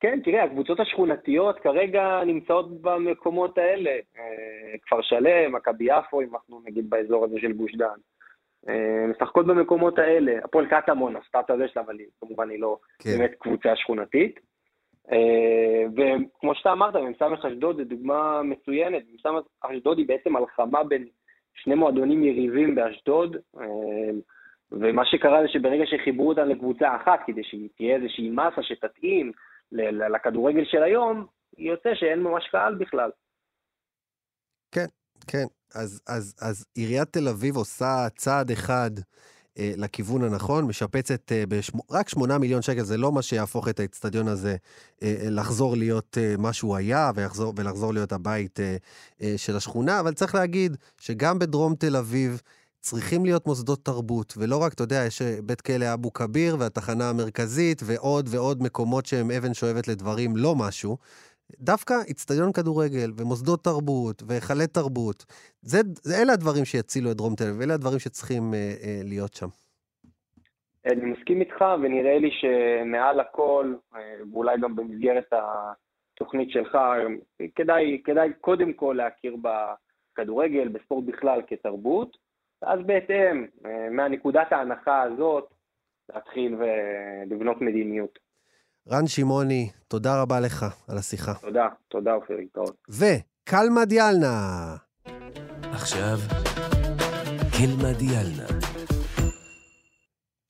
כן, 0.00 0.20
תראה, 0.24 0.44
הקבוצות 0.44 0.80
השכונתיות 0.80 1.58
כרגע 1.58 2.20
נמצאות 2.26 2.80
במקומות 2.80 3.58
האלה. 3.58 3.90
אה, 3.90 4.78
כפר 4.82 5.02
שלם, 5.02 5.52
מכבי 5.54 5.84
יפו, 5.84 6.20
אם 6.20 6.34
אנחנו 6.34 6.60
נגיד 6.64 6.90
באזור 6.90 7.24
הזה 7.24 7.36
של 7.40 7.52
גוש 7.52 7.74
דן. 7.74 7.98
אה, 8.68 9.06
משחקות 9.06 9.46
במקומות 9.46 9.98
האלה. 9.98 10.32
הפועל 10.44 10.66
קטמון 10.66 11.16
עשתה 11.16 11.40
את 11.40 11.50
הזה 11.50 11.68
שלה, 11.68 11.82
אבל 11.82 11.98
היא, 11.98 12.06
כמובן 12.20 12.50
היא 12.50 12.60
לא 12.60 12.78
כן. 12.98 13.10
באמת 13.10 13.30
קבוצה 13.38 13.76
שכונתית. 13.76 14.40
אה, 15.10 15.84
וכמו 15.96 16.54
שאתה 16.54 16.72
אמרת, 16.72 16.96
מ"ס 16.96 17.44
אשדוד 17.46 17.76
זה 17.76 17.84
דוגמה 17.84 18.42
מצוינת. 18.42 19.02
מ"ס 19.12 19.46
אשדוד 19.60 19.98
היא 19.98 20.08
בעצם 20.08 20.32
מלחמה 20.32 20.84
בין 20.84 21.06
שני 21.54 21.74
מועדונים 21.74 22.24
יריבים 22.24 22.74
באשדוד, 22.74 23.36
אה, 23.60 24.10
ומה 24.72 25.02
שקרה 25.06 25.42
זה 25.42 25.48
שברגע 25.48 25.84
שחיברו 25.86 26.28
אותם 26.28 26.48
לקבוצה 26.48 26.96
אחת, 26.96 27.20
כדי 27.26 27.42
שתהיה 27.44 27.96
איזושהי 27.96 28.30
מסה 28.30 28.62
שתתאים 28.62 29.32
לכדורגל 29.72 30.64
של 30.64 30.82
היום, 30.82 31.26
יוצא 31.58 31.94
שאין 31.94 32.22
ממש 32.22 32.48
קהל 32.50 32.74
בכלל. 32.74 33.10
כן, 34.74 34.86
כן. 35.26 35.46
אז, 35.74 36.02
אז, 36.08 36.34
אז 36.40 36.66
עיריית 36.74 37.08
תל 37.08 37.28
אביב 37.28 37.56
עושה 37.56 38.08
צעד 38.16 38.50
אחד 38.50 38.90
לכיוון 39.58 40.24
הנכון, 40.24 40.64
משפצת 40.64 41.32
אה, 41.32 41.44
בשמ... 41.48 41.78
רק 41.90 42.08
8 42.08 42.38
מיליון 42.38 42.62
שקל, 42.62 42.82
זה 42.82 42.96
לא 42.96 43.12
מה 43.12 43.22
שיהפוך 43.22 43.68
את 43.68 43.80
האצטדיון 43.80 44.28
הזה 44.28 44.56
אה, 45.02 45.16
לחזור 45.22 45.76
להיות 45.76 46.18
אה, 46.20 46.34
מה 46.38 46.52
שהוא 46.52 46.76
היה 46.76 47.10
ויחזור, 47.14 47.52
ולחזור 47.56 47.94
להיות 47.94 48.12
הבית 48.12 48.60
אה, 48.60 48.76
אה, 49.22 49.34
של 49.36 49.56
השכונה, 49.56 50.00
אבל 50.00 50.14
צריך 50.14 50.34
להגיד 50.34 50.76
שגם 51.00 51.38
בדרום 51.38 51.74
תל 51.74 51.96
אביב, 51.96 52.40
צריכים 52.80 53.24
להיות 53.24 53.46
מוסדות 53.46 53.84
תרבות, 53.84 54.34
ולא 54.36 54.56
רק, 54.56 54.72
אתה 54.72 54.82
יודע, 54.82 55.04
יש 55.06 55.22
בית 55.22 55.60
כלא 55.60 55.94
אבו 55.94 56.12
כביר 56.12 56.56
והתחנה 56.58 57.08
המרכזית 57.08 57.82
ועוד 57.84 58.28
ועוד 58.30 58.62
מקומות 58.62 59.06
שהם 59.06 59.30
אבן 59.30 59.54
שואבת 59.54 59.88
לדברים 59.88 60.36
לא 60.36 60.54
משהו. 60.56 60.96
דווקא 61.60 61.94
אצטדיון 62.10 62.52
כדורגל 62.52 63.10
ומוסדות 63.16 63.64
תרבות 63.64 64.22
והיכלי 64.26 64.66
תרבות, 64.66 65.24
זה, 65.62 65.78
זה, 66.02 66.22
אלה 66.22 66.32
הדברים 66.32 66.64
שיצילו 66.64 67.10
את 67.10 67.16
דרום 67.16 67.34
תל 67.34 67.44
אביב, 67.44 67.60
אלה 67.60 67.74
הדברים 67.74 67.98
שצריכים 67.98 68.54
אה, 68.54 68.58
אה, 68.58 69.00
להיות 69.04 69.34
שם. 69.34 69.48
אני 70.86 71.04
מסכים 71.04 71.40
איתך, 71.40 71.64
ונראה 71.82 72.18
לי 72.18 72.30
שמעל 72.30 73.20
הכל, 73.20 73.74
אה, 73.94 74.00
ואולי 74.32 74.56
גם 74.60 74.76
במסגרת 74.76 75.32
התוכנית 75.32 76.50
שלך, 76.50 76.78
כדאי, 77.54 78.02
כדאי 78.04 78.28
קודם 78.40 78.72
כל 78.72 78.94
להכיר 78.98 79.36
בכדורגל, 79.36 80.68
בספורט 80.68 81.04
בכלל 81.04 81.40
כתרבות, 81.46 82.16
ואז 82.62 82.80
בהתאם, 82.86 83.46
אה, 83.66 83.90
מהנקודת 83.90 84.52
ההנחה 84.52 85.02
הזאת, 85.02 85.54
להתחיל 86.14 86.56
ולבנות 86.58 87.60
מדיניות. 87.60 88.18
רן 88.90 89.06
שמעוני, 89.06 89.70
תודה 89.88 90.22
רבה 90.22 90.40
לך 90.40 90.66
על 90.88 90.98
השיחה. 90.98 91.34
תודה, 91.34 91.68
תודה 91.88 92.14
אופיר, 92.14 92.36
להתראות. 92.36 92.76
וקלמה 92.88 93.84
דיאלנה. 93.84 94.76
עכשיו, 95.62 96.18
קלמה 97.58 97.92
דיאלנה. 97.92 98.46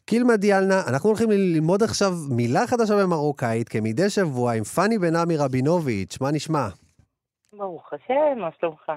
קילמה 0.07 0.37
דיאלנה, 0.37 0.83
אנחנו 0.89 1.09
הולכים 1.09 1.31
ללמוד 1.31 1.83
עכשיו 1.83 2.13
מילה 2.31 2.67
חדשה 2.67 2.95
במרוקאית, 3.03 3.69
כמדי 3.69 4.11
שבוע, 4.11 4.53
עם 4.53 4.65
פאני 4.65 4.99
בן 4.99 5.17
עמי 5.17 5.37
רבינוביץ', 5.37 6.19
מה 6.21 6.31
נשמע? 6.31 6.69
ברוך 7.53 7.93
השם, 7.93 8.39
מה 8.41 8.49
שלומך? 8.61 8.93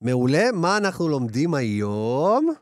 מעולה, 0.00 0.52
מה 0.52 0.76
אנחנו 0.76 1.08
לומדים 1.08 1.54
היום? 1.54 2.54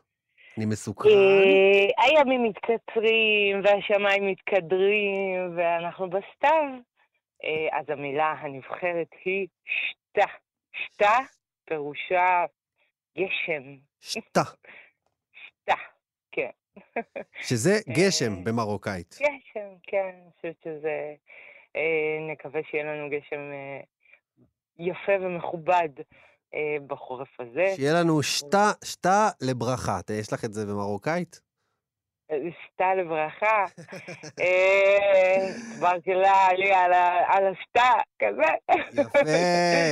אני 0.57 0.65
מסוכן. 0.65 1.09
אה, 1.09 2.05
הימים 2.05 2.43
מתקצרים 2.43 3.61
והשמיים 3.63 4.27
מתקדרים 4.27 5.57
ואנחנו 5.57 6.09
בסתיו. 6.09 6.63
אה, 7.43 7.79
אז 7.79 7.85
המילה 7.89 8.35
הנבחרת 8.39 9.07
היא 9.25 9.47
שתה. 9.65 10.31
שתה 10.73 11.17
פירושה 11.65 12.45
גשם. 13.17 13.63
שתה. 13.99 14.41
שתה, 15.33 15.75
כן. 16.31 16.49
שזה 17.41 17.71
גשם 17.89 18.43
במרוקאית. 18.43 19.15
גשם, 19.19 19.69
כן. 19.83 20.11
אני 20.23 20.31
חושבת 20.35 20.55
שזה... 20.63 21.13
נקווה 22.31 22.61
שיהיה 22.63 22.83
לנו 22.83 23.09
גשם 23.09 23.51
יפה 24.79 25.11
ומכובד 25.21 25.89
אה, 25.99 26.03
בחורף 26.87 27.39
הזה. 27.39 27.73
שיהיה 27.75 27.93
לנו 27.93 28.23
שתה, 28.23 28.71
שתה 28.83 29.29
לברכה. 29.41 29.99
יש 30.13 30.33
לך 30.33 30.45
את 30.45 30.53
זה 30.53 30.65
במרוקאית? 30.65 31.41
אה, 32.31 32.37
שתה 32.65 32.95
לברכה. 32.95 33.65
אה, 34.41 35.47
לי 36.57 36.73
על 37.27 37.43
השתה, 37.47 37.91
כזה. 38.19 38.75
יפה, 39.01 39.29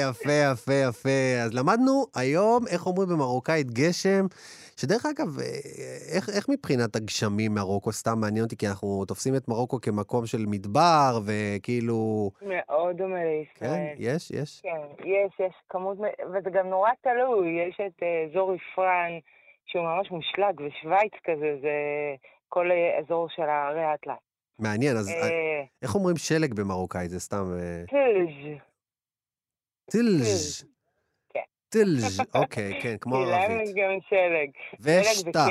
יפה, 0.09 0.31
יפה, 0.31 0.73
יפה. 0.73 1.43
אז 1.43 1.53
למדנו 1.53 2.05
היום 2.15 2.67
איך 2.67 2.87
אומרים 2.87 3.09
במרוקאית 3.09 3.71
גשם. 3.71 4.25
שדרך 4.77 5.05
אגב, 5.05 5.39
אה, 5.39 5.45
איך, 6.15 6.29
איך 6.35 6.49
מבחינת 6.49 6.95
הגשמים 6.95 7.53
מרוקו? 7.53 7.91
סתם 7.91 8.19
מעניין 8.21 8.43
אותי, 8.43 8.57
כי 8.57 8.67
אנחנו 8.67 9.05
תופסים 9.05 9.35
את 9.35 9.47
מרוקו 9.47 9.81
כמקום 9.81 10.25
של 10.25 10.45
מדבר, 10.47 11.19
וכאילו... 11.25 12.31
מאוד 12.41 12.97
דומה 12.97 13.19
לישראל. 13.23 13.69
כן? 13.69 13.93
יש? 13.97 14.31
יש? 14.31 14.61
כן, 14.61 14.81
יש, 15.05 15.39
יש 15.39 15.53
כמות, 15.69 15.97
וזה 16.33 16.49
גם 16.49 16.67
נורא 16.67 16.89
תלוי. 17.01 17.47
יש 17.69 17.79
את 17.87 18.03
אזור 18.29 18.55
יפרן, 18.55 19.11
שהוא 19.71 19.83
ממש 19.83 20.11
מושלג, 20.11 20.61
ושווייץ 20.61 21.13
כזה, 21.23 21.57
זה 21.61 21.75
כל 22.49 22.69
אזור 22.99 23.27
של 23.29 23.41
ההרי 23.43 23.83
האטלס. 23.83 24.15
מעניין, 24.59 24.97
אז 24.97 25.09
אה... 25.09 25.63
איך 25.81 25.95
אומרים 25.95 26.17
שלג 26.17 26.53
במרוקאית? 26.53 27.09
זה 27.09 27.19
סתם... 27.19 27.43
טלז'. 27.87 28.57
טלז'. 29.91 30.69
טילז', 31.69 32.19
אוקיי, 32.35 32.81
כן, 32.81 32.95
כמו 33.01 33.15
ערבית. 33.15 33.31
להם 33.31 33.61
יש 33.61 33.69
גם 33.69 33.97
שלג. 34.09 34.49
ושתה. 34.79 35.45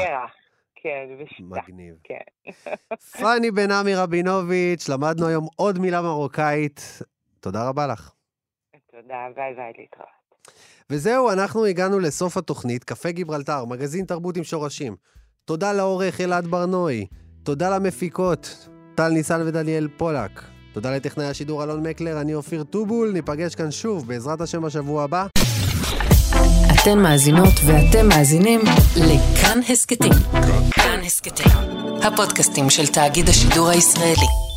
כן, 0.75 1.09
ושתה. 1.19 1.43
מגניב. 1.43 1.95
כן. 2.05 2.51
פאני 3.21 3.51
בן 3.51 3.71
עמי 3.71 3.95
רבינוביץ', 3.95 4.89
למדנו 4.89 5.27
היום 5.27 5.47
עוד 5.57 5.79
מילה 5.79 6.03
מרוקאית. 6.03 6.81
תודה 7.41 7.69
רבה 7.69 7.87
לך. 7.87 8.13
תודה, 8.91 9.27
ביי 9.35 9.55
ביי, 9.55 9.73
להתראות. 9.79 10.09
וזהו, 10.93 11.31
אנחנו 11.31 11.65
הגענו 11.65 11.99
לסוף 11.99 12.37
התוכנית, 12.37 12.85
קפה 12.85 13.11
גיברלטר, 13.11 13.65
מגזין 13.65 14.05
תרבות 14.05 14.37
עם 14.37 14.45
שורשים. 14.45 14.97
תודה 15.45 15.73
לעורך 15.73 16.21
אלעד 16.21 16.47
ברנועי. 16.47 17.07
תודה 17.43 17.71
למפיקות, 17.71 18.69
טל 18.95 19.09
ניסן 19.09 19.43
ודניאל 19.47 19.89
פולק. 19.97 20.43
תודה 20.73 20.97
לטכנאי 20.97 21.27
השידור 21.27 21.65
אלון 21.65 21.87
מקלר, 21.87 22.21
אני 22.21 22.35
אופיר 22.35 22.63
טובול, 22.63 23.11
ניפגש 23.13 23.55
כאן 23.55 23.71
שוב, 23.71 24.09
בעזרת 24.09 24.41
השם 24.41 24.63
בשבוע 24.63 25.05
הבא. 25.05 25.27
אתן 26.75 26.99
מאזינות 26.99 27.55
ואתם 27.67 28.09
מאזינים 28.09 28.61
לכאן 28.97 29.61
הסכתים. 29.69 30.13
כאן 30.71 31.01
הסכתים, 31.07 31.53
הפודקאסטים 32.03 32.71
של 32.71 32.87
תאגיד 32.87 33.29
השידור 33.29 33.69
הישראלי. 33.69 34.48